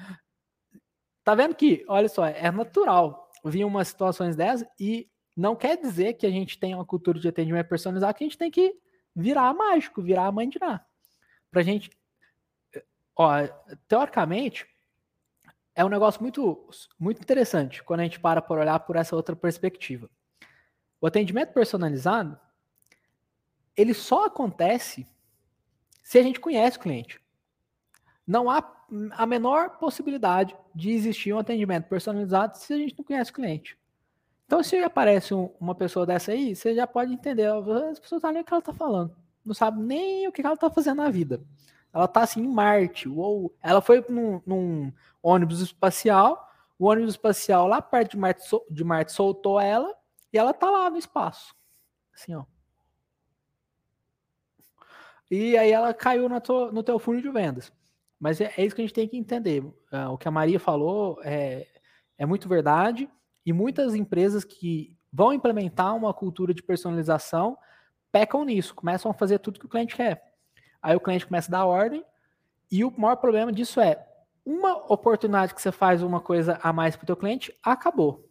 Tá 1.23 1.35
vendo 1.35 1.53
que, 1.53 1.85
olha 1.87 2.09
só, 2.09 2.25
é 2.25 2.51
natural 2.51 3.29
vir 3.45 3.63
umas 3.63 3.89
situações 3.89 4.35
dessas 4.35 4.67
e 4.79 5.07
não 5.37 5.55
quer 5.55 5.77
dizer 5.77 6.15
que 6.15 6.25
a 6.25 6.31
gente 6.31 6.59
tem 6.59 6.73
uma 6.73 6.85
cultura 6.85 7.19
de 7.19 7.27
atendimento 7.27 7.67
personalizado 7.67 8.15
que 8.15 8.23
a 8.23 8.27
gente 8.27 8.39
tem 8.39 8.49
que 8.49 8.73
virar 9.15 9.53
mágico, 9.53 10.01
virar 10.01 10.25
a 10.25 10.31
mãe 10.31 10.49
de 10.49 10.59
Ná. 10.59 10.83
Pra 11.51 11.61
gente. 11.61 11.91
Ó, 13.15 13.29
teoricamente, 13.87 14.65
é 15.75 15.83
um 15.83 15.89
negócio 15.89 16.21
muito, 16.21 16.67
muito 16.99 17.21
interessante 17.21 17.83
quando 17.83 18.01
a 18.01 18.03
gente 18.03 18.19
para 18.19 18.41
por 18.41 18.57
olhar 18.59 18.79
por 18.79 18.95
essa 18.95 19.15
outra 19.15 19.35
perspectiva. 19.35 20.09
O 21.01 21.07
atendimento 21.07 21.51
personalizado, 21.51 22.39
ele 23.75 23.93
só 23.93 24.25
acontece 24.25 25.07
se 26.03 26.19
a 26.19 26.23
gente 26.23 26.39
conhece 26.39 26.77
o 26.77 26.81
cliente. 26.81 27.19
Não 28.25 28.49
há 28.49 28.63
a 29.11 29.25
menor 29.25 29.77
possibilidade 29.79 30.55
de 30.73 30.91
existir 30.91 31.33
um 31.33 31.39
atendimento 31.39 31.87
personalizado 31.87 32.57
se 32.57 32.73
a 32.73 32.77
gente 32.77 32.95
não 32.97 33.03
conhece 33.03 33.31
o 33.31 33.33
cliente. 33.33 33.77
Então, 34.45 34.61
se 34.61 34.77
aparece 34.77 35.33
um, 35.33 35.49
uma 35.59 35.73
pessoa 35.73 36.05
dessa 36.05 36.31
aí, 36.31 36.55
você 36.55 36.75
já 36.75 36.85
pode 36.85 37.11
entender, 37.11 37.47
as 37.47 37.99
pessoas 37.99 38.21
não 38.21 38.29
sabem 38.29 38.41
o 38.41 38.45
que 38.45 38.53
ela 38.53 38.59
está 38.59 38.73
falando, 38.73 39.15
não 39.43 39.53
sabe 39.53 39.81
nem 39.81 40.27
o 40.27 40.31
que 40.31 40.41
ela 40.41 40.53
está 40.53 40.69
fazendo 40.69 40.97
na 40.97 41.09
vida. 41.09 41.41
Ela 41.93 42.05
está 42.05 42.23
assim 42.23 42.41
em 42.41 42.47
Marte, 42.47 43.07
ou 43.07 43.55
ela 43.61 43.81
foi 43.81 44.03
num, 44.09 44.41
num, 44.45 44.91
ônibus 45.21 45.61
espacial, 45.61 46.49
o 46.77 46.85
ônibus 46.87 47.13
espacial 47.13 47.67
lá 47.67 47.81
perto 47.81 48.11
de 48.11 48.17
Marte, 48.17 48.43
de 48.69 48.83
Marte 48.83 49.11
soltou 49.11 49.59
ela 49.59 49.95
e 50.33 50.37
ela 50.37 50.51
está 50.51 50.69
lá 50.69 50.89
no 50.89 50.97
espaço. 50.97 51.55
Assim, 52.13 52.33
ó. 52.33 52.43
E 55.29 55.57
aí 55.57 55.71
ela 55.71 55.93
caiu 55.93 56.27
no 56.27 56.41
teu, 56.41 56.71
no 56.71 56.83
teu 56.83 56.99
de 56.99 57.29
vendas. 57.29 57.71
Mas 58.19 58.39
é, 58.41 58.53
é, 58.57 58.65
isso 58.65 58.75
que 58.75 58.81
a 58.81 58.85
gente 58.85 58.93
tem 58.93 59.07
que 59.07 59.17
entender. 59.17 59.61
Uh, 59.63 60.11
o 60.11 60.17
que 60.17 60.27
a 60.27 60.31
Maria 60.31 60.59
falou 60.59 61.19
é, 61.23 61.67
é 62.17 62.25
muito 62.25 62.49
verdade. 62.49 63.09
E 63.45 63.51
muitas 63.51 63.95
empresas 63.95 64.43
que 64.43 64.97
vão 65.11 65.33
implementar 65.33 65.95
uma 65.95 66.13
cultura 66.13 66.53
de 66.53 66.63
personalização 66.63 67.57
pecam 68.11 68.45
nisso, 68.45 68.75
começam 68.75 69.09
a 69.11 69.13
fazer 69.13 69.39
tudo 69.39 69.59
que 69.59 69.65
o 69.65 69.69
cliente 69.69 69.95
quer. 69.95 70.32
Aí 70.83 70.95
o 70.95 70.99
cliente 70.99 71.25
começa 71.25 71.49
a 71.49 71.57
dar 71.59 71.65
ordem, 71.65 72.05
e 72.69 72.83
o 72.83 72.93
maior 72.97 73.15
problema 73.15 73.53
disso 73.53 73.79
é 73.79 74.05
uma 74.45 74.75
oportunidade 74.91 75.55
que 75.55 75.61
você 75.61 75.71
faz 75.71 76.03
uma 76.03 76.19
coisa 76.19 76.59
a 76.61 76.73
mais 76.73 76.97
para 76.97 77.03
o 77.03 77.07
teu 77.07 77.15
cliente, 77.15 77.57
acabou. 77.63 78.29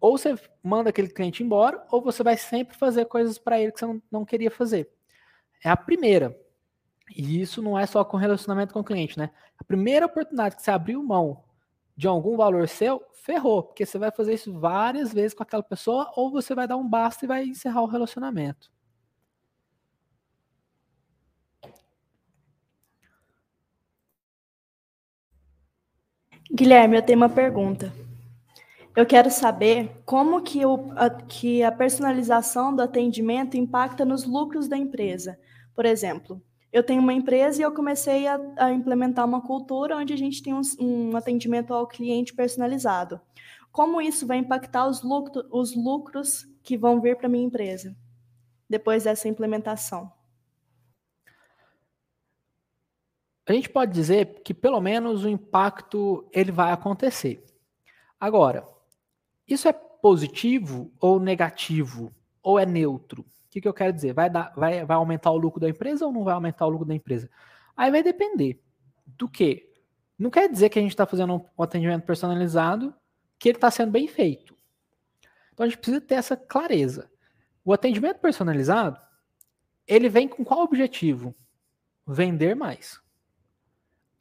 Ou 0.00 0.16
você 0.16 0.38
manda 0.62 0.90
aquele 0.90 1.08
cliente 1.08 1.42
embora, 1.42 1.84
ou 1.90 2.00
você 2.00 2.22
vai 2.22 2.36
sempre 2.36 2.76
fazer 2.76 3.06
coisas 3.06 3.36
para 3.36 3.60
ele 3.60 3.72
que 3.72 3.80
você 3.80 3.86
não, 3.86 4.02
não 4.10 4.24
queria 4.24 4.50
fazer. 4.50 4.88
É 5.64 5.68
a 5.68 5.76
primeira. 5.76 6.38
E 7.14 7.40
isso 7.40 7.60
não 7.60 7.76
é 7.78 7.84
só 7.86 8.04
com 8.04 8.16
relacionamento 8.16 8.72
com 8.72 8.80
o 8.80 8.84
cliente, 8.84 9.18
né? 9.18 9.30
A 9.58 9.64
primeira 9.64 10.06
oportunidade 10.06 10.56
que 10.56 10.62
você 10.62 10.70
abriu 10.70 11.02
mão 11.02 11.42
de 11.96 12.06
algum 12.06 12.36
valor 12.36 12.68
seu, 12.68 13.02
ferrou, 13.12 13.62
porque 13.62 13.86
você 13.86 13.98
vai 13.98 14.10
fazer 14.10 14.34
isso 14.34 14.52
várias 14.52 15.12
vezes 15.12 15.32
com 15.32 15.42
aquela 15.42 15.62
pessoa, 15.62 16.10
ou 16.16 16.30
você 16.30 16.54
vai 16.54 16.66
dar 16.66 16.76
um 16.76 16.88
basta 16.88 17.24
e 17.24 17.28
vai 17.28 17.44
encerrar 17.44 17.82
o 17.82 17.86
relacionamento. 17.86 18.73
Guilherme, 26.52 26.96
eu 26.96 27.02
tenho 27.02 27.18
uma 27.18 27.28
pergunta. 27.28 27.92
Eu 28.94 29.04
quero 29.04 29.30
saber 29.30 29.90
como 30.04 30.40
que, 30.42 30.64
o, 30.64 30.92
a, 30.94 31.10
que 31.10 31.62
a 31.62 31.72
personalização 31.72 32.74
do 32.74 32.82
atendimento 32.82 33.56
impacta 33.56 34.04
nos 34.04 34.24
lucros 34.24 34.68
da 34.68 34.76
empresa. 34.76 35.38
Por 35.74 35.84
exemplo, 35.84 36.40
eu 36.72 36.82
tenho 36.82 37.00
uma 37.00 37.12
empresa 37.12 37.60
e 37.60 37.64
eu 37.64 37.72
comecei 37.72 38.28
a, 38.28 38.38
a 38.56 38.72
implementar 38.72 39.24
uma 39.24 39.40
cultura 39.40 39.96
onde 39.96 40.12
a 40.12 40.16
gente 40.16 40.42
tem 40.42 40.54
um, 40.54 40.60
um, 40.78 41.16
atendimento 41.16 41.74
ao 41.74 41.86
cliente 41.86 42.34
personalizado. 42.34 43.20
Como 43.72 44.00
isso 44.00 44.26
vai 44.26 44.38
impactar 44.38 44.86
os, 44.86 45.02
lucro, 45.02 45.44
os 45.50 45.74
lucros 45.74 46.46
que 46.62 46.76
vão 46.76 47.00
vir 47.00 47.16
para 47.16 47.28
minha 47.28 47.46
empresa 47.46 47.96
depois 48.68 49.04
dessa 49.04 49.28
implementação? 49.28 50.12
A 53.46 53.52
gente 53.52 53.68
pode 53.68 53.92
dizer 53.92 54.40
que 54.42 54.54
pelo 54.54 54.80
menos 54.80 55.24
o 55.24 55.28
impacto 55.28 56.26
ele 56.32 56.50
vai 56.50 56.72
acontecer. 56.72 57.44
Agora, 58.18 58.66
isso 59.46 59.68
é 59.68 59.72
positivo 59.72 60.90
ou 60.98 61.20
negativo 61.20 62.14
ou 62.42 62.58
é 62.58 62.64
neutro? 62.64 63.24
que, 63.54 63.60
que 63.60 63.68
eu 63.68 63.74
quero 63.74 63.92
dizer? 63.92 64.12
Vai, 64.12 64.28
dar, 64.28 64.52
vai, 64.56 64.84
vai 64.84 64.96
aumentar 64.96 65.30
o 65.30 65.36
lucro 65.36 65.60
da 65.60 65.68
empresa 65.68 66.04
ou 66.04 66.12
não 66.12 66.24
vai 66.24 66.34
aumentar 66.34 66.66
o 66.66 66.70
lucro 66.70 66.84
da 66.84 66.94
empresa? 66.94 67.30
Aí 67.76 67.88
vai 67.88 68.02
depender 68.02 68.60
do 69.06 69.28
que. 69.28 69.72
Não 70.18 70.28
quer 70.28 70.50
dizer 70.50 70.68
que 70.70 70.78
a 70.78 70.82
gente 70.82 70.90
está 70.90 71.06
fazendo 71.06 71.36
um 71.56 71.62
atendimento 71.62 72.02
personalizado 72.02 72.92
que 73.38 73.48
ele 73.48 73.56
está 73.56 73.70
sendo 73.70 73.92
bem 73.92 74.08
feito. 74.08 74.56
Então 75.52 75.64
a 75.64 75.68
gente 75.68 75.78
precisa 75.78 76.00
ter 76.00 76.16
essa 76.16 76.36
clareza. 76.36 77.08
O 77.64 77.72
atendimento 77.72 78.18
personalizado, 78.18 79.00
ele 79.86 80.08
vem 80.08 80.26
com 80.26 80.44
qual 80.44 80.60
objetivo? 80.62 81.32
Vender 82.04 82.56
mais. 82.56 83.00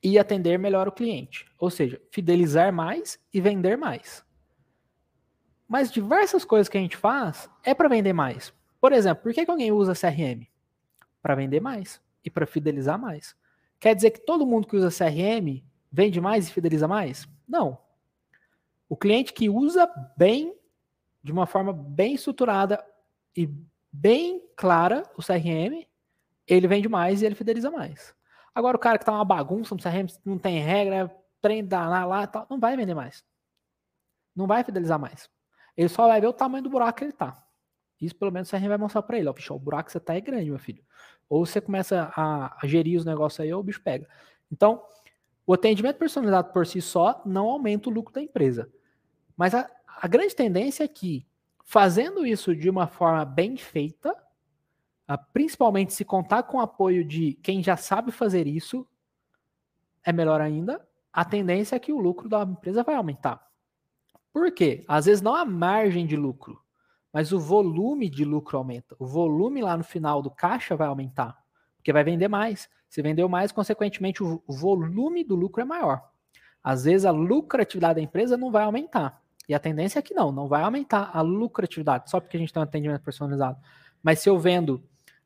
E 0.03 0.19
atender 0.19 0.59
melhor 0.59 0.87
o 0.87 0.91
cliente. 0.91 1.45
Ou 1.57 1.69
seja, 1.69 2.01
fidelizar 2.11 2.73
mais 2.73 3.19
e 3.33 3.39
vender 3.39 3.77
mais. 3.77 4.23
Mas 5.67 5.91
diversas 5.91 6.43
coisas 6.43 6.67
que 6.67 6.77
a 6.77 6.81
gente 6.81 6.97
faz 6.97 7.49
é 7.63 7.73
para 7.73 7.89
vender 7.89 8.13
mais. 8.13 8.53
Por 8.79 8.91
exemplo, 8.91 9.23
por 9.23 9.33
que, 9.33 9.45
que 9.45 9.49
alguém 9.49 9.71
usa 9.71 9.93
CRM? 9.93 10.45
Para 11.21 11.35
vender 11.35 11.61
mais 11.61 12.01
e 12.23 12.29
para 12.29 12.45
fidelizar 12.45 12.99
mais. 12.99 13.35
Quer 13.79 13.95
dizer 13.95 14.11
que 14.11 14.25
todo 14.25 14.45
mundo 14.45 14.67
que 14.67 14.75
usa 14.75 14.89
CRM 14.89 15.63
vende 15.91 16.19
mais 16.21 16.47
e 16.47 16.51
fideliza 16.51 16.87
mais? 16.87 17.27
Não. 17.47 17.77
O 18.87 18.95
cliente 18.95 19.33
que 19.33 19.49
usa 19.49 19.89
bem, 20.17 20.55
de 21.23 21.31
uma 21.31 21.45
forma 21.45 21.73
bem 21.73 22.13
estruturada 22.13 22.83
e 23.35 23.49
bem 23.91 24.41
clara 24.55 25.03
o 25.17 25.21
CRM, 25.21 25.85
ele 26.47 26.67
vende 26.67 26.87
mais 26.87 27.21
e 27.21 27.25
ele 27.25 27.35
fideliza 27.35 27.71
mais. 27.71 28.13
Agora, 28.55 28.77
o 28.77 28.79
cara 28.79 28.97
que 28.99 29.05
tá 29.05 29.11
uma 29.11 29.25
bagunça 29.25 29.75
não 30.23 30.37
tem 30.37 30.59
regra, 30.59 31.13
trem 31.41 31.67
lá, 31.69 32.05
lá 32.05 32.27
tal, 32.27 32.45
não 32.49 32.59
vai 32.59 32.77
vender 32.77 32.93
mais. 32.93 33.23
Não 34.35 34.47
vai 34.47 34.63
fidelizar 34.63 34.99
mais. 34.99 35.29
Ele 35.75 35.89
só 35.89 36.07
vai 36.07 36.21
ver 36.21 36.27
o 36.27 36.33
tamanho 36.33 36.63
do 36.63 36.69
buraco 36.69 36.99
que 36.99 37.03
ele 37.03 37.13
tá. 37.13 37.43
Isso 37.99 38.15
pelo 38.15 38.31
menos 38.31 38.49
o 38.49 38.51
CRM 38.51 38.67
vai 38.67 38.77
mostrar 38.77 39.01
para 39.01 39.17
ele, 39.17 39.29
ó, 39.29 39.33
bicho, 39.33 39.53
o 39.53 39.59
buraco 39.59 39.87
que 39.87 39.91
você 39.91 39.99
tá 39.99 40.15
é 40.15 40.21
grande, 40.21 40.49
meu 40.49 40.59
filho. 40.59 40.83
Ou 41.29 41.45
você 41.45 41.59
começa 41.61 42.11
a, 42.15 42.57
a 42.61 42.67
gerir 42.67 42.97
os 42.97 43.05
negócios 43.05 43.39
aí, 43.39 43.53
ou 43.53 43.59
o 43.59 43.63
bicho 43.63 43.81
pega. 43.81 44.07
Então, 44.51 44.83
o 45.45 45.53
atendimento 45.53 45.97
personalizado 45.97 46.51
por 46.51 46.65
si 46.65 46.81
só 46.81 47.21
não 47.25 47.47
aumenta 47.47 47.89
o 47.89 47.93
lucro 47.93 48.13
da 48.13 48.21
empresa. 48.21 48.71
Mas 49.35 49.55
a, 49.55 49.69
a 49.87 50.07
grande 50.07 50.35
tendência 50.35 50.83
é 50.83 50.87
que, 50.87 51.25
fazendo 51.65 52.25
isso 52.25 52.55
de 52.55 52.69
uma 52.69 52.87
forma 52.87 53.25
bem 53.25 53.57
feita, 53.57 54.15
principalmente 55.31 55.93
se 55.93 56.05
contar 56.05 56.43
com 56.43 56.57
o 56.57 56.61
apoio 56.61 57.03
de 57.03 57.33
quem 57.43 57.61
já 57.61 57.75
sabe 57.75 58.11
fazer 58.11 58.47
isso, 58.47 58.87
é 60.03 60.11
melhor 60.11 60.41
ainda, 60.41 60.85
a 61.11 61.23
tendência 61.23 61.75
é 61.75 61.79
que 61.79 61.93
o 61.93 61.99
lucro 61.99 62.27
da 62.27 62.41
empresa 62.43 62.83
vai 62.83 62.95
aumentar. 62.95 63.45
Por 64.31 64.51
quê? 64.51 64.83
Às 64.87 65.05
vezes 65.05 65.21
não 65.21 65.35
a 65.35 65.45
margem 65.45 66.05
de 66.07 66.15
lucro, 66.15 66.59
mas 67.11 67.31
o 67.31 67.39
volume 67.39 68.09
de 68.09 68.25
lucro 68.25 68.57
aumenta. 68.57 68.95
O 68.97 69.05
volume 69.05 69.61
lá 69.61 69.77
no 69.77 69.83
final 69.83 70.21
do 70.21 70.31
caixa 70.31 70.75
vai 70.75 70.87
aumentar, 70.87 71.37
porque 71.75 71.93
vai 71.93 72.03
vender 72.03 72.27
mais. 72.27 72.67
Se 72.89 73.01
vendeu 73.01 73.29
mais, 73.29 73.51
consequentemente, 73.51 74.23
o 74.23 74.41
volume 74.47 75.23
do 75.23 75.35
lucro 75.35 75.61
é 75.61 75.65
maior. 75.65 76.09
Às 76.63 76.85
vezes 76.85 77.05
a 77.05 77.11
lucratividade 77.11 77.95
da 77.95 78.01
empresa 78.01 78.37
não 78.37 78.51
vai 78.51 78.63
aumentar. 78.63 79.21
E 79.47 79.53
a 79.53 79.59
tendência 79.59 79.99
é 79.99 80.01
que 80.01 80.13
não, 80.13 80.31
não 80.31 80.47
vai 80.47 80.63
aumentar 80.63 81.11
a 81.13 81.21
lucratividade, 81.21 82.09
só 82.09 82.19
porque 82.19 82.37
a 82.37 82.39
gente 82.39 82.53
tem 82.53 82.61
um 82.61 82.63
atendimento 82.63 83.01
personalizado. 83.01 83.59
Mas 84.01 84.19
se 84.19 84.29
eu 84.29 84.39
vendo, 84.39 84.81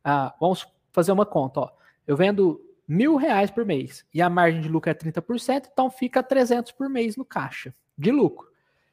ah, 0.08 0.34
vamos 0.40 0.66
fazer 0.92 1.12
uma 1.12 1.26
conta, 1.26 1.60
ó, 1.60 1.70
eu 2.06 2.16
vendo 2.16 2.60
mil 2.86 3.16
reais 3.16 3.50
por 3.50 3.66
mês 3.66 4.06
e 4.14 4.22
a 4.22 4.30
margem 4.30 4.62
de 4.62 4.68
lucro 4.68 4.90
é 4.90 4.94
30%, 4.94 5.68
então 5.70 5.90
fica 5.90 6.22
300 6.22 6.72
por 6.72 6.88
mês 6.88 7.16
no 7.16 7.24
caixa 7.24 7.74
de 7.96 8.10
lucro. 8.10 8.48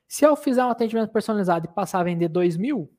Se 0.07 0.25
eu 0.25 0.35
fizer 0.35 0.63
um 0.63 0.69
atendimento 0.69 1.11
personalizado 1.11 1.65
e 1.65 1.73
passar 1.73 2.01
a 2.01 2.03
vender 2.03 2.27
2 2.27 2.57
mil, 2.57 2.91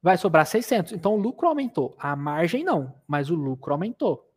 vai 0.00 0.16
sobrar 0.16 0.46
600. 0.46 0.92
Então 0.92 1.14
o 1.14 1.18
lucro 1.18 1.48
aumentou. 1.48 1.96
A 1.98 2.14
margem 2.14 2.62
não, 2.64 2.94
mas 3.06 3.30
o 3.30 3.34
lucro 3.34 3.72
aumentou. 3.72 4.30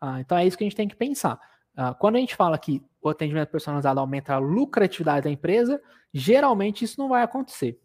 Ah, 0.00 0.20
então 0.20 0.38
é 0.38 0.46
isso 0.46 0.56
que 0.56 0.64
a 0.64 0.66
gente 0.66 0.76
tem 0.76 0.88
que 0.88 0.96
pensar. 0.96 1.40
Ah, 1.76 1.92
quando 1.92 2.16
a 2.16 2.20
gente 2.20 2.36
fala 2.36 2.56
que 2.56 2.82
o 3.02 3.08
atendimento 3.08 3.50
personalizado 3.50 3.98
aumenta 3.98 4.34
a 4.34 4.38
lucratividade 4.38 5.24
da 5.24 5.30
empresa, 5.30 5.82
geralmente 6.12 6.84
isso 6.84 7.00
não 7.00 7.08
vai 7.08 7.22
acontecer. 7.22 7.80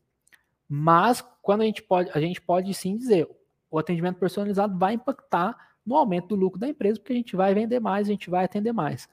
Mas 0.68 1.22
quando 1.42 1.62
a 1.62 1.66
gente 1.66 1.82
pode, 1.82 2.12
a 2.14 2.22
gente 2.22 2.40
pode 2.40 2.72
sim 2.74 2.96
dizer, 2.96 3.28
o 3.70 3.78
atendimento 3.78 4.18
personalizado 4.18 4.78
vai 4.78 4.94
impactar 4.94 5.58
no 5.86 5.96
aumento 5.96 6.30
do 6.30 6.36
lucro 6.36 6.60
da 6.60 6.68
empresa, 6.68 7.00
porque 7.00 7.14
a 7.14 7.16
gente 7.16 7.36
vai 7.36 7.54
vender 7.54 7.80
mais, 7.80 8.08
a 8.08 8.12
gente 8.12 8.30
vai 8.30 8.46
atender 8.46 8.72
mais. 8.72 9.08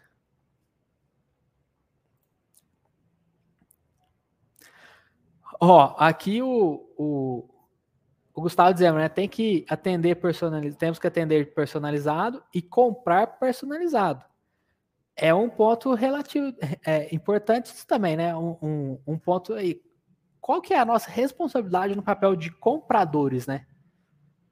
Ó, 5.61 5.95
aqui 5.99 6.43
o, 6.43 6.87
o, 6.97 7.49
o 8.35 8.43
Gustavo 8.43 8.75
dizendo, 8.75 8.99
né? 8.99 9.09
Tem 9.09 9.29
que 9.29 9.65
atender 9.69 10.17
personalizado, 10.17 10.79
temos 10.79 10.99
que 10.99 11.07
atender 11.07 11.55
personalizado 11.55 12.43
e 12.55 12.61
comprar 12.61 13.27
personalizado. 13.39 14.25
É 15.17 15.33
um 15.33 15.49
ponto 15.49 15.95
relativo, 15.95 16.55
é, 16.85 17.15
importante 17.15 17.67
isso 17.73 17.87
também, 17.87 18.17
né? 18.17 18.37
Um, 18.37 18.59
um, 18.61 18.99
um, 19.07 19.19
ponto 19.19 19.55
aí. 19.55 19.81
Qual 20.41 20.61
que 20.61 20.75
é 20.75 20.79
a 20.79 20.85
nossa 20.85 21.11
responsabilidade 21.11 21.97
no 21.97 22.03
papel 22.03 22.37
de 22.37 22.51
compradores, 22.51 23.47
né? 23.47 23.67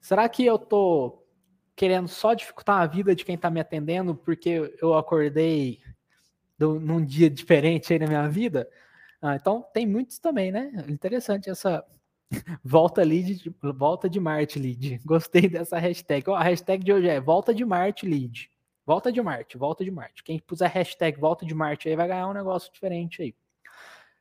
Será 0.04 0.28
que 0.28 0.44
eu 0.44 0.58
tô 0.58 1.24
querendo 1.74 2.08
só 2.08 2.34
dificultar 2.34 2.82
a 2.82 2.86
vida 2.86 3.16
de 3.16 3.24
quem 3.24 3.36
está 3.36 3.48
me 3.48 3.58
atendendo 3.58 4.14
porque 4.14 4.76
eu 4.78 4.92
acordei 4.92 5.80
do, 6.58 6.78
num 6.78 7.02
dia 7.02 7.30
diferente 7.30 7.90
aí 7.90 7.98
na 7.98 8.06
minha 8.06 8.28
vida? 8.28 8.68
Ah, 9.22 9.34
então 9.34 9.64
tem 9.72 9.86
muitos 9.86 10.18
também, 10.18 10.52
né? 10.52 10.70
Interessante 10.90 11.48
essa 11.48 11.82
volta 12.62 13.02
lead, 13.02 13.50
volta 13.62 14.06
de 14.06 14.20
Marte 14.20 14.58
lead. 14.58 15.00
Gostei 15.06 15.48
dessa 15.48 15.78
hashtag. 15.78 16.28
Oh, 16.28 16.34
a 16.34 16.42
hashtag 16.42 16.84
de 16.84 16.92
hoje 16.92 17.08
é 17.08 17.18
volta 17.18 17.54
de 17.54 17.64
Marte 17.64 18.04
lead. 18.04 18.50
Volta 18.84 19.10
de 19.10 19.22
Marte, 19.22 19.56
volta 19.56 19.82
de 19.82 19.90
Marte. 19.90 20.22
Quem 20.22 20.38
puser 20.38 20.70
hashtag 20.70 21.18
volta 21.18 21.46
de 21.46 21.54
Marte 21.54 21.88
aí 21.88 21.96
vai 21.96 22.08
ganhar 22.08 22.28
um 22.28 22.34
negócio 22.34 22.70
diferente 22.70 23.22
aí. 23.22 23.34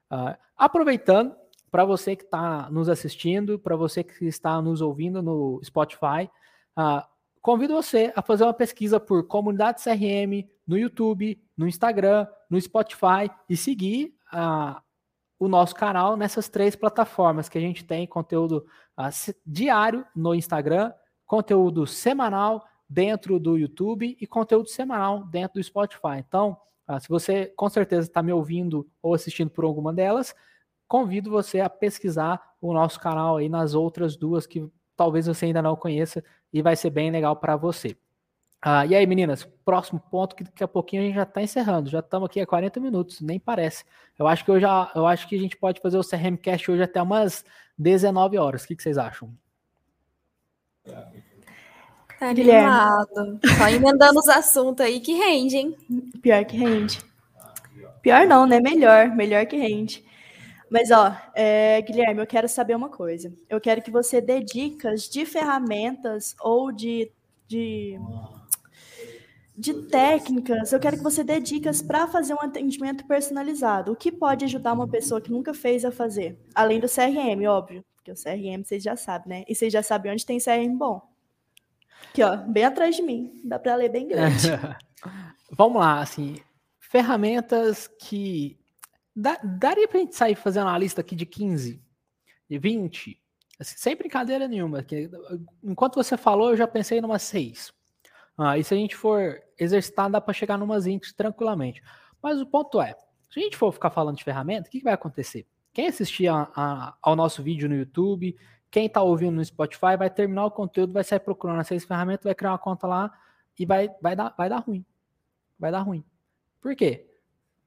Uh, 0.10 0.34
aproveitando, 0.56 1.36
para 1.74 1.86
você 1.86 2.16
que 2.16 2.24
está 2.24 2.70
nos 2.70 2.88
assistindo, 2.88 3.58
para 3.58 3.76
você 3.76 4.04
que 4.04 4.28
está 4.28 4.62
nos 4.62 4.80
ouvindo 4.80 5.24
no 5.24 5.60
Spotify, 5.64 6.30
uh, 6.78 7.02
convido 7.42 7.74
você 7.74 8.14
a 8.16 8.22
fazer 8.22 8.44
uma 8.44 8.54
pesquisa 8.54 9.00
por 9.00 9.26
comunidade 9.26 9.84
CRM 9.84 10.48
no 10.68 10.78
YouTube, 10.78 11.42
no 11.58 11.68
Instagram, 11.68 12.28
no 12.48 12.62
Spotify 12.62 13.28
e 13.50 13.58
seguir 13.58 14.16
uh, 14.32 14.80
o 15.40 15.48
nosso 15.48 15.74
canal 15.74 16.16
nessas 16.16 16.48
três 16.48 16.76
plataformas 16.76 17.50
que 17.50 17.58
a 17.58 17.62
gente 17.62 17.84
tem 17.84 18.06
conteúdo 18.06 18.68
uh, 18.96 19.34
diário 19.44 20.06
no 20.16 20.36
Instagram, 20.36 20.94
conteúdo 21.26 21.88
semanal 21.88 22.68
dentro 22.88 23.40
do 23.40 23.58
YouTube 23.58 24.16
e 24.22 24.28
conteúdo 24.28 24.70
semanal 24.70 25.26
dentro 25.26 25.60
do 25.60 25.64
Spotify. 25.64 26.20
Então, 26.20 26.56
se 27.00 27.10
você 27.10 27.48
com 27.56 27.68
certeza 27.68 28.08
está 28.08 28.22
me 28.22 28.32
ouvindo 28.32 28.88
ou 29.02 29.16
assistindo 29.16 29.50
por 29.50 29.66
alguma 29.66 29.92
delas, 29.92 30.36
convido 30.88 31.30
você 31.30 31.60
a 31.60 31.70
pesquisar 31.70 32.42
o 32.62 32.74
nosso 32.74 33.00
canal 33.00 33.38
aí 33.38 33.50
nas 33.50 33.74
outras 33.74 34.16
duas 34.16 34.46
que 34.46 34.68
talvez 34.96 35.28
você 35.28 35.46
ainda 35.46 35.62
não 35.62 35.76
conheça 35.76 36.24
e 36.52 36.62
vai 36.62 36.76
ser 36.76 36.90
bem 36.90 37.12
legal 37.12 37.36
para 37.36 37.56
você. 37.56 37.98
Ah, 38.66 38.86
e 38.86 38.96
aí, 38.96 39.06
meninas, 39.06 39.44
próximo 39.66 40.00
ponto 40.00 40.36
que 40.38 40.44
daqui 40.46 40.64
a 40.64 40.68
pouquinho 40.68 41.02
a 41.02 41.06
gente 41.06 41.16
já 41.16 41.24
está 41.24 41.42
encerrando. 41.42 41.90
Já 41.90 42.00
estamos 42.00 42.28
aqui 42.28 42.40
há 42.40 42.48
40 42.48 42.80
minutos, 42.80 43.20
nem 43.20 43.38
parece. 43.38 43.84
Eu 44.18 44.26
acho 44.26 44.46
que 44.46 44.52
eu 44.52 44.58
já, 44.58 44.90
eu 44.96 45.06
acho 45.06 45.28
que 45.28 45.36
a 45.36 45.40
gente 45.40 45.58
pode 45.58 45.82
fazer 45.82 45.98
o 45.98 46.04
CRM 46.04 46.38
Cast 46.38 46.72
hoje 46.72 46.82
até 46.82 47.02
umas 47.02 47.44
19 47.78 48.38
horas. 48.38 48.64
O 48.64 48.68
que, 48.68 48.76
que 48.78 48.82
vocês 48.82 48.98
acham? 48.98 49.36
Tá 52.18 52.30
animado. 52.30 53.40
Só 53.58 53.68
emendando 53.68 54.20
os 54.20 54.30
assuntos 54.30 54.86
aí 54.86 55.02
que 55.02 55.12
rende, 55.12 55.58
hein? 55.58 55.78
Pior 56.22 56.46
que 56.46 56.56
rende. 56.56 57.02
Pior 58.02 58.26
não, 58.26 58.48
né? 58.48 58.62
Melhor. 58.62 59.10
Melhor 59.10 59.46
que 59.46 59.58
rende. 59.58 60.06
Mas, 60.74 60.90
ó, 60.90 61.16
é, 61.36 61.80
Guilherme, 61.84 62.20
eu 62.20 62.26
quero 62.26 62.50
saber 62.50 62.76
uma 62.76 62.90
coisa. 62.90 63.32
Eu 63.48 63.62
quero 63.62 63.80
que 63.80 63.92
você 63.92 64.20
dê 64.20 64.42
dicas 64.42 65.08
de 65.08 65.24
ferramentas 65.24 66.36
ou 66.42 66.72
de, 66.72 67.12
de 67.48 68.00
de 69.56 69.72
técnicas, 69.84 70.74
eu 70.74 70.80
quero 70.80 70.98
que 70.98 71.04
você 71.04 71.24
dê 71.24 71.40
dicas 71.40 71.80
para 71.80 72.08
fazer 72.08 72.34
um 72.34 72.42
atendimento 72.42 73.06
personalizado. 73.06 73.92
O 73.92 73.96
que 73.96 74.12
pode 74.12 74.46
ajudar 74.46 74.74
uma 74.74 74.88
pessoa 74.88 75.22
que 75.22 75.32
nunca 75.32 75.54
fez 75.54 75.86
a 75.86 75.92
fazer? 75.92 76.40
Além 76.56 76.80
do 76.80 76.88
CRM, 76.88 77.46
óbvio, 77.48 77.86
porque 77.96 78.12
o 78.12 78.16
CRM 78.16 78.64
vocês 78.64 78.82
já 78.82 78.96
sabem, 78.96 79.30
né? 79.30 79.46
E 79.48 79.54
vocês 79.54 79.72
já 79.72 79.84
sabem 79.84 80.12
onde 80.12 80.26
tem 80.26 80.40
CRM 80.40 80.76
bom. 80.76 81.08
Aqui, 82.10 82.24
ó, 82.24 82.36
bem 82.36 82.66
atrás 82.66 82.96
de 82.96 83.04
mim. 83.04 83.40
Dá 83.46 83.60
para 83.60 83.76
ler 83.76 83.90
bem 83.90 84.08
grande. 84.08 84.48
Vamos 85.56 85.80
lá, 85.80 86.02
assim, 86.02 86.38
ferramentas 86.80 87.88
que 87.88 88.58
dá, 89.16 89.40
daria 89.44 89.88
para 89.88 89.98
a 89.98 90.02
gente 90.02 90.16
sair 90.16 90.36
fazendo 90.36 90.68
uma 90.68 90.78
lista 90.78 91.02
aqui 91.02 91.16
de 91.16 91.26
15, 91.26 91.82
de 92.50 92.58
20, 92.58 93.22
assim, 93.60 93.76
sem 93.78 93.96
brincadeira 93.96 94.48
nenhuma. 94.48 94.84
Que, 94.84 95.10
enquanto 95.64 95.96
você 95.96 96.18
falou, 96.18 96.52
eu 96.52 96.58
já 96.58 96.68
pensei 96.68 97.00
em 97.00 97.06
umas 97.06 97.24
6 97.24 97.74
ah, 98.38 98.58
e 98.58 98.64
se 98.64 98.74
a 98.74 98.78
gente 98.78 98.96
for 98.96 99.42
exercitar, 99.60 100.10
dá 100.10 100.20
para 100.20 100.34
chegar 100.34 100.58
numas 100.58 100.88
índices 100.88 101.14
tranquilamente. 101.14 101.84
Mas 102.22 102.42
o 102.42 102.46
ponto 102.46 102.82
é, 102.82 102.96
se 103.30 103.40
a 103.40 103.44
gente 103.44 103.58
for 103.58 103.72
ficar 103.72 103.92
falando 103.92 104.18
de 104.18 104.24
ferramenta, 104.24 104.68
o 104.68 104.72
que, 104.72 104.80
que 104.80 104.84
vai 104.84 104.94
acontecer? 104.94 105.46
Quem 105.72 105.88
assistir 105.88 106.28
a, 106.28 106.50
a, 106.56 106.98
ao 107.02 107.16
nosso 107.16 107.44
vídeo 107.44 107.70
no 107.70 107.76
YouTube, 107.76 108.36
quem 108.72 108.88
está 108.88 109.02
ouvindo 109.02 109.36
no 109.36 109.46
Spotify, 109.46 109.96
vai 109.98 110.10
terminar 110.10 110.46
o 110.46 110.52
conteúdo, 110.52 110.94
vai 110.94 111.04
sair 111.04 111.20
procurando 111.20 111.62
essas 111.62 111.84
ferramentas, 111.84 112.24
vai 112.24 112.36
criar 112.36 112.52
uma 112.52 112.58
conta 112.58 112.88
lá 112.88 113.12
e 113.58 113.66
vai, 113.66 113.90
vai, 114.02 114.16
dar, 114.16 114.34
vai 114.36 114.50
dar 114.50 114.60
ruim. 114.60 114.86
Vai 115.60 115.72
dar 115.72 115.82
ruim. 115.82 116.04
Por 116.60 116.76
quê? 116.76 117.08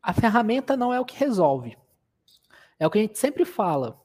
A 0.06 0.12
ferramenta 0.12 0.76
não 0.76 0.94
é 0.94 1.00
o 1.00 1.04
que 1.04 1.18
resolve. 1.18 1.76
É 2.78 2.86
o 2.86 2.90
que 2.90 2.98
a 2.98 3.00
gente 3.00 3.18
sempre 3.18 3.44
fala. 3.44 4.00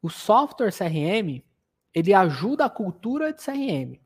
O 0.00 0.08
software 0.08 0.72
CRM, 0.72 1.44
ele 1.92 2.14
ajuda 2.14 2.64
a 2.64 2.70
cultura 2.70 3.34
de 3.34 3.44
CRM. 3.44 4.00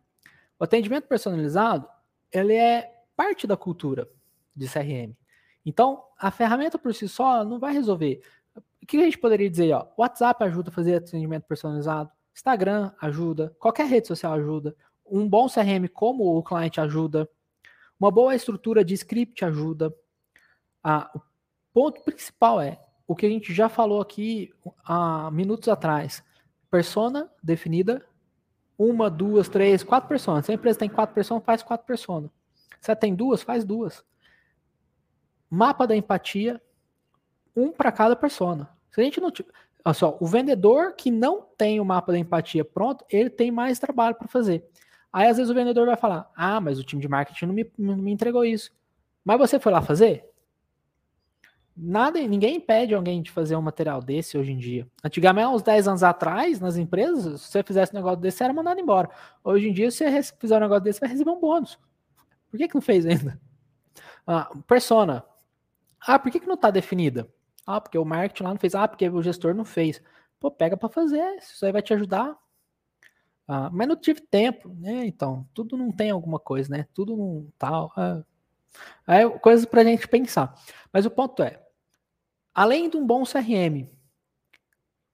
O 0.59 0.65
atendimento 0.65 1.07
personalizado, 1.07 1.89
ele 2.33 2.55
é 2.55 3.01
parte 3.15 3.47
da 3.47 3.57
cultura 3.57 4.09
de 4.57 4.67
CRM. 4.67 5.17
Então, 5.65 6.03
a 6.19 6.33
ferramenta 6.33 6.81
por 6.81 6.93
si 6.93 7.09
só 7.09 7.45
não 7.45 7.61
vai 7.61 7.73
resolver. 7.73 8.21
O 8.83 8.87
que 8.87 8.97
a 8.97 9.05
gente 9.05 9.19
poderia 9.19 9.49
dizer? 9.49 9.73
Ó, 9.73 9.87
WhatsApp 9.97 10.43
ajuda 10.43 10.71
a 10.71 10.73
fazer 10.73 10.97
atendimento 10.97 11.45
personalizado, 11.45 12.11
Instagram 12.35 12.91
ajuda, 13.01 13.55
qualquer 13.61 13.87
rede 13.87 14.09
social 14.09 14.33
ajuda, 14.33 14.75
um 15.09 15.29
bom 15.29 15.47
CRM 15.49 15.87
como 15.95 16.25
o 16.37 16.43
cliente 16.43 16.81
ajuda, 16.81 17.31
Uma 18.01 18.11
boa 18.11 18.35
estrutura 18.35 18.85
de 18.85 18.95
script 18.95 19.45
ajuda. 19.45 19.95
O 21.15 21.21
ponto 21.77 22.01
principal 22.01 22.59
é 22.59 22.81
o 23.07 23.15
que 23.15 23.27
a 23.27 23.29
gente 23.29 23.53
já 23.53 23.69
falou 23.69 24.01
aqui 24.01 24.51
há 24.83 25.31
minutos 25.31 25.69
atrás. 25.69 26.25
Persona 26.71 27.31
definida, 27.43 28.03
uma, 28.79 29.11
duas, 29.11 29.47
três, 29.47 29.83
quatro 29.83 30.09
pessoas. 30.09 30.47
Se 30.47 30.53
a 30.53 30.55
empresa 30.55 30.79
tem 30.79 30.89
quatro 30.89 31.15
pessoas, 31.15 31.45
faz 31.45 31.63
quatro 31.63 31.87
pessoas. 31.87 32.31
Se 32.81 32.91
ela 32.91 32.99
tem 32.99 33.15
duas, 33.15 33.43
faz 33.43 33.63
duas. 33.63 34.03
Mapa 35.51 35.87
da 35.87 35.95
empatia, 35.95 36.63
um 37.55 37.71
para 37.71 37.93
cada 37.93 38.17
persona. 38.17 38.71
Se 38.91 39.03
a 39.03 39.05
gente 39.05 39.21
não 39.21 39.31
olha 39.85 39.95
só, 39.95 40.17
o 40.19 40.27
vendedor 40.27 40.95
que 40.95 41.11
não 41.11 41.43
tem 41.59 41.79
o 41.79 41.85
mapa 41.85 42.11
da 42.11 42.19
empatia 42.19 42.65
pronto, 42.65 43.05
ele 43.11 43.29
tem 43.29 43.51
mais 43.51 43.79
trabalho 43.79 44.15
para 44.15 44.29
fazer. 44.29 44.67
Aí 45.13 45.29
às 45.29 45.37
vezes 45.37 45.51
o 45.51 45.55
vendedor 45.55 45.85
vai 45.85 45.97
falar: 45.97 46.33
"Ah, 46.35 46.59
mas 46.59 46.79
o 46.79 46.85
time 46.85 47.03
de 47.03 47.09
marketing 47.09 47.45
não 47.45 47.55
me, 47.55 47.71
não 47.77 47.97
me 47.99 48.13
entregou 48.13 48.47
isso". 48.47 48.73
Mas 49.23 49.37
você 49.37 49.61
foi 49.61 49.73
lá 49.73 49.83
fazer? 49.83 50.27
Nada, 51.77 52.19
ninguém 52.21 52.57
impede 52.57 52.95
alguém 52.95 53.21
de 53.21 53.31
fazer 53.31 53.55
um 53.55 53.61
material 53.61 54.01
desse 54.01 54.39
hoje 54.39 54.51
em 54.51 54.57
dia. 54.57 54.87
Antigamente, 55.05 55.49
uns 55.49 55.63
10 55.63 55.89
anos 55.89 56.03
atrás, 56.03 56.59
nas 56.59 56.79
empresas, 56.79 57.43
se 57.43 57.49
você 57.53 57.63
fizesse 57.63 57.93
um 57.93 57.97
negócio 57.97 58.19
desse, 58.19 58.39
você 58.39 58.45
era 58.45 58.53
mandado 58.55 58.81
embora. 58.81 59.11
Hoje 59.45 59.69
em 59.69 59.73
dia, 59.75 59.91
se 59.91 59.99
você 59.99 60.23
fizer 60.39 60.57
um 60.57 60.61
negócio 60.61 60.83
desse, 60.83 61.01
vai 61.01 61.11
receber 61.11 61.31
um 61.31 61.39
bônus. 61.39 61.79
Por 62.51 62.57
que, 62.57 62.69
que 62.69 62.75
não 62.75 62.83
fez 62.83 63.05
ainda? 63.07 63.39
Ah, 64.29 64.51
persona. 64.67 65.25
Ah, 66.01 66.19
por 66.19 66.33
que, 66.33 66.41
que 66.41 66.49
não 66.49 66.57
está 66.57 66.69
definida? 66.69 67.29
Ah, 67.65 67.81
porque 67.81 67.97
o 67.97 68.05
marketing 68.05 68.43
lá 68.43 68.51
não 68.51 68.59
fez. 68.59 68.75
Ah, 68.75 68.89
porque 68.89 69.09
o 69.09 69.23
gestor 69.23 69.55
não 69.55 69.65
fez. 69.65 70.03
Pô, 70.41 70.51
pega 70.51 70.77
para 70.77 70.89
fazer. 70.89 71.37
Isso 71.37 71.65
aí 71.65 71.71
vai 71.71 71.81
te 71.81 71.95
ajudar. 71.95 72.37
Ah, 73.47 73.71
mas 73.73 73.87
não 73.87 73.95
tive 73.95 74.21
tempo, 74.21 74.69
né? 74.81 75.07
Então, 75.07 75.49
tudo 75.55 75.77
não 75.77 75.93
tem 75.93 76.11
alguma 76.11 76.41
coisa, 76.41 76.69
né? 76.77 76.89
Tudo 76.93 77.17
não 77.17 77.47
tal. 77.57 77.93
Ah, 77.97 78.25
é 79.07 79.29
coisas 79.39 79.65
para 79.65 79.85
gente 79.85 80.09
pensar. 80.09 80.55
Mas 80.93 81.07
o 81.07 81.11
ponto 81.11 81.43
é, 81.43 81.61
Além 82.57 82.89
de 82.89 82.97
um 82.97 83.07
bom 83.07 83.23
CRM, 83.23 83.87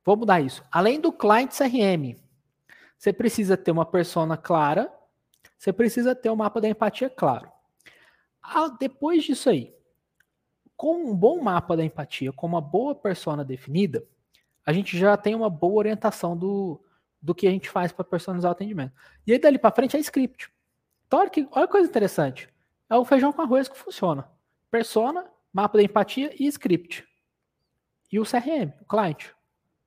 vou 0.04 0.16
mudar 0.16 0.40
isso. 0.40 0.62
Além 0.70 1.00
do 1.00 1.12
client 1.12 1.50
CRM, 1.50 2.16
você 2.96 3.12
precisa 3.12 3.56
ter 3.56 3.72
uma 3.72 3.84
persona 3.84 4.36
clara, 4.36 4.94
você 5.58 5.72
precisa 5.72 6.14
ter 6.14 6.30
um 6.30 6.36
mapa 6.36 6.60
da 6.60 6.68
empatia 6.68 7.10
claro. 7.10 7.50
Ah, 8.40 8.68
depois 8.68 9.24
disso 9.24 9.50
aí, 9.50 9.74
com 10.76 10.94
um 11.04 11.16
bom 11.16 11.42
mapa 11.42 11.76
da 11.76 11.84
empatia, 11.84 12.32
com 12.32 12.46
uma 12.46 12.60
boa 12.60 12.94
persona 12.94 13.44
definida, 13.44 14.06
a 14.64 14.72
gente 14.72 14.96
já 14.96 15.16
tem 15.16 15.34
uma 15.34 15.50
boa 15.50 15.78
orientação 15.78 16.36
do, 16.36 16.80
do 17.20 17.34
que 17.34 17.48
a 17.48 17.50
gente 17.50 17.68
faz 17.68 17.90
para 17.90 18.04
personalizar 18.04 18.52
o 18.52 18.54
atendimento. 18.54 18.92
E 19.26 19.32
aí 19.32 19.38
dali 19.40 19.58
para 19.58 19.74
frente 19.74 19.96
é 19.96 19.98
script. 20.00 20.48
Então 21.08 21.18
olha 21.18 21.28
que, 21.28 21.48
olha 21.50 21.66
que 21.66 21.72
coisa 21.72 21.88
interessante. 21.88 22.48
É 22.88 22.94
o 22.94 23.04
feijão 23.04 23.32
com 23.32 23.42
arroz 23.42 23.68
que 23.68 23.76
funciona. 23.76 24.30
Persona, 24.70 25.28
mapa 25.52 25.76
da 25.76 25.82
empatia 25.82 26.32
e 26.38 26.46
script 26.46 27.10
e 28.12 28.20
o 28.20 28.24
CRM, 28.24 28.72
o 28.80 28.84
cliente. 28.84 29.34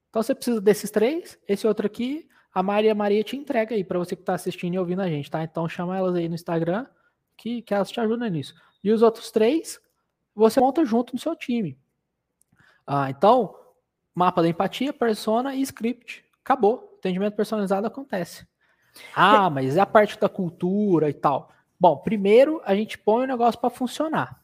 Então 0.09 0.23
você 0.23 0.33
precisa 0.33 0.59
desses 0.59 0.89
três, 0.89 1.37
esse 1.47 1.67
outro 1.67 1.85
aqui, 1.85 2.27
a 2.53 2.63
Maria 2.63 2.95
Maria 2.95 3.23
te 3.23 3.37
entrega 3.37 3.75
aí 3.75 3.83
para 3.83 3.99
você 3.99 4.15
que 4.15 4.21
está 4.21 4.33
assistindo 4.33 4.73
e 4.73 4.79
ouvindo 4.79 5.01
a 5.01 5.09
gente, 5.09 5.29
tá? 5.29 5.43
Então 5.43 5.69
chama 5.69 5.95
elas 5.95 6.15
aí 6.15 6.27
no 6.27 6.35
Instagram 6.35 6.87
que, 7.37 7.61
que 7.61 7.73
elas 7.73 7.91
te 7.91 7.99
ajudam 7.99 8.29
nisso. 8.29 8.55
E 8.83 8.91
os 8.91 9.01
outros 9.01 9.29
três, 9.29 9.79
você 10.33 10.59
monta 10.59 10.85
junto 10.85 11.13
no 11.13 11.19
seu 11.19 11.35
time. 11.35 11.77
Ah, 12.87 13.09
então, 13.09 13.55
mapa 14.13 14.41
da 14.41 14.47
empatia, 14.47 14.93
persona 14.93 15.53
e 15.53 15.61
script. 15.61 16.23
Acabou. 16.43 16.95
Atendimento 16.97 17.35
personalizado 17.35 17.85
acontece. 17.85 18.47
Ah, 19.13 19.49
mas 19.49 19.75
é 19.75 19.81
a 19.81 19.85
parte 19.85 20.17
da 20.17 20.29
cultura 20.29 21.09
e 21.09 21.13
tal. 21.13 21.51
Bom, 21.79 21.97
primeiro 21.97 22.61
a 22.63 22.73
gente 22.73 22.97
põe 22.97 23.25
o 23.25 23.27
negócio 23.27 23.59
para 23.59 23.69
funcionar. 23.69 24.41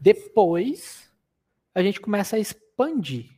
Depois 0.00 1.09
a 1.74 1.82
gente 1.82 2.00
começa 2.00 2.36
a 2.36 2.38
expandir. 2.38 3.30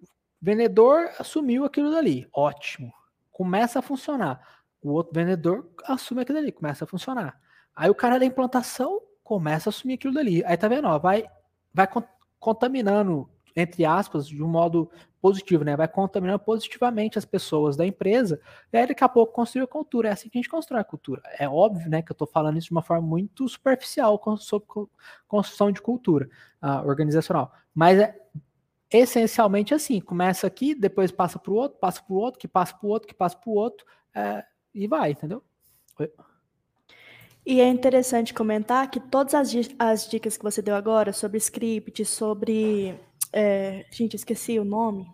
O 0.00 0.06
vendedor 0.40 1.10
assumiu 1.18 1.64
aquilo 1.64 1.90
dali, 1.90 2.28
ótimo. 2.32 2.92
Começa 3.32 3.78
a 3.78 3.82
funcionar. 3.82 4.40
O 4.82 4.92
outro 4.92 5.14
vendedor 5.14 5.70
assume 5.84 6.22
aquilo 6.22 6.38
dali, 6.38 6.52
começa 6.52 6.84
a 6.84 6.88
funcionar. 6.88 7.40
Aí 7.74 7.90
o 7.90 7.94
cara 7.94 8.18
da 8.18 8.24
implantação 8.24 9.00
começa 9.22 9.68
a 9.68 9.70
assumir 9.70 9.94
aquilo 9.94 10.14
dali. 10.14 10.44
Aí 10.44 10.56
tá 10.56 10.68
vendo, 10.68 10.86
ó, 10.86 10.98
vai, 10.98 11.28
vai 11.74 11.88
contaminando, 12.38 13.28
entre 13.56 13.84
aspas, 13.84 14.28
de 14.28 14.42
um 14.42 14.48
modo 14.48 14.90
positivo, 15.20 15.64
né? 15.64 15.74
Vai 15.74 15.88
contaminando 15.88 16.38
positivamente 16.38 17.18
as 17.18 17.24
pessoas 17.24 17.76
da 17.76 17.86
empresa, 17.86 18.40
e 18.72 18.76
aí 18.76 18.86
daqui 18.86 19.02
a 19.02 19.08
pouco 19.08 19.32
construir 19.32 19.64
a 19.64 19.66
cultura. 19.66 20.10
É 20.10 20.12
assim 20.12 20.28
que 20.28 20.38
a 20.38 20.40
gente 20.40 20.50
constrói 20.50 20.80
a 20.80 20.84
cultura. 20.84 21.22
É 21.38 21.48
óbvio, 21.48 21.88
né, 21.88 22.02
que 22.02 22.12
eu 22.12 22.14
estou 22.14 22.28
falando 22.28 22.58
isso 22.58 22.68
de 22.68 22.72
uma 22.72 22.82
forma 22.82 23.06
muito 23.06 23.48
superficial 23.48 24.22
sobre 24.38 24.68
construção 25.26 25.72
de 25.72 25.80
cultura 25.80 26.28
uh, 26.62 26.86
organizacional. 26.86 27.50
Mas 27.74 27.98
é 27.98 28.14
essencialmente 28.90 29.74
assim: 29.74 30.00
começa 30.00 30.46
aqui, 30.46 30.74
depois 30.74 31.10
passa 31.10 31.38
para 31.38 31.52
o 31.52 31.56
outro, 31.56 31.78
passa 31.78 32.02
para 32.02 32.14
o 32.14 32.18
outro, 32.18 32.38
que 32.38 32.46
passa 32.46 32.74
para 32.74 32.86
o 32.86 32.90
outro, 32.90 33.08
que 33.08 33.14
passa 33.14 33.36
para 33.36 33.50
o 33.50 33.54
outro, 33.54 33.86
é, 34.14 34.44
e 34.74 34.86
vai, 34.86 35.10
entendeu? 35.12 35.42
E 37.44 37.60
é 37.60 37.68
interessante 37.68 38.34
comentar 38.34 38.90
que 38.90 38.98
todas 38.98 39.32
as, 39.32 39.54
as 39.78 40.08
dicas 40.08 40.36
que 40.36 40.42
você 40.42 40.60
deu 40.60 40.74
agora 40.74 41.12
sobre 41.12 41.38
script, 41.38 42.04
sobre. 42.04 42.98
É, 43.38 43.84
gente, 43.90 44.16
esqueci 44.16 44.58
o 44.58 44.64
nome. 44.64 45.06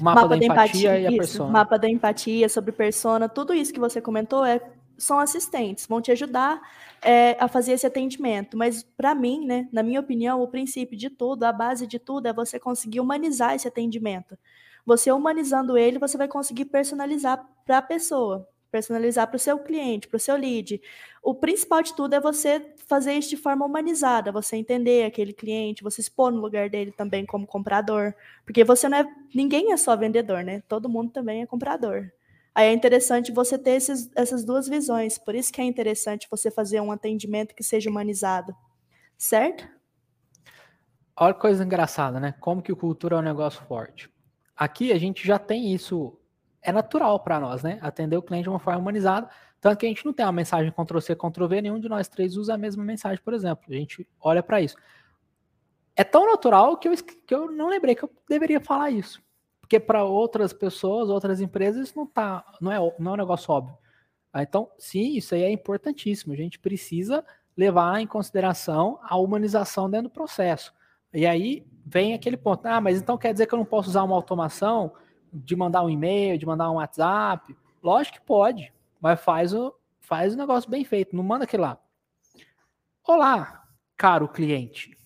Mapa, 0.00 0.22
mapa 0.22 0.28
da, 0.28 0.36
da, 0.36 0.44
empatia, 0.46 0.96
empatia 0.96 1.00
e 1.00 1.06
a 1.06 1.18
persona. 1.18 1.50
Mapa 1.50 1.78
da 1.78 1.90
empatia 1.90 2.48
sobre 2.48 2.72
persona, 2.72 3.28
tudo 3.28 3.52
isso 3.52 3.70
que 3.70 3.78
você 3.78 4.00
comentou 4.00 4.42
é, 4.46 4.62
são 4.96 5.18
assistentes, 5.18 5.86
vão 5.86 6.00
te 6.00 6.10
ajudar 6.10 6.58
é, 7.02 7.36
a 7.38 7.48
fazer 7.48 7.72
esse 7.72 7.86
atendimento. 7.86 8.56
Mas, 8.56 8.82
para 8.82 9.14
mim, 9.14 9.44
né, 9.44 9.68
na 9.70 9.82
minha 9.82 10.00
opinião, 10.00 10.40
o 10.40 10.48
princípio 10.48 10.96
de 10.96 11.10
tudo, 11.10 11.44
a 11.44 11.52
base 11.52 11.86
de 11.86 11.98
tudo 11.98 12.28
é 12.28 12.32
você 12.32 12.58
conseguir 12.58 13.00
humanizar 13.00 13.54
esse 13.54 13.68
atendimento. 13.68 14.38
Você 14.86 15.12
humanizando 15.12 15.76
ele, 15.76 15.98
você 15.98 16.16
vai 16.16 16.28
conseguir 16.28 16.64
personalizar 16.64 17.46
para 17.66 17.76
a 17.76 17.82
pessoa 17.82 18.48
personalizar 18.72 19.28
para 19.28 19.36
o 19.36 19.38
seu 19.38 19.58
cliente, 19.58 20.08
para 20.08 20.16
o 20.16 20.20
seu 20.20 20.34
lead. 20.34 20.80
O 21.22 21.34
principal 21.34 21.82
de 21.82 21.94
tudo 21.94 22.14
é 22.14 22.20
você 22.20 22.74
fazer 22.88 23.12
isso 23.12 23.28
de 23.28 23.36
forma 23.36 23.66
humanizada, 23.66 24.32
você 24.32 24.56
entender 24.56 25.04
aquele 25.04 25.34
cliente, 25.34 25.82
você 25.82 26.02
pôr 26.10 26.32
no 26.32 26.40
lugar 26.40 26.70
dele 26.70 26.90
também 26.90 27.26
como 27.26 27.46
comprador, 27.46 28.14
porque 28.44 28.64
você 28.64 28.88
não 28.88 28.98
é, 28.98 29.06
ninguém 29.34 29.72
é 29.72 29.76
só 29.76 29.94
vendedor, 29.94 30.42
né? 30.42 30.62
Todo 30.66 30.88
mundo 30.88 31.12
também 31.12 31.42
é 31.42 31.46
comprador. 31.46 32.10
Aí 32.54 32.68
é 32.68 32.72
interessante 32.72 33.30
você 33.30 33.58
ter 33.58 33.72
esses, 33.72 34.10
essas 34.16 34.44
duas 34.44 34.66
visões, 34.66 35.18
por 35.18 35.34
isso 35.34 35.52
que 35.52 35.60
é 35.60 35.64
interessante 35.64 36.26
você 36.30 36.50
fazer 36.50 36.80
um 36.80 36.90
atendimento 36.90 37.54
que 37.54 37.62
seja 37.62 37.90
humanizado, 37.90 38.54
certo? 39.16 39.68
Olha 41.14 41.34
que 41.34 41.40
coisa 41.40 41.62
engraçada, 41.62 42.18
né? 42.18 42.34
Como 42.40 42.62
que 42.62 42.72
o 42.72 42.76
cultura 42.76 43.16
é 43.16 43.18
um 43.18 43.22
negócio 43.22 43.62
forte. 43.66 44.10
Aqui 44.56 44.92
a 44.92 44.98
gente 44.98 45.26
já 45.26 45.38
tem 45.38 45.72
isso 45.72 46.18
é 46.62 46.70
natural 46.70 47.18
para 47.20 47.40
nós, 47.40 47.62
né? 47.62 47.78
Atender 47.82 48.16
o 48.16 48.22
cliente 48.22 48.44
de 48.44 48.48
uma 48.48 48.58
forma 48.58 48.80
humanizada. 48.80 49.28
Tanto 49.60 49.78
que 49.78 49.86
a 49.86 49.88
gente 49.88 50.04
não 50.04 50.12
tem 50.12 50.24
uma 50.24 50.32
mensagem 50.32 50.72
Ctrl-C, 50.72 51.16
Ctrl-V, 51.16 51.62
nenhum 51.62 51.78
de 51.78 51.88
nós 51.88 52.08
três 52.08 52.36
usa 52.36 52.54
a 52.54 52.58
mesma 52.58 52.84
mensagem, 52.84 53.22
por 53.22 53.34
exemplo. 53.34 53.64
A 53.68 53.74
gente 53.74 54.08
olha 54.20 54.42
para 54.42 54.60
isso. 54.60 54.76
É 55.94 56.04
tão 56.04 56.26
natural 56.26 56.76
que 56.76 56.88
eu, 56.88 56.92
que 56.96 57.34
eu 57.34 57.50
não 57.50 57.68
lembrei 57.68 57.94
que 57.94 58.04
eu 58.04 58.10
deveria 58.28 58.60
falar 58.60 58.90
isso. 58.90 59.22
Porque 59.60 59.78
para 59.78 60.04
outras 60.04 60.52
pessoas, 60.52 61.08
outras 61.08 61.40
empresas, 61.40 61.88
isso 61.88 61.98
não, 61.98 62.06
tá, 62.06 62.44
não, 62.60 62.72
é, 62.72 62.94
não 62.98 63.12
é 63.12 63.14
um 63.14 63.18
negócio 63.18 63.52
óbvio. 63.52 63.76
Ah, 64.32 64.42
então, 64.42 64.70
sim, 64.78 65.16
isso 65.16 65.34
aí 65.34 65.42
é 65.42 65.50
importantíssimo. 65.50 66.32
A 66.32 66.36
gente 66.36 66.58
precisa 66.58 67.24
levar 67.56 68.00
em 68.00 68.06
consideração 68.06 68.98
a 69.02 69.16
humanização 69.16 69.90
dentro 69.90 70.08
do 70.08 70.12
processo. 70.12 70.72
E 71.12 71.26
aí 71.26 71.66
vem 71.84 72.14
aquele 72.14 72.36
ponto. 72.36 72.66
Ah, 72.66 72.80
mas 72.80 72.98
então 72.98 73.18
quer 73.18 73.32
dizer 73.32 73.46
que 73.46 73.54
eu 73.54 73.58
não 73.58 73.64
posso 73.64 73.90
usar 73.90 74.02
uma 74.02 74.14
automação 74.14 74.92
de 75.32 75.56
mandar 75.56 75.82
um 75.82 75.90
e-mail, 75.90 76.36
de 76.36 76.44
mandar 76.44 76.70
um 76.70 76.74
WhatsApp. 76.74 77.56
Lógico 77.82 78.18
que 78.18 78.26
pode, 78.26 78.72
mas 79.00 79.20
faz 79.20 79.54
o, 79.54 79.74
faz 80.00 80.34
o 80.34 80.36
negócio 80.36 80.68
bem 80.68 80.84
feito, 80.84 81.16
não 81.16 81.24
manda 81.24 81.44
aquele 81.44 81.62
lá. 81.62 81.78
Olá, 83.02 83.66
caro 83.96 84.28
cliente. 84.28 84.96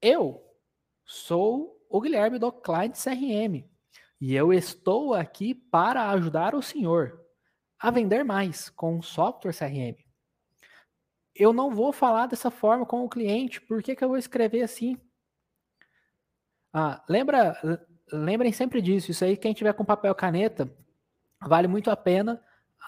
Eu 0.00 0.44
sou 1.04 1.80
o 1.88 2.00
Guilherme 2.00 2.38
do 2.38 2.52
Client 2.52 2.94
CRM 2.94 3.64
e 4.20 4.34
eu 4.34 4.52
estou 4.52 5.14
aqui 5.14 5.54
para 5.54 6.10
ajudar 6.10 6.54
o 6.54 6.62
senhor 6.62 7.20
a 7.78 7.90
vender 7.90 8.24
mais 8.24 8.68
com 8.68 8.98
o 8.98 9.02
software 9.02 9.52
CRM. 9.52 9.96
Eu 11.34 11.52
não 11.52 11.74
vou 11.74 11.92
falar 11.92 12.26
dessa 12.26 12.50
forma 12.50 12.86
com 12.86 13.04
o 13.04 13.08
cliente, 13.08 13.60
por 13.60 13.82
que, 13.82 13.96
que 13.96 14.04
eu 14.04 14.08
vou 14.08 14.18
escrever 14.18 14.62
assim? 14.62 14.96
Ah, 16.72 17.04
lembra, 17.08 17.58
lembrem 18.12 18.52
sempre 18.52 18.80
disso. 18.80 19.10
Isso 19.10 19.24
aí, 19.24 19.36
quem 19.36 19.52
tiver 19.52 19.72
com 19.72 19.84
papel 19.84 20.12
e 20.12 20.14
caneta, 20.14 20.68
vale 21.40 21.68
muito 21.68 21.90
a 21.90 21.96
pena 21.96 22.40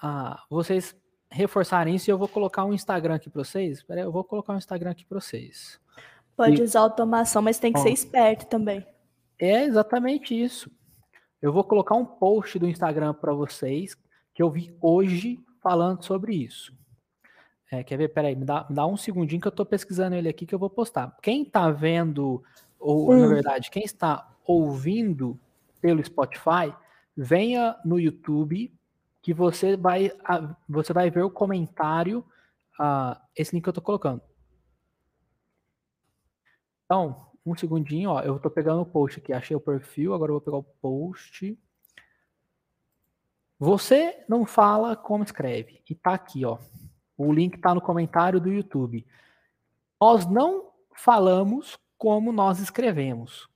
uh, 0.03 0.37
vocês 0.49 0.95
reforçarem 1.29 1.95
isso. 1.95 2.09
E 2.09 2.11
eu 2.11 2.17
vou 2.17 2.27
colocar 2.27 2.65
um 2.65 2.73
Instagram 2.73 3.15
aqui 3.15 3.29
para 3.29 3.43
vocês. 3.43 3.83
Peraí, 3.83 4.03
eu 4.03 4.11
vou 4.11 4.23
colocar 4.23 4.53
um 4.53 4.57
Instagram 4.57 4.91
aqui 4.91 5.05
para 5.05 5.19
vocês. 5.19 5.79
Pode 6.35 6.61
e... 6.61 6.63
usar 6.63 6.81
automação, 6.81 7.41
mas 7.41 7.59
tem 7.59 7.73
que 7.73 7.79
ser 7.79 7.89
esperto 7.89 8.45
também. 8.47 8.85
É 9.39 9.63
exatamente 9.63 10.39
isso. 10.39 10.71
Eu 11.41 11.53
vou 11.53 11.63
colocar 11.63 11.95
um 11.95 12.05
post 12.05 12.57
do 12.57 12.67
Instagram 12.67 13.13
para 13.13 13.33
vocês 13.33 13.95
que 14.33 14.41
eu 14.41 14.49
vi 14.49 14.75
hoje 14.81 15.39
falando 15.61 16.03
sobre 16.03 16.35
isso. 16.35 16.75
É, 17.71 17.83
quer 17.83 17.97
ver? 17.97 18.09
Peraí, 18.09 18.35
me 18.35 18.45
dá, 18.45 18.65
me 18.69 18.75
dá 18.75 18.87
um 18.87 18.95
segundinho 18.95 19.41
que 19.41 19.47
eu 19.47 19.51
estou 19.51 19.65
pesquisando 19.65 20.15
ele 20.15 20.29
aqui 20.29 20.45
que 20.45 20.55
eu 20.55 20.59
vou 20.59 20.69
postar. 20.69 21.15
Quem 21.21 21.43
está 21.43 21.69
vendo, 21.69 22.41
ou 22.79 23.11
hum. 23.11 23.19
na 23.19 23.27
verdade, 23.27 23.69
quem 23.69 23.83
está 23.83 24.27
ouvindo 24.47 25.39
pelo 25.81 26.03
Spotify, 26.03 26.73
venha 27.15 27.77
no 27.83 27.99
YouTube 27.99 28.73
que 29.21 29.33
você 29.33 29.75
vai, 29.75 30.11
você 30.69 30.93
vai 30.93 31.11
ver 31.11 31.23
o 31.23 31.29
comentário, 31.29 32.19
uh, 32.79 33.19
esse 33.35 33.53
link 33.53 33.63
que 33.63 33.69
eu 33.69 33.71
estou 33.71 33.83
colocando. 33.83 34.21
Então, 36.85 37.27
um 37.45 37.53
segundinho, 37.55 38.11
ó, 38.11 38.21
eu 38.21 38.37
estou 38.37 38.49
pegando 38.49 38.81
o 38.81 38.85
post 38.85 39.19
aqui, 39.19 39.33
achei 39.33 39.55
o 39.55 39.59
perfil, 39.59 40.13
agora 40.13 40.29
eu 40.31 40.35
vou 40.35 40.41
pegar 40.41 40.57
o 40.57 40.63
post. 40.63 41.59
Você 43.59 44.23
não 44.29 44.45
fala 44.45 44.95
como 44.95 45.23
escreve. 45.23 45.81
E 45.89 45.95
tá 45.95 46.13
aqui, 46.13 46.45
ó. 46.45 46.57
O 47.17 47.33
link 47.33 47.57
tá 47.57 47.75
no 47.75 47.81
comentário 47.81 48.39
do 48.39 48.51
YouTube. 48.51 49.05
Nós 49.99 50.25
não 50.25 50.71
falamos 50.95 51.77
como 51.97 52.31
nós 52.31 52.59
escrevemos. 52.59 53.49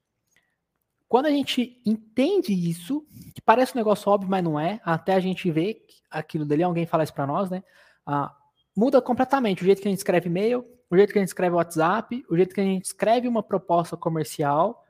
Quando 1.12 1.26
a 1.26 1.30
gente 1.30 1.78
entende 1.86 2.54
isso, 2.54 3.06
que 3.36 3.42
parece 3.42 3.74
um 3.76 3.78
negócio 3.78 4.10
óbvio, 4.10 4.30
mas 4.30 4.42
não 4.42 4.58
é, 4.58 4.80
até 4.82 5.14
a 5.14 5.20
gente 5.20 5.52
ver 5.52 5.86
aquilo 6.10 6.46
dali, 6.46 6.64
alguém 6.64 6.86
fala 6.86 7.04
isso 7.04 7.14
para 7.14 7.28
nós, 7.28 7.50
né? 7.50 7.62
Ah, 8.06 8.34
muda 8.74 9.02
completamente 9.02 9.62
o 9.62 9.66
jeito 9.66 9.82
que 9.82 9.90
a 9.90 9.92
gente 9.92 9.98
escreve 9.98 10.30
e-mail, 10.30 10.66
o 10.90 10.96
jeito 10.96 11.12
que 11.12 11.20
a 11.20 11.22
gente 11.22 11.28
escreve 11.28 11.54
WhatsApp, 11.54 12.26
o 12.30 12.38
jeito 12.38 12.56
que 12.56 12.62
a 12.62 12.64
gente 12.64 12.86
escreve 12.86 13.28
uma 13.28 13.44
proposta 13.44 13.98
comercial. 13.98 14.86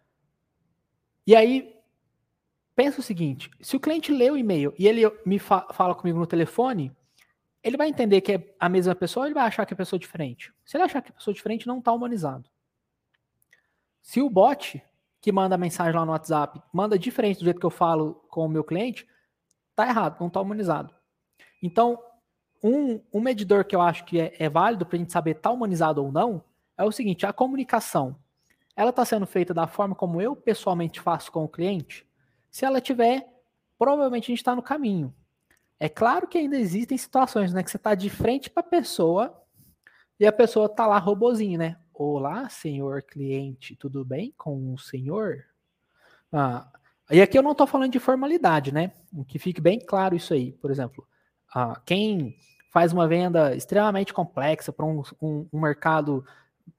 E 1.26 1.36
aí, 1.36 1.76
pensa 2.76 3.00
o 3.00 3.04
seguinte: 3.04 3.50
se 3.60 3.76
o 3.76 3.80
cliente 3.80 4.12
lê 4.12 4.30
o 4.30 4.38
e-mail 4.38 4.76
e 4.78 4.88
ele 4.88 5.02
me 5.26 5.40
fa 5.40 5.74
fala 5.74 5.96
comigo 5.96 6.20
no 6.20 6.28
telefone, 6.28 6.96
ele 7.64 7.78
vai 7.78 7.90
entender 7.90 8.22
que 8.22 8.34
é 8.34 8.56
a 8.60 8.70
mesma 8.70 8.94
pessoa 8.94 9.24
ou 9.24 9.28
ele 9.28 9.34
vai 9.34 9.48
achar 9.48 9.66
que 9.66 9.74
é 9.74 9.76
pessoa 9.76 10.00
diferente? 10.00 10.54
Se 10.66 10.78
ele 10.78 10.84
achar 10.84 11.02
que 11.02 11.10
é 11.10 11.16
pessoa 11.16 11.34
diferente, 11.34 11.66
não 11.66 11.80
está 11.80 11.92
humanizado. 11.92 12.48
Se 14.04 14.22
o 14.22 14.30
bot 14.30 14.84
que 15.22 15.32
manda 15.32 15.58
mensagem 15.58 15.94
lá 15.94 16.06
no 16.06 16.12
WhatsApp 16.12 16.62
manda 16.74 16.98
diferente 16.98 17.40
do 17.40 17.46
jeito 17.46 17.60
que 17.60 17.66
eu 17.66 17.70
falo 17.70 18.16
com 18.28 18.46
o 18.46 18.50
meu 18.50 18.64
cliente, 18.64 19.08
tá 19.76 19.88
errado, 19.88 20.20
não 20.20 20.30
tá 20.30 20.42
humanizado. 20.42 20.94
Então, 21.62 22.02
um, 22.64 23.00
um 23.14 23.22
medidor 23.22 23.64
que 23.64 23.76
eu 23.76 23.82
acho 23.82 24.04
que 24.04 24.20
é, 24.20 24.34
é 24.40 24.50
válido 24.50 24.86
para 24.86 24.96
a 24.96 25.00
gente 25.00 25.12
saber 25.12 25.36
tá 25.36 25.52
humanizado 25.52 26.04
ou 26.04 26.12
não 26.12 26.44
é 26.78 26.84
o 26.84 26.92
seguinte: 26.92 27.26
a 27.26 27.32
comunicação 27.32 28.16
ela 28.76 28.90
está 28.90 29.06
sendo 29.06 29.28
feita 29.28 29.54
da 29.54 29.68
forma 29.68 29.94
como 29.94 30.22
eu 30.22 30.36
pessoalmente 30.36 31.00
faço 31.00 31.32
com 31.32 31.44
o 31.44 31.50
cliente? 31.50 32.08
Se 32.50 32.66
ela 32.66 32.82
tiver, 32.82 33.28
provavelmente 33.78 34.26
a 34.26 34.32
gente 34.32 34.40
está 34.40 34.56
no 34.56 34.62
caminho. 34.62 35.14
É 35.80 35.90
claro 35.90 36.28
que 36.28 36.38
ainda 36.38 36.58
existem 36.58 36.98
situações, 36.98 37.54
né, 37.54 37.64
que 37.64 37.72
você 37.72 37.78
está 37.78 37.96
de 37.96 38.10
frente 38.10 38.50
para 38.50 38.62
a 38.62 38.70
pessoa 38.70 39.44
e 40.20 40.26
a 40.26 40.32
pessoa 40.32 40.68
está 40.68 40.86
lá 40.86 40.98
robozinho, 41.00 41.58
né? 41.58 41.78
Olá, 41.94 42.48
senhor 42.50 43.04
cliente, 43.04 43.76
tudo 43.76 44.04
bem 44.06 44.34
com 44.38 44.74
o 44.74 44.78
senhor? 44.78 45.44
Ah, 46.32 46.72
e 47.12 47.22
aqui 47.22 47.38
eu 47.38 47.44
não 47.44 47.52
estou 47.52 47.68
falando 47.68 47.92
de 47.92 48.00
formalidade, 48.00 48.74
né? 48.74 48.94
Que 49.28 49.38
fique 49.38 49.60
bem 49.60 49.80
claro 49.80 50.16
isso 50.16 50.34
aí. 50.34 50.54
Por 50.54 50.72
exemplo, 50.72 51.06
ah, 51.54 51.80
quem 51.86 52.38
faz 52.72 52.94
uma 52.94 53.08
venda 53.08 53.54
extremamente 53.56 54.14
complexa 54.14 54.72
para 54.72 54.86
um, 54.86 55.04
um, 55.22 55.48
um, 55.52 55.60
mercado 55.60 56.26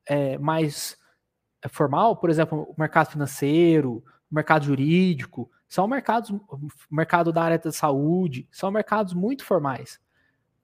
é, 0.06 0.38
mais 0.38 0.96
é, 1.62 1.68
formal, 1.68 2.16
por 2.16 2.30
exemplo, 2.30 2.62
o 2.62 2.74
mercado 2.80 3.10
financeiro, 3.10 4.02
o 4.30 4.34
mercado 4.34 4.64
jurídico, 4.64 5.50
são 5.68 5.86
mercados, 5.86 6.32
mercado 6.90 7.32
da 7.32 7.42
área 7.42 7.58
da 7.58 7.70
saúde, 7.70 8.48
são 8.50 8.70
mercados 8.70 9.12
muito 9.12 9.44
formais. 9.44 10.00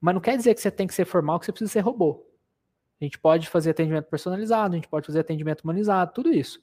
Mas 0.01 0.15
não 0.15 0.21
quer 0.21 0.35
dizer 0.35 0.55
que 0.55 0.61
você 0.61 0.71
tem 0.71 0.87
que 0.87 0.93
ser 0.93 1.05
formal, 1.05 1.39
que 1.39 1.45
você 1.45 1.51
precisa 1.51 1.71
ser 1.71 1.81
robô. 1.81 2.28
A 2.99 3.03
gente 3.03 3.17
pode 3.17 3.47
fazer 3.47 3.71
atendimento 3.71 4.05
personalizado, 4.05 4.73
a 4.73 4.77
gente 4.77 4.89
pode 4.89 5.05
fazer 5.05 5.19
atendimento 5.19 5.61
humanizado, 5.61 6.13
tudo 6.13 6.33
isso. 6.33 6.61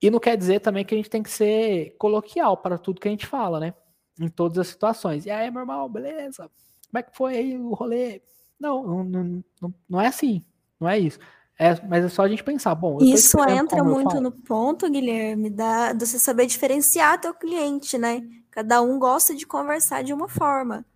E 0.00 0.10
não 0.10 0.20
quer 0.20 0.36
dizer 0.36 0.60
também 0.60 0.84
que 0.84 0.94
a 0.94 0.96
gente 0.96 1.10
tem 1.10 1.22
que 1.22 1.30
ser 1.30 1.96
coloquial 1.98 2.56
para 2.56 2.78
tudo 2.78 3.00
que 3.00 3.08
a 3.08 3.10
gente 3.10 3.26
fala, 3.26 3.58
né? 3.58 3.74
Em 4.20 4.28
todas 4.28 4.58
as 4.58 4.68
situações. 4.68 5.26
E 5.26 5.30
aí, 5.30 5.50
meu 5.50 5.60
irmão, 5.60 5.88
beleza? 5.88 6.50
Como 6.90 6.98
é 6.98 7.02
que 7.02 7.16
foi 7.16 7.36
aí 7.36 7.58
o 7.58 7.74
rolê? 7.74 8.22
Não, 8.60 9.04
não, 9.04 9.42
não, 9.60 9.74
não 9.88 10.00
é 10.00 10.06
assim. 10.06 10.44
Não 10.78 10.88
é 10.88 10.98
isso. 10.98 11.18
É, 11.58 11.74
mas 11.86 12.04
é 12.04 12.08
só 12.08 12.22
a 12.22 12.28
gente 12.28 12.44
pensar, 12.44 12.74
bom. 12.74 12.98
Isso 13.00 13.36
entra 13.48 13.82
muito 13.82 14.20
no 14.20 14.30
ponto, 14.30 14.88
Guilherme, 14.88 15.50
da, 15.50 15.92
de 15.92 16.06
você 16.06 16.18
saber 16.18 16.46
diferenciar 16.46 17.20
teu 17.20 17.34
cliente, 17.34 17.98
né? 17.98 18.22
Cada 18.50 18.80
um 18.80 18.98
gosta 18.98 19.34
de 19.34 19.44
conversar 19.44 20.04
de 20.04 20.12
uma 20.12 20.28
forma. 20.28 20.86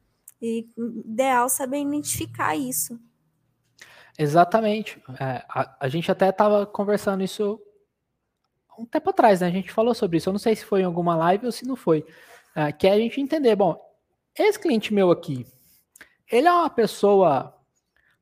E 0.41 0.69
ideal 1.05 1.49
saber 1.49 1.81
identificar 1.81 2.57
isso. 2.57 2.99
Exatamente. 4.23 5.03
É, 5.19 5.45
a, 5.49 5.77
a, 5.81 5.89
gente 5.89 6.11
até 6.11 6.29
estava 6.29 6.65
conversando 6.65 7.25
isso 7.25 7.61
um 8.79 8.87
tempo 8.87 9.11
atrás, 9.11 9.41
né? 9.41 9.49
A 9.49 9.51
gente 9.51 9.73
falou 9.73 9.95
sobre 9.95 10.19
isso. 10.19 10.29
Eu 10.29 10.33
não 10.33 10.39
sei 10.39 10.55
se 10.55 10.65
foi 10.65 10.83
em 10.83 10.85
alguma 10.85 11.17
live 11.17 11.47
ou 11.47 11.53
se 11.53 11.67
não 11.67 11.75
foi. 11.75 12.07
É, 12.55 12.71
que 12.71 12.87
é 12.87 12.93
a 12.93 12.99
gente 12.99 13.21
entender, 13.21 13.57
bom, 13.57 13.77
esse 14.39 14.61
cliente 14.61 14.95
meu 14.95 15.11
aqui, 15.11 15.45
ele 16.31 16.47
é 16.47 16.53
uma 16.53 16.71
pessoa 16.71 17.53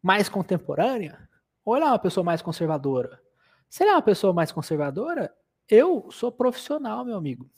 mais 0.03 0.27
contemporânea 0.27 1.29
ou 1.63 1.77
ele 1.77 1.85
é 1.85 1.89
uma 1.89 1.99
pessoa 1.99 2.25
mais 2.25 2.41
conservadora? 2.41 3.21
Se 3.69 3.83
ele 3.83 3.91
é 3.91 3.95
uma 3.95 4.03
pessoa 4.03 4.33
mais 4.33 4.51
conservadora, 4.51 5.31
eu 5.69 6.09
sou 6.11 6.33
profissional, 6.33 7.05
meu 7.05 7.17
amigo. 7.17 7.51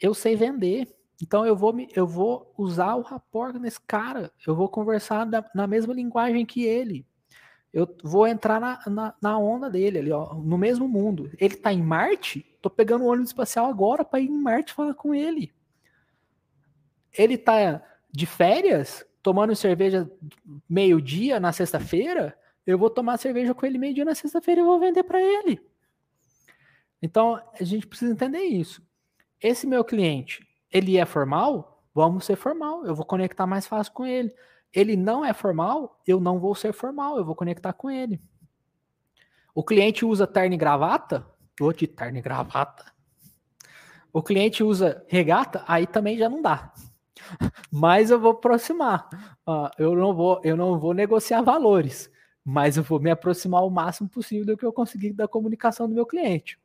Eu 0.00 0.14
sei 0.14 0.34
vender. 0.34 0.88
Então 1.22 1.44
eu 1.44 1.54
vou, 1.54 1.74
me, 1.74 1.90
eu 1.94 2.06
vou 2.06 2.54
usar 2.56 2.94
o 2.94 3.02
rapport 3.02 3.54
nesse 3.56 3.80
cara. 3.82 4.32
Eu 4.46 4.56
vou 4.56 4.66
conversar 4.66 5.28
na 5.54 5.66
mesma 5.66 5.92
linguagem 5.92 6.46
que 6.46 6.64
ele 6.64 7.06
eu 7.72 7.88
vou 8.02 8.26
entrar 8.26 8.60
na, 8.60 8.80
na, 8.86 9.14
na, 9.22 9.38
onda 9.38 9.70
dele 9.70 9.98
ali, 9.98 10.12
ó, 10.12 10.34
no 10.34 10.58
mesmo 10.58 10.88
mundo. 10.88 11.30
Ele 11.38 11.54
tá 11.54 11.72
em 11.72 11.82
Marte, 11.82 12.44
tô 12.60 12.68
pegando 12.68 13.04
o 13.04 13.08
ônibus 13.08 13.30
espacial 13.30 13.66
agora 13.66 14.04
para 14.04 14.20
ir 14.20 14.28
em 14.28 14.42
Marte 14.42 14.72
falar 14.72 14.94
com 14.94 15.14
ele. 15.14 15.52
Ele 17.16 17.38
tá 17.38 17.82
de 18.10 18.26
férias, 18.26 19.06
tomando 19.22 19.54
cerveja 19.54 20.10
meio-dia 20.68 21.38
na 21.38 21.52
sexta-feira, 21.52 22.36
eu 22.66 22.76
vou 22.76 22.90
tomar 22.90 23.18
cerveja 23.18 23.54
com 23.54 23.64
ele 23.64 23.78
meio-dia 23.78 24.04
na 24.04 24.14
sexta-feira 24.14 24.60
e 24.60 24.64
vou 24.64 24.80
vender 24.80 25.04
para 25.04 25.20
ele. 25.20 25.60
Então, 27.00 27.40
a 27.58 27.64
gente 27.64 27.86
precisa 27.86 28.12
entender 28.12 28.42
isso. 28.42 28.82
Esse 29.40 29.66
meu 29.66 29.84
cliente, 29.84 30.46
ele 30.70 30.98
é 30.98 31.06
formal? 31.06 31.84
Vamos 31.94 32.24
ser 32.24 32.36
formal, 32.36 32.84
eu 32.84 32.94
vou 32.94 33.04
conectar 33.04 33.46
mais 33.46 33.66
fácil 33.66 33.92
com 33.92 34.04
ele 34.04 34.32
ele 34.72 34.96
não 34.96 35.24
é 35.24 35.32
formal, 35.32 36.00
eu 36.06 36.20
não 36.20 36.38
vou 36.38 36.54
ser 36.54 36.72
formal, 36.72 37.18
eu 37.18 37.24
vou 37.24 37.34
conectar 37.34 37.72
com 37.72 37.90
ele. 37.90 38.20
O 39.54 39.64
cliente 39.64 40.04
usa 40.04 40.26
terno 40.26 40.54
e 40.54 40.58
gravata, 40.58 41.26
vou 41.58 41.72
de 41.72 41.86
terno 41.86 42.18
e 42.18 42.22
gravata. 42.22 42.92
O 44.12 44.22
cliente 44.22 44.62
usa 44.62 45.04
regata, 45.08 45.64
aí 45.66 45.86
também 45.86 46.16
já 46.16 46.28
não 46.28 46.40
dá. 46.40 46.72
Mas 47.70 48.10
eu 48.10 48.18
vou 48.18 48.32
aproximar. 48.32 49.08
Uh, 49.46 49.70
eu 49.78 49.94
não 49.94 50.14
vou, 50.14 50.40
eu 50.44 50.56
não 50.56 50.78
vou 50.78 50.94
negociar 50.94 51.42
valores, 51.42 52.10
mas 52.44 52.76
eu 52.76 52.82
vou 52.82 52.98
me 53.00 53.10
aproximar 53.10 53.64
o 53.64 53.70
máximo 53.70 54.08
possível 54.08 54.46
do 54.46 54.56
que 54.56 54.64
eu 54.64 54.72
conseguir 54.72 55.12
da 55.12 55.28
comunicação 55.28 55.88
do 55.88 55.94
meu 55.94 56.06
cliente. 56.06 56.58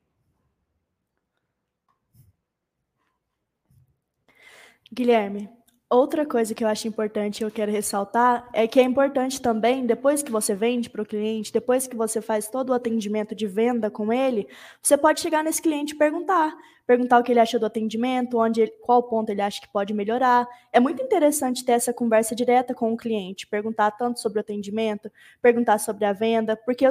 Guilherme, 4.91 5.49
Outra 5.87 6.25
coisa 6.25 6.55
que 6.55 6.63
eu 6.63 6.67
acho 6.67 6.87
importante 6.87 7.41
e 7.41 7.43
eu 7.43 7.51
quero 7.51 7.71
ressaltar 7.71 8.49
é 8.51 8.67
que 8.67 8.79
é 8.79 8.83
importante 8.83 9.39
também, 9.39 9.85
depois 9.85 10.23
que 10.23 10.31
você 10.31 10.55
vende 10.55 10.89
para 10.89 11.03
o 11.03 11.05
cliente, 11.05 11.53
depois 11.53 11.85
que 11.85 11.95
você 11.95 12.19
faz 12.21 12.47
todo 12.47 12.71
o 12.71 12.73
atendimento 12.73 13.35
de 13.35 13.45
venda 13.45 13.91
com 13.91 14.11
ele, 14.11 14.47
você 14.81 14.97
pode 14.97 15.19
chegar 15.19 15.43
nesse 15.43 15.61
cliente 15.61 15.93
e 15.93 15.97
perguntar. 15.97 16.55
Perguntar 16.87 17.19
o 17.19 17.23
que 17.23 17.31
ele 17.31 17.39
achou 17.39 17.59
do 17.59 17.67
atendimento, 17.67 18.39
onde 18.39 18.65
qual 18.81 19.03
ponto 19.03 19.29
ele 19.29 19.41
acha 19.41 19.61
que 19.61 19.71
pode 19.71 19.93
melhorar. 19.93 20.47
É 20.73 20.79
muito 20.79 21.03
interessante 21.03 21.63
ter 21.63 21.73
essa 21.73 21.93
conversa 21.93 22.35
direta 22.35 22.73
com 22.73 22.91
o 22.91 22.97
cliente, 22.97 23.45
perguntar 23.45 23.91
tanto 23.91 24.19
sobre 24.19 24.39
o 24.39 24.41
atendimento, 24.41 25.11
perguntar 25.39 25.77
sobre 25.77 26.05
a 26.05 26.13
venda, 26.13 26.57
porque 26.57 26.85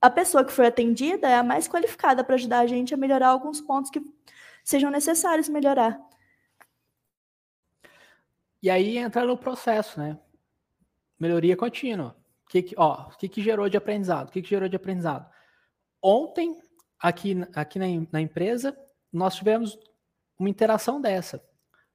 a 0.00 0.10
pessoa 0.10 0.42
que 0.44 0.52
foi 0.52 0.66
atendida 0.66 1.28
é 1.28 1.36
a 1.36 1.42
mais 1.42 1.68
qualificada 1.68 2.24
para 2.24 2.34
ajudar 2.36 2.60
a 2.60 2.66
gente 2.66 2.94
a 2.94 2.96
melhorar 2.96 3.28
alguns 3.28 3.60
pontos 3.60 3.90
que 3.90 4.02
sejam 4.64 4.90
necessários 4.90 5.50
melhorar. 5.50 6.11
E 8.62 8.70
aí 8.70 8.96
entra 8.96 9.24
no 9.24 9.36
processo, 9.36 9.98
né? 9.98 10.18
Melhoria 11.18 11.56
contínua. 11.56 12.16
O 12.46 12.50
que, 12.50 12.62
que, 12.62 12.74
ó, 12.78 13.08
que, 13.18 13.28
que 13.28 13.42
gerou 13.42 13.68
de 13.68 13.76
aprendizado? 13.76 14.28
O 14.28 14.32
que, 14.32 14.40
que 14.40 14.48
gerou 14.48 14.68
de 14.68 14.76
aprendizado? 14.76 15.28
Ontem, 16.00 16.60
aqui, 17.00 17.36
aqui 17.54 17.78
na, 17.78 17.86
na 18.12 18.20
empresa, 18.20 18.76
nós 19.12 19.34
tivemos 19.34 19.78
uma 20.38 20.48
interação 20.48 21.00
dessa. 21.00 21.42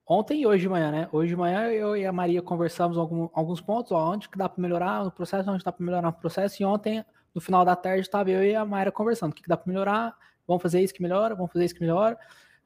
Ontem 0.06 0.42
e 0.42 0.48
hoje 0.48 0.62
de 0.62 0.70
manhã, 0.70 0.92
né? 0.92 1.10
Hoje 1.12 1.30
de 1.30 1.36
manhã 1.36 1.68
eu 1.68 1.96
e 1.96 2.06
a 2.06 2.12
Maria 2.14 2.42
conversamos 2.42 2.98
algum, 2.98 3.30
alguns 3.34 3.60
pontos, 3.60 3.92
ó, 3.92 4.14
onde 4.14 4.30
que 4.30 4.38
dá 4.38 4.48
para 4.48 4.62
melhorar 4.62 5.04
no 5.04 5.12
processo, 5.12 5.52
onde 5.52 5.64
dá 5.64 5.72
para 5.72 5.86
melhorar 5.86 6.08
no 6.08 6.14
processo. 6.14 6.62
E 6.62 6.66
ontem, 6.66 7.06
no 7.36 7.42
final 7.42 7.66
da 7.66 7.76
tarde, 7.76 8.02
estava 8.02 8.30
eu 8.30 8.44
e 8.44 8.56
a 8.56 8.66
Maria 8.66 8.92
conversando. 8.92 9.32
O 9.32 9.36
que, 9.36 9.44
que 9.44 9.50
dá 9.50 9.58
para 9.58 9.72
melhorar? 9.72 10.18
Vamos 10.48 10.64
fazer 10.64 10.82
isso 10.82 10.94
que 10.94 11.02
melhora, 11.02 11.36
vamos 11.36 11.52
fazer 11.52 11.66
isso 11.66 11.76
que 11.76 11.82
melhora. 11.82 12.18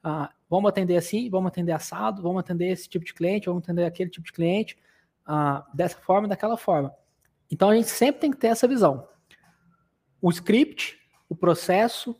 Ah, 0.04 0.30
vamos 0.52 0.68
atender 0.68 0.98
assim, 0.98 1.30
vamos 1.30 1.48
atender 1.48 1.72
assado, 1.72 2.20
vamos 2.20 2.40
atender 2.40 2.68
esse 2.68 2.86
tipo 2.86 3.06
de 3.06 3.14
cliente, 3.14 3.46
vamos 3.46 3.62
atender 3.62 3.86
aquele 3.86 4.10
tipo 4.10 4.26
de 4.26 4.32
cliente, 4.34 4.76
ah, 5.24 5.66
dessa 5.72 5.96
forma, 5.96 6.28
daquela 6.28 6.58
forma. 6.58 6.94
Então 7.50 7.70
a 7.70 7.74
gente 7.74 7.88
sempre 7.88 8.20
tem 8.20 8.30
que 8.30 8.36
ter 8.36 8.48
essa 8.48 8.68
visão. 8.68 9.08
O 10.20 10.28
script, 10.28 11.00
o 11.26 11.34
processo, 11.34 12.14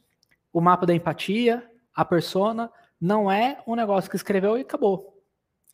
o 0.50 0.62
mapa 0.62 0.86
da 0.86 0.94
empatia, 0.94 1.62
a 1.94 2.06
persona, 2.06 2.72
não 2.98 3.30
é 3.30 3.62
um 3.66 3.74
negócio 3.74 4.08
que 4.08 4.16
escreveu 4.16 4.56
e 4.56 4.62
acabou. 4.62 5.22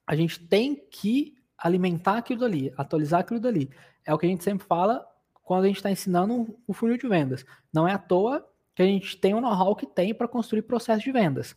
A 0.05 0.17
gente 0.17 0.45
tem 0.45 0.75
que 0.75 1.37
alimentar 1.57 2.19
aquilo 2.19 2.41
dali, 2.41 2.75
atualizar 2.77 3.21
aquilo 3.21 3.39
dali. 3.39 3.71
É 4.05 4.13
o 4.13 4.19
que 4.19 4.27
a 4.27 4.29
gente 4.29 4.43
sempre 4.43 4.67
fala 4.67 5.07
quando 5.45 5.63
a 5.63 5.69
gente 5.69 5.77
está 5.77 5.93
ensinando 5.93 6.59
o 6.67 6.73
funil 6.73 6.99
de 6.99 7.07
vendas. 7.07 7.47
Não 7.73 7.87
é 7.87 7.93
à 7.93 7.99
toa 7.99 8.45
que 8.75 8.83
a 8.83 8.87
gente 8.87 9.17
tem 9.17 9.33
o 9.33 9.41
know-how 9.41 9.77
que 9.77 9.87
tem 9.87 10.13
para 10.13 10.27
construir 10.27 10.63
processo 10.63 11.05
de 11.05 11.13
vendas. 11.13 11.55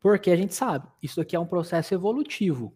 Porque 0.00 0.30
a 0.30 0.36
gente 0.36 0.54
sabe, 0.54 0.86
isso 1.02 1.20
aqui 1.20 1.34
é 1.34 1.40
um 1.40 1.46
processo 1.46 1.94
evolutivo. 1.94 2.74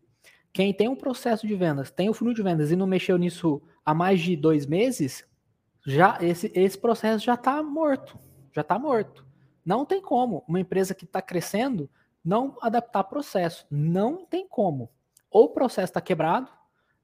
Quem 0.53 0.75
tem 0.75 0.89
um 0.89 0.97
processo 0.97 1.47
de 1.47 1.55
vendas, 1.55 1.91
tem 1.91 2.09
o 2.09 2.15
funil 2.15 2.35
de 2.35 2.43
vendas 2.43 2.71
e 2.71 2.77
não 2.77 2.87
mexeu 2.87 3.17
nisso 3.17 3.63
há 3.85 3.95
mais 3.95 4.21
de 4.21 4.35
dois 4.37 4.67
meses, 4.67 5.25
já 5.87 6.19
esse, 6.21 6.51
esse 6.55 6.77
processo 6.77 7.25
já 7.25 7.35
está 7.35 7.63
morto. 7.63 8.19
Já 8.53 8.63
está 8.63 8.79
morto. 8.79 9.27
Não 9.65 9.85
tem 9.85 10.01
como 10.01 10.45
uma 10.49 10.61
empresa 10.61 10.95
que 10.95 11.05
está 11.05 11.23
crescendo 11.23 11.89
não 12.25 12.57
adaptar 12.61 13.05
processo. 13.05 13.67
Não 13.71 14.27
tem 14.27 14.47
como. 14.47 14.91
Ou 15.31 15.45
o 15.45 15.51
processo 15.51 15.91
está 15.91 16.01
quebrado 16.01 16.51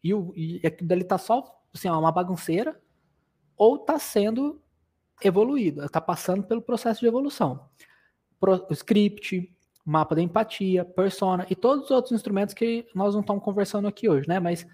e, 0.03 0.13
o, 0.13 0.33
e 0.37 0.61
aquilo 0.65 0.89
dali 0.89 1.03
está 1.03 1.19
só 1.19 1.57
assim, 1.73 1.89
uma 1.89 2.13
bagunceira, 2.13 2.81
ou 3.57 3.77
está 3.77 3.99
sendo 3.99 4.61
evoluído, 5.23 5.85
está 5.85 6.01
passando 6.01 6.43
pelo 6.43 6.63
processo 6.63 7.01
de 7.01 7.07
evolução. 7.07 7.69
Pro, 8.39 8.67
script, 8.71 9.56
mapa 9.87 10.17
da 10.17 10.21
empatia, 10.21 10.85
persona 10.85 11.47
e 11.49 11.55
todos 11.55 11.85
os 11.85 11.91
outros 11.93 12.13
instrumentos 12.13 12.53
que 12.53 12.85
nós 12.93 13.15
não 13.15 13.21
estamos 13.21 13.43
conversando 13.43 13.87
aqui 13.87 14.09
hoje, 14.09 14.29
né? 14.29 14.41
Mas 14.41 14.67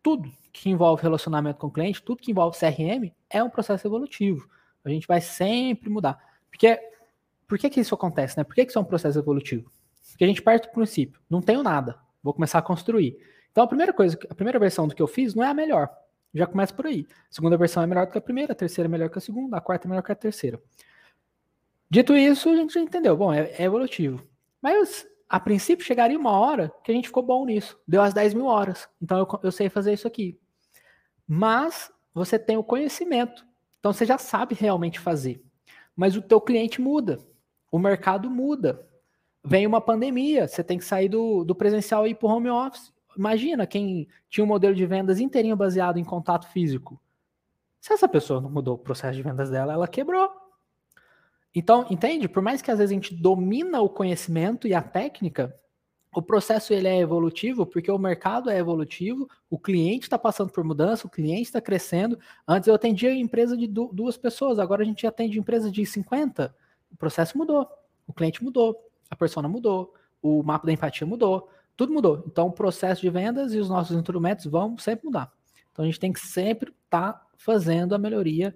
tudo 0.00 0.30
que 0.52 0.70
envolve 0.70 1.02
relacionamento 1.02 1.58
com 1.58 1.66
o 1.66 1.70
cliente, 1.70 2.00
tudo 2.00 2.22
que 2.22 2.30
envolve 2.30 2.56
CRM 2.56 3.10
é 3.28 3.42
um 3.42 3.50
processo 3.50 3.86
evolutivo. 3.86 4.48
A 4.84 4.88
gente 4.88 5.06
vai 5.06 5.20
sempre 5.20 5.90
mudar. 5.90 6.18
Porque 6.48 6.78
por 7.48 7.58
que, 7.58 7.68
que 7.68 7.80
isso 7.80 7.94
acontece, 7.94 8.38
né? 8.38 8.44
Por 8.44 8.54
que, 8.54 8.64
que 8.64 8.70
isso 8.70 8.78
é 8.78 8.82
um 8.82 8.84
processo 8.84 9.18
evolutivo? 9.18 9.70
Porque 10.10 10.24
a 10.24 10.28
gente 10.28 10.40
parte 10.40 10.68
do 10.68 10.72
princípio, 10.72 11.20
não 11.28 11.40
tenho 11.40 11.62
nada, 11.62 11.98
vou 12.22 12.32
começar 12.32 12.58
a 12.58 12.62
construir. 12.62 13.16
Então 13.50 13.64
a 13.64 13.66
primeira 13.66 13.92
coisa, 13.92 14.16
a 14.30 14.34
primeira 14.34 14.58
versão 14.60 14.86
do 14.86 14.94
que 14.94 15.02
eu 15.02 15.08
fiz 15.08 15.34
não 15.34 15.42
é 15.42 15.48
a 15.48 15.54
melhor. 15.54 15.90
Já 16.32 16.46
começa 16.46 16.72
por 16.72 16.86
aí. 16.86 17.06
A 17.10 17.34
segunda 17.34 17.56
versão 17.56 17.82
é 17.82 17.86
melhor 17.86 18.06
do 18.06 18.12
que 18.12 18.18
a 18.18 18.22
primeira, 18.22 18.52
a 18.52 18.56
terceira 18.56 18.88
é 18.88 18.90
melhor 18.90 19.10
que 19.10 19.18
a 19.18 19.20
segunda, 19.20 19.56
a 19.56 19.60
quarta 19.60 19.86
é 19.86 19.88
melhor 19.88 20.02
que 20.02 20.12
a 20.12 20.14
terceira. 20.14 20.60
Dito 21.90 22.16
isso, 22.16 22.48
a 22.48 22.56
gente 22.56 22.72
já 22.72 22.80
entendeu. 22.80 23.16
Bom, 23.16 23.32
é, 23.32 23.50
é 23.58 23.64
evolutivo. 23.64 24.26
Mas 24.62 25.04
a 25.28 25.40
princípio 25.40 25.84
chegaria 25.84 26.18
uma 26.18 26.30
hora 26.30 26.72
que 26.84 26.92
a 26.92 26.94
gente 26.94 27.08
ficou 27.08 27.22
bom 27.22 27.44
nisso. 27.44 27.78
Deu 27.86 28.00
as 28.00 28.14
10 28.14 28.34
mil 28.34 28.46
horas. 28.46 28.88
Então 29.00 29.18
eu, 29.18 29.26
eu 29.42 29.50
sei 29.50 29.68
fazer 29.68 29.92
isso 29.92 30.06
aqui. 30.06 30.38
Mas 31.26 31.90
você 32.14 32.38
tem 32.38 32.56
o 32.56 32.62
conhecimento. 32.64 33.44
Então 33.80 33.92
você 33.92 34.06
já 34.06 34.16
sabe 34.16 34.54
realmente 34.54 35.00
fazer. 35.00 35.42
Mas 35.96 36.16
o 36.16 36.22
teu 36.22 36.40
cliente 36.40 36.80
muda. 36.80 37.18
O 37.70 37.78
mercado 37.78 38.30
muda. 38.30 38.86
Vem 39.44 39.66
uma 39.66 39.80
pandemia, 39.80 40.46
você 40.46 40.62
tem 40.62 40.78
que 40.78 40.84
sair 40.84 41.08
do, 41.08 41.42
do 41.42 41.54
presencial 41.54 42.06
e 42.06 42.10
ir 42.10 42.14
para 42.14 42.28
o 42.28 42.30
home 42.30 42.48
office. 42.48 42.92
Imagina 43.16 43.66
quem 43.66 44.06
tinha 44.30 44.44
um 44.44 44.46
modelo 44.46 44.74
de 44.74 44.86
vendas 44.86 45.18
inteirinho 45.18 45.56
baseado 45.56 45.98
em 45.98 46.04
contato 46.04 46.46
físico. 46.46 47.00
Se 47.80 47.92
essa 47.92 48.08
pessoa 48.08 48.40
não 48.40 48.48
mudou 48.48 48.76
o 48.76 48.78
processo 48.78 49.16
de 49.16 49.22
vendas 49.22 49.50
dela, 49.50 49.72
ela 49.72 49.88
quebrou. 49.88 50.30
Então, 51.54 51.86
entende? 51.90 52.28
Por 52.28 52.42
mais 52.42 52.62
que 52.62 52.70
às 52.70 52.78
vezes 52.78 52.90
a 52.90 52.94
gente 52.94 53.14
domina 53.14 53.80
o 53.80 53.88
conhecimento 53.88 54.66
e 54.66 54.74
a 54.74 54.80
técnica, 54.80 55.54
o 56.14 56.20
processo 56.20 56.74
ele 56.74 56.88
é 56.88 56.98
evolutivo 56.98 57.64
porque 57.64 57.90
o 57.90 57.98
mercado 57.98 58.50
é 58.50 58.58
evolutivo, 58.58 59.28
o 59.48 59.58
cliente 59.58 60.04
está 60.04 60.18
passando 60.18 60.50
por 60.50 60.62
mudança, 60.62 61.06
o 61.06 61.10
cliente 61.10 61.42
está 61.42 61.60
crescendo. 61.60 62.18
Antes 62.46 62.68
eu 62.68 62.74
atendia 62.74 63.14
empresa 63.14 63.56
de 63.56 63.66
duas 63.66 64.16
pessoas, 64.16 64.58
agora 64.58 64.82
a 64.82 64.84
gente 64.84 65.06
atende 65.06 65.38
empresa 65.38 65.70
de 65.70 65.84
50. 65.86 66.54
O 66.90 66.96
processo 66.96 67.36
mudou, 67.36 67.66
o 68.06 68.12
cliente 68.12 68.44
mudou, 68.44 68.76
a 69.10 69.16
persona 69.16 69.48
mudou, 69.48 69.94
o 70.20 70.42
mapa 70.42 70.66
da 70.66 70.72
empatia 70.72 71.06
mudou, 71.06 71.48
tudo 71.76 71.92
mudou. 71.92 72.22
Então 72.26 72.48
o 72.48 72.52
processo 72.52 73.00
de 73.00 73.08
vendas 73.08 73.54
e 73.54 73.58
os 73.58 73.70
nossos 73.70 73.96
instrumentos 73.96 74.44
vão 74.44 74.76
sempre 74.76 75.06
mudar. 75.06 75.32
Então 75.70 75.82
a 75.82 75.86
gente 75.86 75.98
tem 75.98 76.12
que 76.12 76.20
sempre 76.20 76.74
estar 76.84 77.12
tá 77.14 77.26
fazendo 77.38 77.94
a 77.94 77.98
melhoria 77.98 78.54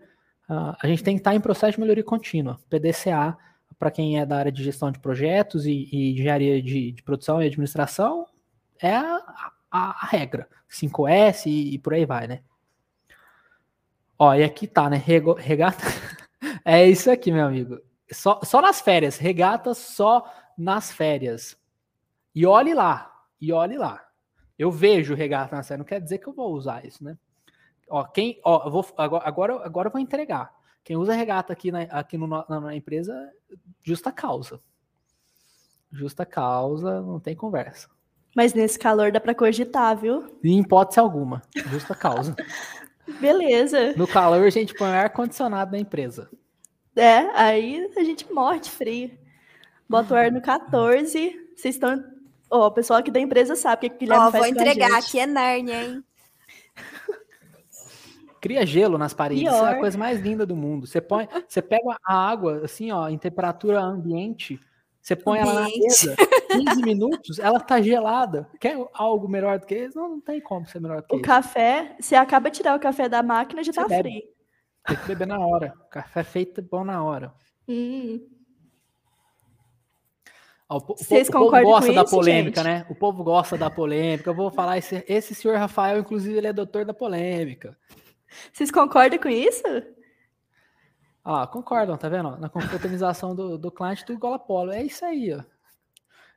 Uh, 0.48 0.76
a 0.80 0.86
gente 0.86 1.02
tem 1.02 1.16
que 1.16 1.20
estar 1.20 1.34
em 1.34 1.40
processo 1.40 1.72
de 1.72 1.80
melhoria 1.80 2.04
contínua. 2.04 2.58
PDCA, 2.70 3.36
para 3.78 3.90
quem 3.90 4.18
é 4.18 4.24
da 4.24 4.38
área 4.38 4.52
de 4.52 4.62
gestão 4.62 4.90
de 4.92 4.98
projetos 4.98 5.66
e, 5.66 5.88
e 5.92 6.12
engenharia 6.12 6.62
de, 6.62 6.92
de, 6.92 7.02
produção 7.02 7.42
e 7.42 7.46
administração, 7.46 8.26
é 8.80 8.94
a, 8.94 9.52
a, 9.70 10.04
a 10.04 10.06
regra. 10.06 10.48
5S 10.70 11.46
e, 11.46 11.74
e, 11.74 11.78
por 11.78 11.94
aí 11.94 12.06
vai, 12.06 12.26
né? 12.26 12.40
Ó, 14.18 14.34
e 14.34 14.42
aqui 14.42 14.66
tá, 14.66 14.88
né? 14.88 14.96
Rego, 14.96 15.34
regata. 15.34 15.84
é 16.64 16.86
isso 16.88 17.10
aqui, 17.10 17.30
meu 17.32 17.46
amigo. 17.46 17.80
Só, 18.10 18.40
só 18.42 18.62
nas 18.62 18.80
férias. 18.80 19.18
Regata 19.18 19.74
só 19.74 20.32
nas 20.56 20.92
férias. 20.92 21.56
E 22.34 22.46
olhe 22.46 22.72
lá. 22.72 23.12
E 23.40 23.52
olhe 23.52 23.76
lá. 23.76 24.06
Eu 24.58 24.70
vejo 24.70 25.14
regata 25.14 25.56
nas 25.56 25.68
férias. 25.68 25.80
Não 25.80 25.86
quer 25.86 26.00
dizer 26.00 26.18
que 26.18 26.26
eu 26.26 26.32
vou 26.32 26.52
usar 26.52 26.84
isso, 26.84 27.04
né? 27.04 27.18
Ó, 27.88 28.04
quem, 28.04 28.40
ó, 28.44 28.66
eu 28.66 28.70
vou, 28.70 28.86
agora, 28.96 29.24
agora, 29.26 29.66
agora 29.66 29.88
eu 29.88 29.92
vou 29.92 30.00
entregar. 30.00 30.52
Quem 30.82 30.96
usa 30.96 31.14
regata 31.14 31.52
aqui 31.52 31.72
na, 31.72 31.82
aqui 31.82 32.16
no, 32.16 32.26
na, 32.26 32.44
na 32.48 32.74
empresa, 32.74 33.14
justa 33.82 34.12
causa. 34.12 34.60
Justa 35.90 36.24
causa, 36.24 37.00
não 37.00 37.18
tem 37.18 37.34
conversa. 37.34 37.88
Mas 38.34 38.52
nesse 38.52 38.78
calor 38.78 39.10
dá 39.10 39.18
para 39.18 39.34
cogitar, 39.34 39.96
viu? 39.96 40.26
Em 40.44 40.60
hipótese 40.60 41.00
alguma, 41.00 41.42
justa 41.70 41.94
causa. 41.94 42.36
Beleza. 43.20 43.94
No 43.96 44.06
calor 44.06 44.44
a 44.44 44.50
gente 44.50 44.74
põe 44.74 44.90
ar-condicionado 44.90 45.72
na 45.72 45.78
empresa. 45.78 46.28
É, 46.94 47.18
aí 47.34 47.90
a 47.96 48.02
gente 48.02 48.30
morre 48.32 48.60
de 48.60 48.70
frio. 48.70 49.10
Bota 49.88 50.14
o 50.14 50.16
ar 50.16 50.32
no 50.32 50.40
14. 50.40 51.50
Vocês 51.56 51.74
estão. 51.74 52.02
Ó, 52.50 52.64
oh, 52.64 52.66
o 52.66 52.70
pessoal 52.70 53.00
aqui 53.00 53.10
da 53.10 53.20
empresa 53.20 53.56
sabe 53.56 53.86
o 53.86 53.90
que, 53.90 53.90
que 53.90 54.04
Guilherme 54.04 54.26
oh, 54.26 54.30
faz 54.30 54.44
vou 54.44 54.52
entregar, 54.52 54.98
aqui 54.98 55.18
é 55.18 55.26
Nárnia, 55.26 55.84
hein? 55.84 56.04
cria 58.40 58.64
gelo 58.66 58.96
nas 58.98 59.14
paredes. 59.14 59.44
Pior. 59.44 59.54
Isso 59.54 59.64
é 59.66 59.70
a 59.72 59.78
coisa 59.78 59.98
mais 59.98 60.20
linda 60.20 60.44
do 60.46 60.56
mundo. 60.56 60.86
Você 60.86 61.00
põe, 61.00 61.28
você 61.48 61.60
pega 61.62 61.96
a 62.04 62.14
água 62.14 62.62
assim, 62.64 62.90
ó, 62.92 63.08
em 63.08 63.18
temperatura 63.18 63.80
ambiente, 63.80 64.58
você 65.00 65.14
põe 65.14 65.38
ambiente. 65.40 65.56
ela 65.56 65.60
na 65.62 65.68
mesa, 65.68 66.16
15 66.50 66.82
minutos, 66.82 67.38
ela 67.38 67.60
tá 67.60 67.80
gelada. 67.80 68.48
Quer 68.60 68.76
algo 68.92 69.28
melhor 69.28 69.58
do 69.58 69.66
que 69.66 69.74
isso? 69.76 69.96
Não, 69.98 70.08
não 70.08 70.20
tem 70.20 70.40
como 70.40 70.66
ser 70.66 70.80
melhor 70.80 71.02
do 71.02 71.06
que 71.08 71.14
o 71.14 71.16
isso. 71.16 71.24
O 71.24 71.26
café, 71.26 71.96
você 72.00 72.14
acaba 72.14 72.50
de 72.50 72.56
tirar 72.56 72.76
o 72.76 72.80
café 72.80 73.08
da 73.08 73.22
máquina, 73.22 73.62
já 73.62 73.72
você 73.72 73.80
tá 73.80 73.88
bebe. 73.88 74.08
frio. 74.10 74.22
Tem 74.86 74.96
que 74.96 75.06
beber 75.06 75.26
na 75.26 75.38
hora. 75.38 75.72
Café 75.90 76.22
feito 76.22 76.62
bom 76.62 76.84
na 76.84 77.02
hora. 77.02 77.32
Hum. 77.68 78.20
o, 80.70 80.80
Vocês 80.80 81.28
o 81.28 81.32
povo 81.32 81.60
gosta 81.62 81.92
da 81.92 82.02
isso, 82.02 82.10
polêmica, 82.10 82.62
gente? 82.62 82.72
né? 82.72 82.86
O 82.88 82.94
povo 82.94 83.24
gosta 83.24 83.56
da 83.58 83.68
polêmica. 83.68 84.30
Eu 84.30 84.34
vou 84.34 84.50
falar, 84.50 84.78
esse, 84.78 85.04
esse 85.08 85.34
senhor 85.34 85.56
Rafael, 85.56 85.98
inclusive, 85.98 86.36
ele 86.36 86.46
é 86.46 86.52
doutor 86.52 86.84
da 86.84 86.94
polêmica. 86.94 87.76
Vocês 88.52 88.70
concordam 88.70 89.18
com 89.18 89.28
isso? 89.28 89.62
Ah, 91.24 91.46
concordam, 91.46 91.96
tá 91.96 92.08
vendo? 92.08 92.36
Na 92.36 92.48
confraternização 92.48 93.34
do, 93.34 93.58
do 93.58 93.70
cliente 93.70 94.04
do 94.04 94.16
Golapolo. 94.18 94.70
É 94.70 94.82
isso 94.82 95.04
aí, 95.04 95.34
ó. 95.34 95.42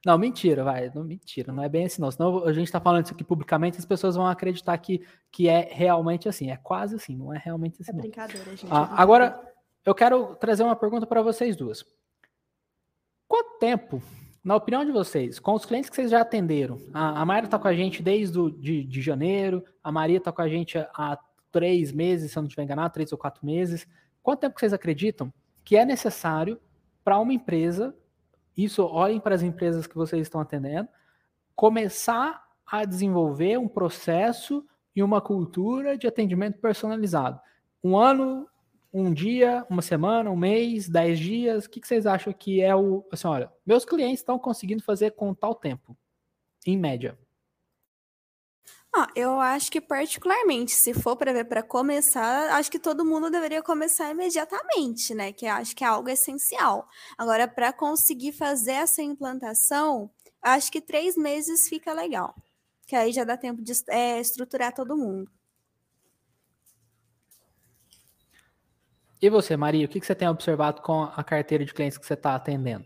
Não, 0.06 0.18
mentira, 0.18 0.64
vai. 0.64 0.90
Não, 0.96 1.04
mentira, 1.04 1.52
não 1.52 1.62
é 1.62 1.70
bem 1.70 1.86
assim, 1.86 2.02
não. 2.02 2.10
Senão 2.10 2.46
a 2.46 2.54
gente 2.54 2.72
tá 2.72 2.80
falando 2.80 3.06
isso 3.06 3.14
aqui 3.14 3.24
publicamente, 3.24 3.78
as 3.78 3.86
pessoas 3.86 4.16
vão 4.16 4.26
acreditar 4.26 4.78
que, 4.78 5.06
que 5.32 5.48
é 5.48 5.70
realmente 5.72 6.28
assim. 6.30 6.50
É 6.50 6.58
quase 6.58 6.96
assim, 6.96 7.16
não 7.16 7.34
é 7.34 7.38
realmente 7.38 7.82
assim. 7.82 7.92
É 7.92 7.96
brincadeira, 7.96 8.50
gente. 8.56 8.68
Ah, 8.72 8.90
é 8.98 9.02
agora, 9.02 9.40
eu 9.86 9.94
quero 9.94 10.36
trazer 10.38 10.64
uma 10.64 10.76
pergunta 10.76 11.06
para 11.06 11.22
vocês 11.22 11.56
duas. 11.56 11.86
Quanto 13.28 13.60
tempo, 13.60 14.02
na 14.44 14.56
opinião 14.56 14.86
de 14.86 14.92
vocês, 14.92 15.38
com 15.38 15.54
os 15.54 15.66
clientes 15.66 15.90
que 15.90 15.96
vocês 15.96 16.10
já 16.10 16.22
atenderam, 16.22 16.80
a, 16.94 17.22
a 17.22 17.26
Mayra 17.26 17.48
tá 17.48 17.60
com 17.60 17.68
a 17.68 17.76
gente 17.76 18.02
desde 18.02 18.34
do, 18.34 18.50
de, 18.50 18.84
de 18.86 19.02
janeiro, 19.02 19.64
a 19.84 19.92
Maria 19.92 20.22
tá 20.22 20.32
com 20.32 20.42
a 20.42 20.50
gente 20.50 20.78
há 20.78 21.20
três 21.52 21.92
meses, 21.92 22.32
se 22.32 22.38
eu 22.38 22.42
não 22.42 22.48
estiver 22.48 22.64
enganado, 22.64 22.94
três 22.94 23.12
ou 23.12 23.18
quatro 23.18 23.46
meses. 23.46 23.88
Quanto 24.22 24.42
tempo 24.42 24.60
vocês 24.60 24.74
acreditam 24.74 25.34
que 25.64 25.76
é 25.76 25.86
necessário 25.86 26.60
para 27.04 27.20
uma 27.20 27.34
empresa, 27.34 27.96
isso 28.56 28.84
olhem 28.84 29.20
para 29.20 29.36
as 29.36 29.42
empresas 29.42 29.88
que 29.88 29.96
vocês 29.96 30.22
estão 30.22 30.42
atendendo, 30.42 30.90
começar 31.56 32.44
a 32.66 32.86
desenvolver 32.86 33.58
um 33.58 33.68
processo 33.68 34.66
e 34.96 35.02
uma 35.02 35.22
cultura 35.22 35.98
de 35.98 36.08
atendimento 36.08 36.60
personalizado? 36.60 37.40
Um 37.84 37.98
ano, 37.98 38.48
um 38.94 39.14
dia, 39.14 39.66
uma 39.70 39.82
semana, 39.82 40.30
um 40.30 40.36
mês, 40.36 40.90
dez 40.90 41.20
dias? 41.20 41.66
O 41.66 41.70
que, 41.70 41.86
vocês 41.86 42.06
acham 42.06 42.34
que 42.34 42.62
é 42.62 42.76
o. 42.76 43.06
Assim, 43.12 43.28
olha, 43.28 43.52
meus 43.66 43.86
clientes 43.86 44.20
estão 44.20 44.38
conseguindo 44.38 44.84
fazer 44.84 45.12
com 45.12 45.34
tal 45.34 45.56
tempo, 45.56 45.98
em 46.66 46.78
média. 46.78 47.18
Ah, 48.96 49.08
eu 49.16 49.40
acho 49.40 49.72
que 49.72 49.80
particularmente, 49.80 50.72
se 50.72 50.94
for 50.96 51.16
para 51.16 51.32
ver 51.32 51.46
para 51.46 51.62
começar, 51.62 52.56
acho 52.56 52.72
que 52.72 52.80
todo 52.80 53.06
mundo 53.06 53.30
deveria 53.30 53.62
começar 53.62 54.10
imediatamente, 54.10 55.14
né? 55.14 55.32
Que 55.32 55.46
acho 55.46 55.76
que 55.76 55.84
é 55.84 55.88
algo 55.88 56.10
essencial. 56.10 56.88
Agora, 57.18 57.48
para 57.48 57.72
conseguir 57.72 58.32
fazer 58.32 58.72
essa 58.72 59.02
implantação, 59.04 60.10
acho 60.42 60.72
que 60.72 60.82
três 60.82 61.16
meses 61.16 61.70
fica 61.70 61.94
legal, 61.94 62.36
que 62.88 62.96
aí 62.96 63.12
já 63.12 63.24
dá 63.24 63.38
tempo 63.38 63.62
de 63.62 63.74
é, 63.90 64.20
estruturar 64.20 64.74
todo 64.74 64.98
mundo. 64.98 65.30
E 69.22 69.30
você, 69.30 69.56
Maria, 69.56 69.86
o 69.86 69.90
que, 69.90 70.00
que 70.00 70.06
você 70.06 70.16
tem 70.16 70.30
observado 70.30 70.82
com 70.82 71.04
a 71.04 71.24
carteira 71.24 71.64
de 71.64 71.74
clientes 71.74 71.98
que 71.98 72.06
você 72.06 72.14
está 72.14 72.36
atendendo? 72.36 72.86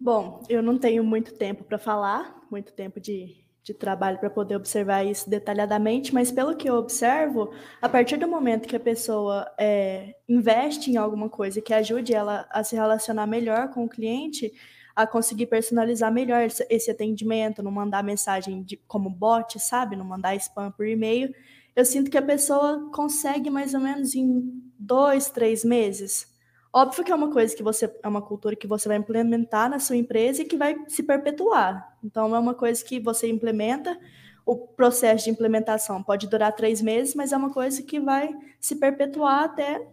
Bom, 0.00 0.42
eu 0.48 0.62
não 0.62 0.78
tenho 0.78 1.02
muito 1.02 1.36
tempo 1.36 1.64
para 1.64 1.78
falar, 1.78 2.40
muito 2.48 2.72
tempo 2.72 3.00
de, 3.00 3.44
de 3.62 3.74
trabalho 3.74 4.18
para 4.18 4.30
poder 4.30 4.56
observar 4.56 5.04
isso 5.04 5.28
detalhadamente, 5.28 6.14
mas 6.14 6.32
pelo 6.32 6.56
que 6.56 6.68
eu 6.68 6.74
observo, 6.76 7.52
a 7.82 7.88
partir 7.88 8.16
do 8.16 8.26
momento 8.26 8.68
que 8.68 8.76
a 8.76 8.80
pessoa 8.80 9.50
é, 9.58 10.14
investe 10.28 10.90
em 10.90 10.96
alguma 10.96 11.28
coisa 11.28 11.60
que 11.60 11.74
ajude 11.74 12.14
ela 12.14 12.46
a 12.50 12.64
se 12.64 12.74
relacionar 12.74 13.26
melhor 13.26 13.70
com 13.70 13.84
o 13.84 13.88
cliente, 13.88 14.52
a 14.96 15.06
conseguir 15.06 15.46
personalizar 15.46 16.12
melhor 16.12 16.48
esse, 16.68 16.90
atendimento, 16.90 17.62
não 17.62 17.70
mandar 17.70 18.02
mensagem 18.02 18.62
de, 18.62 18.76
como 18.88 19.10
bot, 19.10 19.58
sabe? 19.60 19.94
Não 19.94 20.04
mandar 20.04 20.34
spam 20.36 20.72
por 20.72 20.86
e-mail. 20.86 21.32
Eu 21.76 21.84
sinto 21.84 22.10
que 22.10 22.18
a 22.18 22.22
pessoa 22.22 22.90
consegue 22.92 23.48
mais 23.50 23.74
ou 23.74 23.80
menos 23.80 24.14
em 24.14 24.42
dois, 24.78 25.30
três 25.30 25.64
meses 25.64 26.37
Óbvio 26.80 27.04
que 27.04 27.10
é 27.10 27.14
uma 27.14 27.32
coisa 27.32 27.56
que 27.56 27.62
você 27.62 27.92
é 28.04 28.06
uma 28.06 28.22
cultura 28.22 28.54
que 28.54 28.68
você 28.68 28.86
vai 28.86 28.98
implementar 28.98 29.68
na 29.68 29.80
sua 29.80 29.96
empresa 29.96 30.42
e 30.42 30.44
que 30.44 30.56
vai 30.56 30.76
se 30.86 31.02
perpetuar. 31.02 31.98
Então 32.04 32.36
é 32.36 32.38
uma 32.38 32.54
coisa 32.54 32.84
que 32.84 33.00
você 33.00 33.28
implementa. 33.28 33.98
O 34.46 34.56
processo 34.56 35.24
de 35.24 35.30
implementação 35.30 36.00
pode 36.04 36.28
durar 36.28 36.54
três 36.54 36.80
meses, 36.80 37.16
mas 37.16 37.32
é 37.32 37.36
uma 37.36 37.52
coisa 37.52 37.82
que 37.82 37.98
vai 37.98 38.32
se 38.60 38.76
perpetuar 38.76 39.42
até 39.42 39.88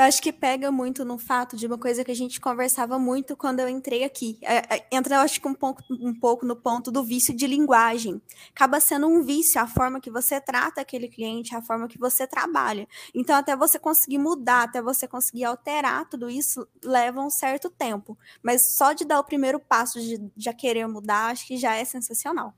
eu 0.00 0.04
acho 0.04 0.22
que 0.22 0.32
pega 0.32 0.72
muito 0.72 1.04
no 1.04 1.18
fato 1.18 1.56
de 1.58 1.66
uma 1.66 1.76
coisa 1.76 2.02
que 2.02 2.10
a 2.10 2.16
gente 2.16 2.40
conversava 2.40 2.98
muito 2.98 3.36
quando 3.36 3.60
eu 3.60 3.68
entrei 3.68 4.02
aqui. 4.02 4.38
É, 4.40 4.76
é, 4.76 4.86
entra, 4.90 5.16
eu 5.16 5.20
acho 5.20 5.38
que 5.38 5.46
um 5.46 5.52
pouco, 5.52 5.82
um 5.90 6.18
pouco 6.18 6.46
no 6.46 6.56
ponto 6.56 6.90
do 6.90 7.04
vício 7.04 7.36
de 7.36 7.46
linguagem. 7.46 8.20
Acaba 8.50 8.80
sendo 8.80 9.06
um 9.06 9.22
vício 9.22 9.60
a 9.60 9.66
forma 9.66 10.00
que 10.00 10.10
você 10.10 10.40
trata 10.40 10.80
aquele 10.80 11.06
cliente, 11.06 11.54
a 11.54 11.60
forma 11.60 11.86
que 11.86 11.98
você 11.98 12.26
trabalha. 12.26 12.88
Então, 13.14 13.36
até 13.36 13.54
você 13.54 13.78
conseguir 13.78 14.16
mudar, 14.16 14.62
até 14.62 14.80
você 14.80 15.06
conseguir 15.06 15.44
alterar 15.44 16.08
tudo 16.08 16.30
isso, 16.30 16.66
leva 16.82 17.20
um 17.20 17.28
certo 17.28 17.68
tempo. 17.68 18.16
Mas 18.42 18.76
só 18.76 18.94
de 18.94 19.04
dar 19.04 19.20
o 19.20 19.24
primeiro 19.24 19.60
passo 19.60 20.00
de 20.00 20.18
já 20.34 20.54
querer 20.54 20.86
mudar, 20.86 21.30
acho 21.30 21.46
que 21.46 21.58
já 21.58 21.76
é 21.76 21.84
sensacional. 21.84 22.54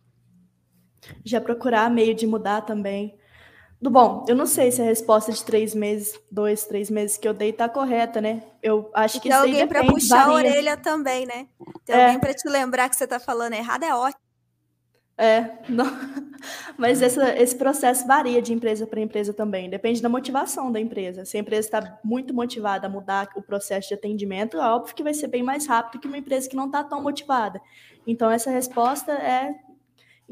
Já 1.24 1.40
procurar 1.40 1.90
meio 1.90 2.14
de 2.14 2.24
mudar 2.24 2.61
também. 2.61 3.18
Do 3.82 3.90
bom, 3.90 4.24
eu 4.28 4.36
não 4.36 4.46
sei 4.46 4.70
se 4.70 4.80
a 4.80 4.84
resposta 4.84 5.32
de 5.32 5.44
três 5.44 5.74
meses, 5.74 6.16
dois, 6.30 6.64
três 6.64 6.88
meses 6.88 7.18
que 7.18 7.26
eu 7.26 7.34
dei 7.34 7.52
tá 7.52 7.68
correta, 7.68 8.20
né? 8.20 8.44
Eu 8.62 8.88
acho 8.94 9.20
que 9.20 9.28
tem 9.28 9.36
alguém 9.36 9.66
para 9.66 9.84
puxar 9.84 10.28
varia. 10.28 10.30
a 10.30 10.34
orelha 10.34 10.76
também, 10.76 11.26
né? 11.26 11.48
Tem 11.84 11.96
é. 11.96 12.04
alguém 12.04 12.20
para 12.20 12.32
te 12.32 12.48
lembrar 12.48 12.88
que 12.88 12.94
você 12.94 13.08
tá 13.08 13.18
falando 13.18 13.54
errado, 13.54 13.82
é 13.82 13.92
ótimo. 13.92 14.22
É, 15.18 15.58
não... 15.68 15.84
mas 16.78 17.02
essa, 17.02 17.36
esse 17.36 17.56
processo 17.56 18.06
varia 18.06 18.40
de 18.40 18.52
empresa 18.52 18.86
para 18.86 19.00
empresa 19.00 19.34
também, 19.34 19.68
depende 19.68 20.00
da 20.00 20.08
motivação 20.08 20.70
da 20.70 20.78
empresa. 20.78 21.24
Se 21.24 21.36
a 21.36 21.40
empresa 21.40 21.66
está 21.66 21.98
muito 22.04 22.32
motivada 22.32 22.86
a 22.86 22.90
mudar 22.90 23.30
o 23.34 23.42
processo 23.42 23.88
de 23.88 23.94
atendimento, 23.94 24.58
é 24.58 24.60
óbvio 24.60 24.94
que 24.94 25.02
vai 25.02 25.12
ser 25.12 25.26
bem 25.26 25.42
mais 25.42 25.66
rápido 25.66 26.00
que 26.00 26.06
uma 26.06 26.18
empresa 26.18 26.48
que 26.48 26.54
não 26.54 26.66
está 26.66 26.84
tão 26.84 27.02
motivada. 27.02 27.60
Então, 28.06 28.30
essa 28.30 28.48
resposta 28.48 29.10
é 29.10 29.52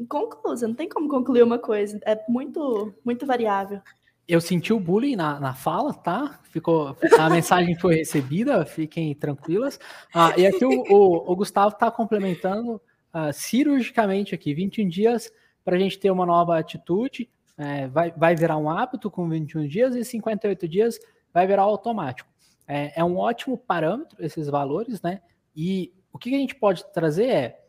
inconclusa, 0.01 0.67
não 0.67 0.75
tem 0.75 0.89
como 0.89 1.07
concluir 1.07 1.43
uma 1.43 1.59
coisa, 1.59 1.99
é 2.05 2.19
muito, 2.27 2.93
muito 3.03 3.25
variável. 3.25 3.81
Eu 4.27 4.39
senti 4.39 4.71
o 4.71 4.79
bullying 4.79 5.15
na, 5.15 5.39
na 5.39 5.53
fala, 5.53 5.93
tá? 5.93 6.39
Ficou, 6.43 6.95
a 7.19 7.29
mensagem 7.29 7.75
foi 7.77 7.95
recebida, 7.95 8.65
fiquem 8.65 9.13
tranquilas. 9.13 9.79
Ah, 10.13 10.33
e 10.37 10.45
aqui 10.45 10.63
o, 10.63 10.83
o, 10.89 11.31
o 11.31 11.35
Gustavo 11.35 11.73
está 11.73 11.91
complementando 11.91 12.75
uh, 12.75 13.33
cirurgicamente 13.33 14.33
aqui, 14.33 14.53
21 14.53 14.87
dias 14.87 15.31
para 15.63 15.75
a 15.75 15.79
gente 15.79 15.99
ter 15.99 16.09
uma 16.11 16.25
nova 16.25 16.57
atitude, 16.57 17.29
é, 17.57 17.87
vai, 17.87 18.11
vai 18.11 18.35
virar 18.35 18.57
um 18.57 18.69
hábito 18.69 19.11
com 19.11 19.29
21 19.29 19.67
dias 19.67 19.95
e 19.95 20.03
58 20.03 20.67
dias 20.67 20.99
vai 21.33 21.45
virar 21.45 21.63
automático. 21.63 22.29
É, 22.67 22.99
é 22.99 23.03
um 23.03 23.17
ótimo 23.17 23.57
parâmetro 23.57 24.23
esses 24.23 24.47
valores, 24.47 25.01
né? 25.01 25.21
E 25.55 25.93
o 26.11 26.17
que 26.17 26.33
a 26.33 26.37
gente 26.37 26.55
pode 26.55 26.83
trazer 26.91 27.27
é 27.27 27.60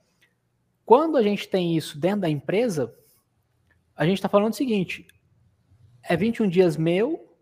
quando 0.84 1.16
a 1.16 1.22
gente 1.22 1.48
tem 1.48 1.76
isso 1.76 1.98
dentro 1.98 2.22
da 2.22 2.28
empresa, 2.28 2.94
a 3.96 4.04
gente 4.04 4.16
está 4.18 4.28
falando 4.28 4.52
o 4.52 4.56
seguinte: 4.56 5.06
é 6.02 6.16
21 6.16 6.48
dias 6.48 6.76
meu, 6.76 7.36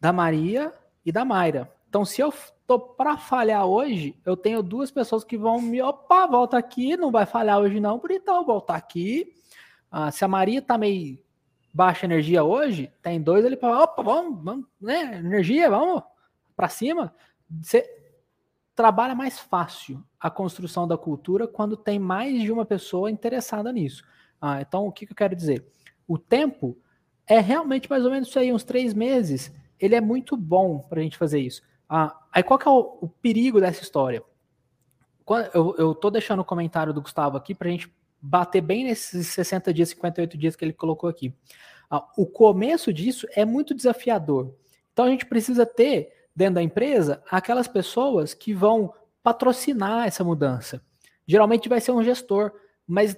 da 0.00 0.12
Maria 0.12 0.72
e 1.04 1.10
da 1.10 1.24
Mayra. 1.24 1.72
Então, 1.88 2.04
se 2.04 2.20
eu 2.20 2.32
tô 2.66 2.78
para 2.78 3.16
falhar 3.16 3.66
hoje, 3.66 4.18
eu 4.24 4.36
tenho 4.36 4.62
duas 4.62 4.90
pessoas 4.90 5.24
que 5.24 5.36
vão 5.36 5.60
me, 5.60 5.82
opa, 5.82 6.26
volta 6.26 6.56
aqui, 6.56 6.96
não 6.96 7.10
vai 7.10 7.26
falhar 7.26 7.58
hoje 7.58 7.80
não, 7.80 7.98
por 7.98 8.10
então 8.10 8.44
voltar 8.44 8.76
aqui. 8.76 9.32
Ah, 9.90 10.10
se 10.10 10.24
a 10.24 10.28
Maria 10.28 10.62
tá 10.62 10.78
meio 10.78 11.22
baixa 11.72 12.06
energia 12.06 12.44
hoje, 12.44 12.92
tem 13.02 13.20
dois 13.20 13.44
ali 13.44 13.56
para, 13.56 13.84
opa, 13.84 14.02
vamos, 14.02 14.42
vamos, 14.44 14.66
né, 14.80 15.18
energia, 15.18 15.70
vamos 15.70 16.02
para 16.54 16.68
cima. 16.68 17.14
Você 17.62 17.88
trabalha 18.74 19.14
mais 19.14 19.38
fácil 19.38 20.02
a 20.22 20.30
construção 20.30 20.86
da 20.86 20.96
cultura 20.96 21.48
quando 21.48 21.76
tem 21.76 21.98
mais 21.98 22.40
de 22.40 22.52
uma 22.52 22.64
pessoa 22.64 23.10
interessada 23.10 23.72
nisso. 23.72 24.04
Ah, 24.40 24.60
então, 24.60 24.86
o 24.86 24.92
que, 24.92 25.04
que 25.04 25.12
eu 25.12 25.16
quero 25.16 25.34
dizer? 25.34 25.66
O 26.06 26.16
tempo 26.16 26.78
é 27.26 27.40
realmente 27.40 27.90
mais 27.90 28.04
ou 28.04 28.10
menos 28.12 28.28
isso 28.28 28.38
aí, 28.38 28.52
uns 28.52 28.62
três 28.62 28.94
meses. 28.94 29.52
Ele 29.80 29.96
é 29.96 30.00
muito 30.00 30.36
bom 30.36 30.78
para 30.78 31.00
a 31.00 31.02
gente 31.02 31.18
fazer 31.18 31.40
isso. 31.40 31.60
Ah, 31.88 32.16
aí, 32.32 32.40
qual 32.40 32.56
que 32.56 32.68
é 32.68 32.70
o, 32.70 32.98
o 33.00 33.08
perigo 33.08 33.60
dessa 33.60 33.82
história? 33.82 34.22
Eu, 35.52 35.74
eu 35.76 35.94
tô 35.94 36.08
deixando 36.08 36.40
o 36.40 36.44
comentário 36.44 36.92
do 36.92 37.02
Gustavo 37.02 37.36
aqui 37.36 37.52
para 37.52 37.66
a 37.66 37.70
gente 37.72 37.92
bater 38.20 38.60
bem 38.60 38.84
nesses 38.84 39.26
60 39.26 39.74
dias, 39.74 39.88
58 39.88 40.38
dias 40.38 40.54
que 40.54 40.64
ele 40.64 40.72
colocou 40.72 41.10
aqui. 41.10 41.34
Ah, 41.90 42.06
o 42.16 42.26
começo 42.26 42.92
disso 42.92 43.26
é 43.34 43.44
muito 43.44 43.74
desafiador. 43.74 44.54
Então, 44.92 45.04
a 45.04 45.10
gente 45.10 45.26
precisa 45.26 45.66
ter 45.66 46.12
dentro 46.34 46.54
da 46.54 46.62
empresa 46.62 47.22
aquelas 47.28 47.66
pessoas 47.66 48.34
que 48.34 48.54
vão 48.54 48.94
patrocinar 49.22 50.06
essa 50.06 50.24
mudança. 50.24 50.82
Geralmente 51.26 51.68
vai 51.68 51.80
ser 51.80 51.92
um 51.92 52.02
gestor, 52.02 52.52
mas 52.86 53.16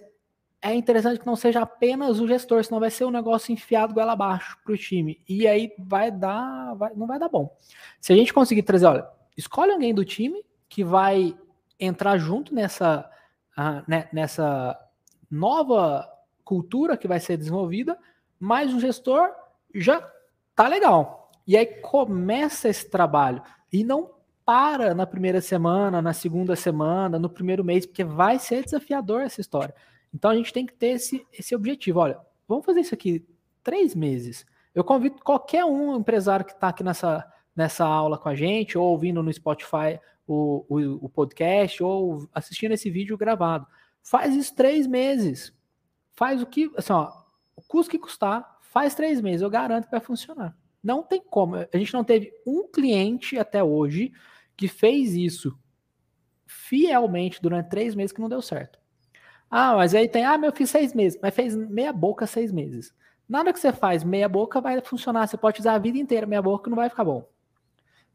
é 0.60 0.74
interessante 0.74 1.20
que 1.20 1.26
não 1.26 1.36
seja 1.36 1.60
apenas 1.60 2.20
o 2.20 2.26
gestor, 2.26 2.64
senão 2.64 2.80
vai 2.80 2.90
ser 2.90 3.04
um 3.04 3.10
negócio 3.10 3.52
enfiado 3.52 3.92
goela 3.92 4.12
abaixo 4.12 4.58
para 4.64 4.72
o 4.72 4.78
time. 4.78 5.20
E 5.28 5.46
aí 5.46 5.72
vai 5.78 6.10
dar, 6.10 6.74
vai, 6.74 6.92
não 6.94 7.06
vai 7.06 7.18
dar 7.18 7.28
bom. 7.28 7.54
Se 8.00 8.12
a 8.12 8.16
gente 8.16 8.32
conseguir 8.32 8.62
trazer, 8.62 8.86
olha, 8.86 9.06
escolhe 9.36 9.72
alguém 9.72 9.94
do 9.94 10.04
time 10.04 10.42
que 10.68 10.82
vai 10.82 11.36
entrar 11.78 12.16
junto 12.16 12.54
nessa, 12.54 13.10
uh, 13.58 13.84
né, 13.86 14.08
nessa 14.10 14.78
nova 15.30 16.10
cultura 16.42 16.96
que 16.96 17.08
vai 17.08 17.20
ser 17.20 17.36
desenvolvida, 17.36 17.98
mais 18.40 18.72
um 18.72 18.80
gestor 18.80 19.30
já 19.74 20.00
tá 20.54 20.66
legal. 20.66 21.30
E 21.46 21.58
aí 21.58 21.66
começa 21.66 22.70
esse 22.70 22.88
trabalho 22.88 23.42
e 23.70 23.84
não 23.84 24.13
para 24.44 24.94
na 24.94 25.06
primeira 25.06 25.40
semana, 25.40 26.02
na 26.02 26.12
segunda 26.12 26.54
semana, 26.54 27.18
no 27.18 27.30
primeiro 27.30 27.64
mês, 27.64 27.86
porque 27.86 28.04
vai 28.04 28.38
ser 28.38 28.64
desafiador 28.64 29.22
essa 29.22 29.40
história. 29.40 29.74
Então 30.12 30.30
a 30.30 30.36
gente 30.36 30.52
tem 30.52 30.66
que 30.66 30.74
ter 30.74 30.88
esse, 30.88 31.26
esse 31.32 31.54
objetivo. 31.54 32.00
Olha, 32.00 32.18
vamos 32.46 32.64
fazer 32.64 32.80
isso 32.80 32.94
aqui 32.94 33.24
três 33.62 33.94
meses. 33.94 34.46
Eu 34.74 34.84
convido 34.84 35.16
qualquer 35.22 35.64
um 35.64 35.96
empresário 35.96 36.44
que 36.44 36.52
está 36.52 36.68
aqui 36.68 36.84
nessa, 36.84 37.24
nessa 37.56 37.84
aula 37.84 38.18
com 38.18 38.28
a 38.28 38.34
gente, 38.34 38.76
ou 38.76 38.86
ouvindo 38.86 39.22
no 39.22 39.32
Spotify 39.32 39.98
o, 40.26 40.64
o, 40.68 41.06
o 41.06 41.08
podcast, 41.08 41.82
ou 41.82 42.28
assistindo 42.32 42.72
esse 42.72 42.90
vídeo 42.90 43.16
gravado. 43.16 43.66
Faz 44.02 44.34
isso 44.34 44.54
três 44.54 44.86
meses. 44.86 45.52
Faz 46.12 46.42
o 46.42 46.46
que, 46.46 46.70
assim, 46.76 46.92
ó, 46.92 47.10
o 47.56 47.62
custo 47.62 47.90
que 47.90 47.98
custar, 47.98 48.58
faz 48.60 48.94
três 48.94 49.20
meses. 49.20 49.42
Eu 49.42 49.50
garanto 49.50 49.86
que 49.86 49.90
vai 49.90 50.00
funcionar. 50.00 50.56
Não 50.82 51.02
tem 51.02 51.22
como. 51.22 51.56
A 51.56 51.76
gente 51.78 51.94
não 51.94 52.04
teve 52.04 52.30
um 52.46 52.68
cliente 52.70 53.38
até 53.38 53.64
hoje 53.64 54.12
que 54.56 54.68
fez 54.68 55.14
isso 55.14 55.58
fielmente 56.46 57.40
durante 57.42 57.70
três 57.70 57.94
meses 57.94 58.12
que 58.12 58.20
não 58.20 58.28
deu 58.28 58.42
certo. 58.42 58.78
Ah, 59.50 59.76
mas 59.76 59.94
aí 59.94 60.08
tem, 60.08 60.24
ah, 60.24 60.36
meu, 60.36 60.52
fiz 60.52 60.70
seis 60.70 60.92
meses, 60.92 61.18
mas 61.22 61.34
fez 61.34 61.54
meia 61.54 61.92
boca 61.92 62.26
seis 62.26 62.50
meses. 62.50 62.94
Nada 63.28 63.52
que 63.52 63.58
você 63.58 63.72
faz 63.72 64.04
meia 64.04 64.28
boca 64.28 64.60
vai 64.60 64.80
funcionar. 64.80 65.26
Você 65.26 65.36
pode 65.36 65.60
usar 65.60 65.74
a 65.74 65.78
vida 65.78 65.98
inteira 65.98 66.26
meia 66.26 66.42
boca 66.42 66.68
não 66.68 66.76
vai 66.76 66.88
ficar 66.88 67.04
bom. 67.04 67.26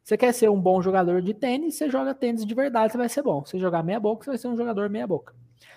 Você 0.04 0.18
quer 0.18 0.34
ser 0.34 0.50
um 0.50 0.60
bom 0.60 0.82
jogador 0.82 1.22
de 1.22 1.34
tênis, 1.34 1.76
você 1.76 1.90
joga 1.90 2.14
tênis 2.14 2.46
de 2.46 2.56
verdade, 2.56 2.92
você 2.92 2.98
vai 2.98 3.10
ser 3.10 3.22
bom. 3.22 3.46
Você 3.46 3.60
jogar 3.60 3.84
meia 3.84 4.00
boca, 4.00 4.24
você 4.24 4.32
vai 4.32 4.38
ser 4.38 4.48
um 4.48 4.58
jogador 4.58 4.90
meia 4.90 5.06
boca. 5.06 5.36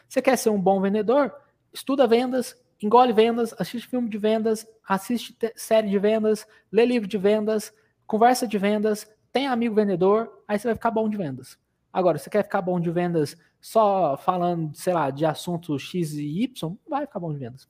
Você 0.09 0.23
quer 0.23 0.37
ser 0.37 0.51
um 0.51 0.61
bom 0.61 0.81
vendedor? 0.81 1.35
Estuda 1.73 2.07
vendas, 2.07 2.57
engole 2.83 3.13
vendas, 3.13 3.55
assiste 3.59 3.87
filme 3.89 4.09
de 4.09 4.19
vendas, 4.19 4.67
assiste 4.87 5.37
série 5.55 5.89
de 5.89 5.99
vendas, 5.99 6.47
lê 6.71 6.85
livro 6.85 7.09
de 7.09 7.19
vendas, 7.19 7.73
conversa 8.07 8.47
de 8.47 8.59
vendas, 8.59 9.11
tem 9.33 9.47
amigo 9.47 9.75
vendedor, 9.75 10.31
aí 10.47 10.59
você 10.59 10.69
vai 10.69 10.75
ficar 10.75 10.91
bom 10.91 11.09
de 11.09 11.17
vendas. 11.17 11.59
Agora, 11.93 12.19
você 12.19 12.31
quer 12.31 12.43
ficar 12.43 12.63
bom 12.63 12.79
de 12.79 12.91
vendas 12.91 13.37
só 13.61 14.17
falando, 14.17 14.75
sei 14.75 14.93
lá, 14.93 15.11
de 15.11 15.25
assuntos 15.25 15.83
X 15.83 16.13
e 16.15 16.43
Y, 16.43 16.69
não 16.69 16.79
vai 16.89 17.07
ficar 17.07 17.21
bom 17.21 17.33
de 17.33 17.39
vendas. 17.39 17.69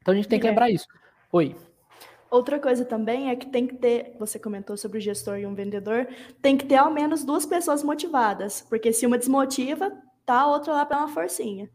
Então 0.00 0.12
a 0.12 0.16
gente 0.16 0.28
tem 0.28 0.40
que 0.40 0.46
lembrar 0.46 0.70
isso. 0.70 0.86
Oi. 1.30 1.56
Outra 2.30 2.58
coisa 2.58 2.84
também 2.84 3.30
é 3.30 3.36
que 3.36 3.46
tem 3.46 3.66
que 3.66 3.76
ter, 3.76 4.16
você 4.18 4.38
comentou 4.38 4.76
sobre 4.76 4.98
o 4.98 5.00
gestor 5.00 5.38
e 5.38 5.46
um 5.46 5.54
vendedor, 5.54 6.08
tem 6.40 6.56
que 6.56 6.64
ter 6.64 6.76
ao 6.76 6.90
menos 6.90 7.24
duas 7.24 7.44
pessoas 7.44 7.82
motivadas, 7.82 8.62
porque 8.62 8.92
se 8.92 9.06
uma 9.06 9.18
desmotiva, 9.18 9.92
tá 10.24 10.40
a 10.40 10.46
outra 10.46 10.72
lá 10.72 10.86
para 10.86 10.98
uma 10.98 11.08
forcinha. 11.08 11.70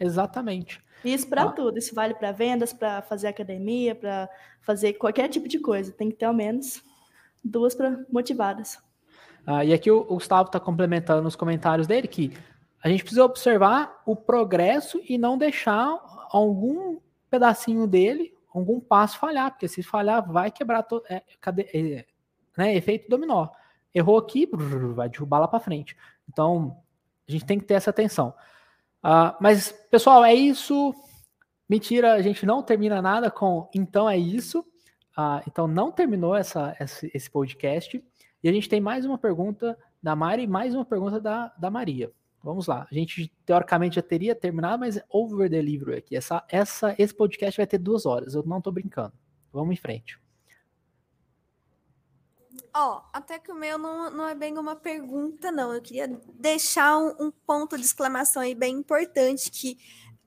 Exatamente. 0.00 0.82
Isso 1.04 1.28
para 1.28 1.42
ah. 1.42 1.52
tudo. 1.52 1.78
Isso 1.78 1.94
vale 1.94 2.14
para 2.14 2.32
vendas, 2.32 2.72
para 2.72 3.02
fazer 3.02 3.28
academia, 3.28 3.94
para 3.94 4.28
fazer 4.62 4.94
qualquer 4.94 5.28
tipo 5.28 5.46
de 5.46 5.58
coisa. 5.58 5.92
Tem 5.92 6.08
que 6.08 6.16
ter 6.16 6.24
ao 6.24 6.34
menos 6.34 6.82
duas 7.48 7.74
para 7.74 8.04
motivadas. 8.10 8.78
Ah, 9.46 9.64
e 9.64 9.72
aqui 9.72 9.90
o, 9.90 10.00
o 10.00 10.14
Gustavo 10.14 10.48
está 10.48 10.60
complementando 10.60 11.22
nos 11.22 11.34
comentários 11.34 11.86
dele 11.86 12.06
que 12.06 12.32
a 12.82 12.88
gente 12.88 13.02
precisa 13.02 13.24
observar 13.24 14.02
o 14.06 14.14
progresso 14.14 15.00
e 15.08 15.18
não 15.18 15.36
deixar 15.36 15.98
algum 16.30 16.98
pedacinho 17.30 17.86
dele, 17.86 18.32
algum 18.54 18.78
passo 18.78 19.18
falhar, 19.18 19.50
porque 19.50 19.68
se 19.68 19.82
falhar 19.82 20.30
vai 20.30 20.50
quebrar 20.50 20.82
todo, 20.82 21.04
é, 21.08 21.22
é, 21.74 22.04
né, 22.56 22.76
efeito 22.76 23.08
dominó. 23.08 23.48
Errou 23.94 24.18
aqui, 24.18 24.48
vai 24.94 25.08
derrubar 25.08 25.40
lá 25.40 25.48
para 25.48 25.60
frente. 25.60 25.96
Então 26.28 26.76
a 27.26 27.32
gente 27.32 27.44
tem 27.44 27.58
que 27.58 27.64
ter 27.64 27.74
essa 27.74 27.90
atenção. 27.90 28.34
Uh, 29.02 29.34
mas 29.40 29.72
pessoal, 29.90 30.24
é 30.24 30.34
isso. 30.34 30.94
Mentira, 31.68 32.14
a 32.14 32.22
gente 32.22 32.46
não 32.46 32.62
termina 32.62 33.02
nada 33.02 33.30
com 33.30 33.68
então 33.74 34.08
é 34.08 34.16
isso. 34.16 34.64
Uh, 35.18 35.42
então 35.48 35.66
não 35.66 35.90
terminou 35.90 36.36
essa, 36.36 36.76
esse, 36.80 37.28
podcast. 37.28 38.00
E 38.40 38.48
a 38.48 38.52
gente 38.52 38.68
tem 38.68 38.80
mais 38.80 39.04
uma 39.04 39.18
pergunta 39.18 39.76
da 40.00 40.14
Mari 40.14 40.44
e 40.44 40.46
mais 40.46 40.76
uma 40.76 40.84
pergunta 40.84 41.20
da, 41.20 41.48
da 41.58 41.68
Maria. 41.68 42.12
Vamos 42.40 42.68
lá. 42.68 42.86
A 42.88 42.94
gente 42.94 43.28
teoricamente 43.44 43.96
já 43.96 44.02
teria 44.02 44.32
terminado, 44.32 44.78
mas 44.78 45.00
over 45.10 45.50
delivery 45.50 45.98
aqui. 45.98 46.14
Essa, 46.14 46.44
essa, 46.48 46.94
esse 46.96 47.12
podcast 47.12 47.56
vai 47.56 47.66
ter 47.66 47.78
duas 47.78 48.06
horas. 48.06 48.34
Eu 48.34 48.44
não 48.44 48.58
estou 48.58 48.72
brincando. 48.72 49.12
Vamos 49.52 49.72
em 49.74 49.76
frente. 49.76 50.20
Ó, 52.72 52.98
oh, 52.98 53.02
até 53.12 53.40
que 53.40 53.50
o 53.50 53.56
meu 53.56 53.76
não, 53.76 54.08
não 54.12 54.28
é 54.28 54.36
bem 54.36 54.56
uma 54.56 54.76
pergunta, 54.76 55.50
não. 55.50 55.74
Eu 55.74 55.82
queria 55.82 56.06
deixar 56.34 56.96
um, 56.96 57.26
um 57.26 57.30
ponto 57.44 57.76
de 57.76 57.82
exclamação 57.82 58.40
aí 58.40 58.54
bem 58.54 58.76
importante 58.76 59.50
que 59.50 59.76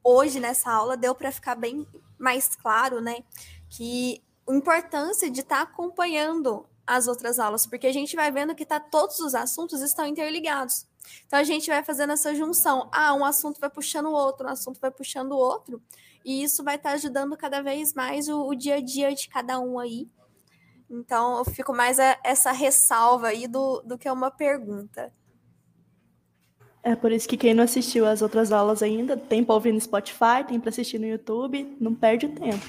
hoje 0.03 0.37
nessa 0.37 0.69
aula 0.69 0.97
deu 0.97 1.15
para 1.15 1.31
ficar 1.31 1.55
bem 1.55 1.87
mais 2.19 2.57
claro, 2.57 2.99
né? 2.99 3.23
Que 3.69 4.21
importância 4.49 5.29
de 5.29 5.41
estar 5.41 5.57
tá 5.57 5.61
acompanhando 5.63 6.65
as 6.85 7.07
outras 7.07 7.39
aulas, 7.39 7.65
porque 7.65 7.87
a 7.87 7.93
gente 7.93 8.15
vai 8.15 8.31
vendo 8.31 8.55
que 8.55 8.65
tá, 8.65 8.79
todos 8.79 9.19
os 9.19 9.35
assuntos 9.35 9.81
estão 9.81 10.05
interligados. 10.05 10.85
Então 11.25 11.39
a 11.39 11.43
gente 11.43 11.69
vai 11.69 11.83
fazendo 11.83 12.13
essa 12.13 12.33
junção. 12.35 12.89
Ah, 12.91 13.13
um 13.13 13.25
assunto 13.25 13.59
vai 13.59 13.69
puxando 13.69 14.07
o 14.07 14.11
outro, 14.11 14.47
um 14.47 14.51
assunto 14.51 14.79
vai 14.79 14.91
puxando 14.91 15.31
o 15.31 15.37
outro, 15.37 15.81
e 16.25 16.43
isso 16.43 16.63
vai 16.63 16.75
estar 16.75 16.89
tá 16.89 16.95
ajudando 16.95 17.35
cada 17.37 17.61
vez 17.61 17.93
mais 17.93 18.27
o, 18.27 18.47
o, 18.47 18.55
dia 18.55 18.75
a 18.75 18.81
dia 18.81 19.13
de 19.13 19.27
cada 19.29 19.59
um 19.59 19.79
aí. 19.79 20.07
Então 20.89 21.37
eu 21.37 21.45
fico 21.45 21.73
mais 21.73 21.99
a, 21.99 22.17
essa 22.23 22.51
ressalva 22.51 23.27
aí 23.27 23.47
do, 23.47 23.81
do 23.81 23.97
que 23.97 24.09
uma 24.09 24.29
pergunta. 24.29 25.13
É 26.83 26.95
por 26.95 27.11
isso 27.11 27.29
que 27.29 27.37
quem 27.37 27.53
não 27.53 27.63
assistiu 27.63 28.07
às 28.07 28.21
outras 28.21 28.51
aulas 28.51 28.81
ainda, 28.81 29.15
tem 29.15 29.43
para 29.43 29.53
ouvir 29.53 29.71
no 29.71 29.79
Spotify, 29.79 30.43
tem 30.47 30.59
para 30.59 30.69
assistir 30.69 30.99
no 30.99 31.05
YouTube, 31.05 31.77
não 31.79 31.93
perde 31.93 32.27
tempo. 32.27 32.65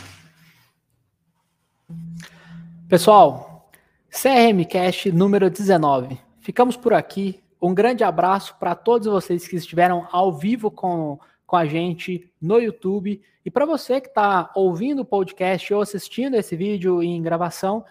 Pessoal, 2.92 3.70
CRM 4.10 4.66
Cast 4.68 5.10
número 5.12 5.48
19. 5.48 6.20
Ficamos 6.40 6.76
por 6.76 6.92
aqui. 6.92 7.42
Um 7.58 7.72
grande 7.72 8.04
abraço 8.04 8.54
para 8.60 8.74
todos 8.74 9.08
vocês 9.08 9.48
que 9.48 9.56
estiveram 9.56 10.06
ao 10.12 10.30
vivo 10.30 10.70
com, 10.70 11.18
com 11.46 11.56
a 11.56 11.64
gente 11.64 12.30
no 12.38 12.58
YouTube. 12.58 13.22
E 13.42 13.50
para 13.50 13.64
você 13.64 13.98
que 13.98 14.08
está 14.08 14.50
ouvindo 14.54 15.00
o 15.00 15.04
podcast 15.06 15.72
ou 15.72 15.80
assistindo 15.80 16.34
esse 16.34 16.54
vídeo 16.54 17.02
em 17.02 17.22
gravação, 17.22 17.82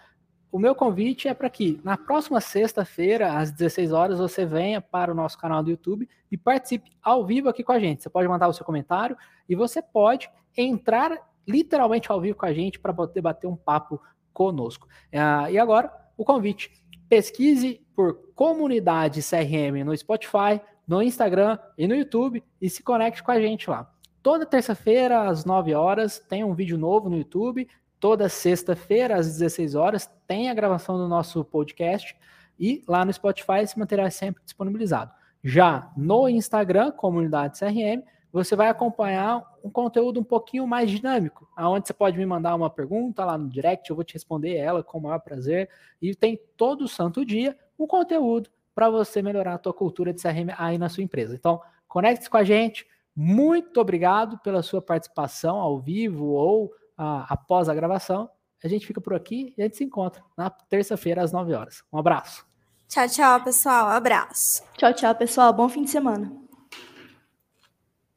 o 0.51 0.59
meu 0.59 0.75
convite 0.75 1.27
é 1.27 1.33
para 1.33 1.49
que 1.49 1.81
na 1.83 1.97
próxima 1.97 2.39
sexta-feira, 2.39 3.39
às 3.39 3.49
16 3.51 3.91
horas, 3.91 4.19
você 4.19 4.45
venha 4.45 4.79
para 4.81 5.11
o 5.11 5.15
nosso 5.15 5.35
canal 5.35 5.63
do 5.63 5.71
YouTube 5.71 6.07
e 6.31 6.37
participe 6.37 6.91
ao 7.01 7.25
vivo 7.25 7.49
aqui 7.49 7.63
com 7.63 7.71
a 7.71 7.79
gente. 7.79 8.03
Você 8.03 8.09
pode 8.11 8.27
mandar 8.27 8.49
o 8.49 8.53
seu 8.53 8.63
comentário 8.63 9.17
e 9.49 9.55
você 9.55 9.81
pode 9.81 10.29
entrar 10.55 11.17
literalmente 11.47 12.11
ao 12.11 12.21
vivo 12.21 12.37
com 12.37 12.45
a 12.45 12.53
gente 12.53 12.79
para 12.79 12.93
poder 12.93 13.21
bater 13.21 13.47
um 13.47 13.55
papo 13.55 13.99
conosco. 14.33 14.87
Uh, 15.13 15.49
e 15.49 15.57
agora, 15.57 15.91
o 16.17 16.25
convite. 16.25 16.71
Pesquise 17.09 17.81
por 17.95 18.31
comunidade 18.35 19.21
CRM 19.21 19.83
no 19.83 19.95
Spotify, 19.95 20.61
no 20.87 21.01
Instagram 21.01 21.57
e 21.77 21.87
no 21.87 21.95
YouTube 21.95 22.43
e 22.61 22.69
se 22.69 22.83
conecte 22.83 23.21
com 23.21 23.31
a 23.31 23.39
gente 23.39 23.69
lá. 23.69 23.89
Toda 24.23 24.45
terça-feira, 24.45 25.29
às 25.29 25.45
9 25.45 25.73
horas, 25.73 26.19
tem 26.19 26.43
um 26.43 26.53
vídeo 26.53 26.77
novo 26.77 27.09
no 27.09 27.17
YouTube. 27.17 27.67
Toda 27.99 28.29
sexta-feira, 28.29 29.15
às 29.15 29.27
16 29.27 29.75
horas, 29.75 30.09
tem 30.27 30.49
a 30.49 30.53
gravação 30.53 30.97
do 30.97 31.07
nosso 31.07 31.43
podcast. 31.43 32.15
E 32.59 32.83
lá 32.87 33.03
no 33.03 33.11
Spotify 33.11 33.59
esse 33.61 33.77
material 33.77 34.07
é 34.07 34.11
sempre 34.11 34.43
disponibilizado. 34.43 35.11
Já 35.43 35.91
no 35.97 36.29
Instagram, 36.29 36.91
comunidade 36.91 37.59
CRM, 37.59 38.03
você 38.31 38.55
vai 38.55 38.69
acompanhar 38.69 39.43
um 39.63 39.69
conteúdo 39.69 40.19
um 40.19 40.23
pouquinho 40.23 40.65
mais 40.67 40.89
dinâmico, 40.89 41.47
aonde 41.55 41.87
você 41.87 41.93
pode 41.93 42.17
me 42.17 42.25
mandar 42.25 42.55
uma 42.55 42.69
pergunta 42.69 43.23
lá 43.25 43.37
no 43.37 43.49
direct, 43.49 43.89
eu 43.89 43.95
vou 43.95 44.03
te 44.03 44.13
responder 44.13 44.55
ela 44.55 44.83
com 44.83 44.97
o 44.97 45.01
maior 45.01 45.19
prazer. 45.19 45.69
E 46.01 46.15
tem 46.15 46.39
todo 46.57 46.87
santo 46.87 47.25
dia 47.25 47.57
um 47.77 47.87
conteúdo 47.87 48.49
para 48.73 48.89
você 48.89 49.21
melhorar 49.21 49.55
a 49.55 49.57
tua 49.57 49.73
cultura 49.73 50.13
de 50.13 50.21
CRM 50.21 50.53
aí 50.57 50.77
na 50.77 50.89
sua 50.89 51.03
empresa. 51.03 51.35
Então, 51.35 51.61
conecte-se 51.87 52.29
com 52.29 52.37
a 52.37 52.43
gente. 52.43 52.87
Muito 53.15 53.79
obrigado 53.79 54.37
pela 54.39 54.63
sua 54.63 54.81
participação 54.81 55.57
ao 55.57 55.79
vivo 55.79 56.25
ou 56.27 56.71
ah, 56.97 57.25
após 57.29 57.67
a 57.67 57.75
gravação. 57.75 58.29
A 58.63 58.67
gente 58.67 58.85
fica 58.85 59.01
por 59.01 59.13
aqui 59.13 59.53
e 59.57 59.61
a 59.61 59.65
gente 59.65 59.77
se 59.77 59.83
encontra 59.83 60.23
na 60.37 60.49
terça-feira 60.49 61.23
às 61.23 61.31
9 61.31 61.53
horas. 61.53 61.83
Um 61.91 61.97
abraço. 61.97 62.45
Tchau, 62.87 63.07
tchau, 63.07 63.43
pessoal. 63.43 63.87
Um 63.87 63.91
abraço. 63.91 64.63
Tchau, 64.77 64.93
tchau, 64.93 65.15
pessoal. 65.15 65.53
Bom 65.53 65.67
fim 65.67 65.83
de 65.83 65.89
semana. 65.89 66.40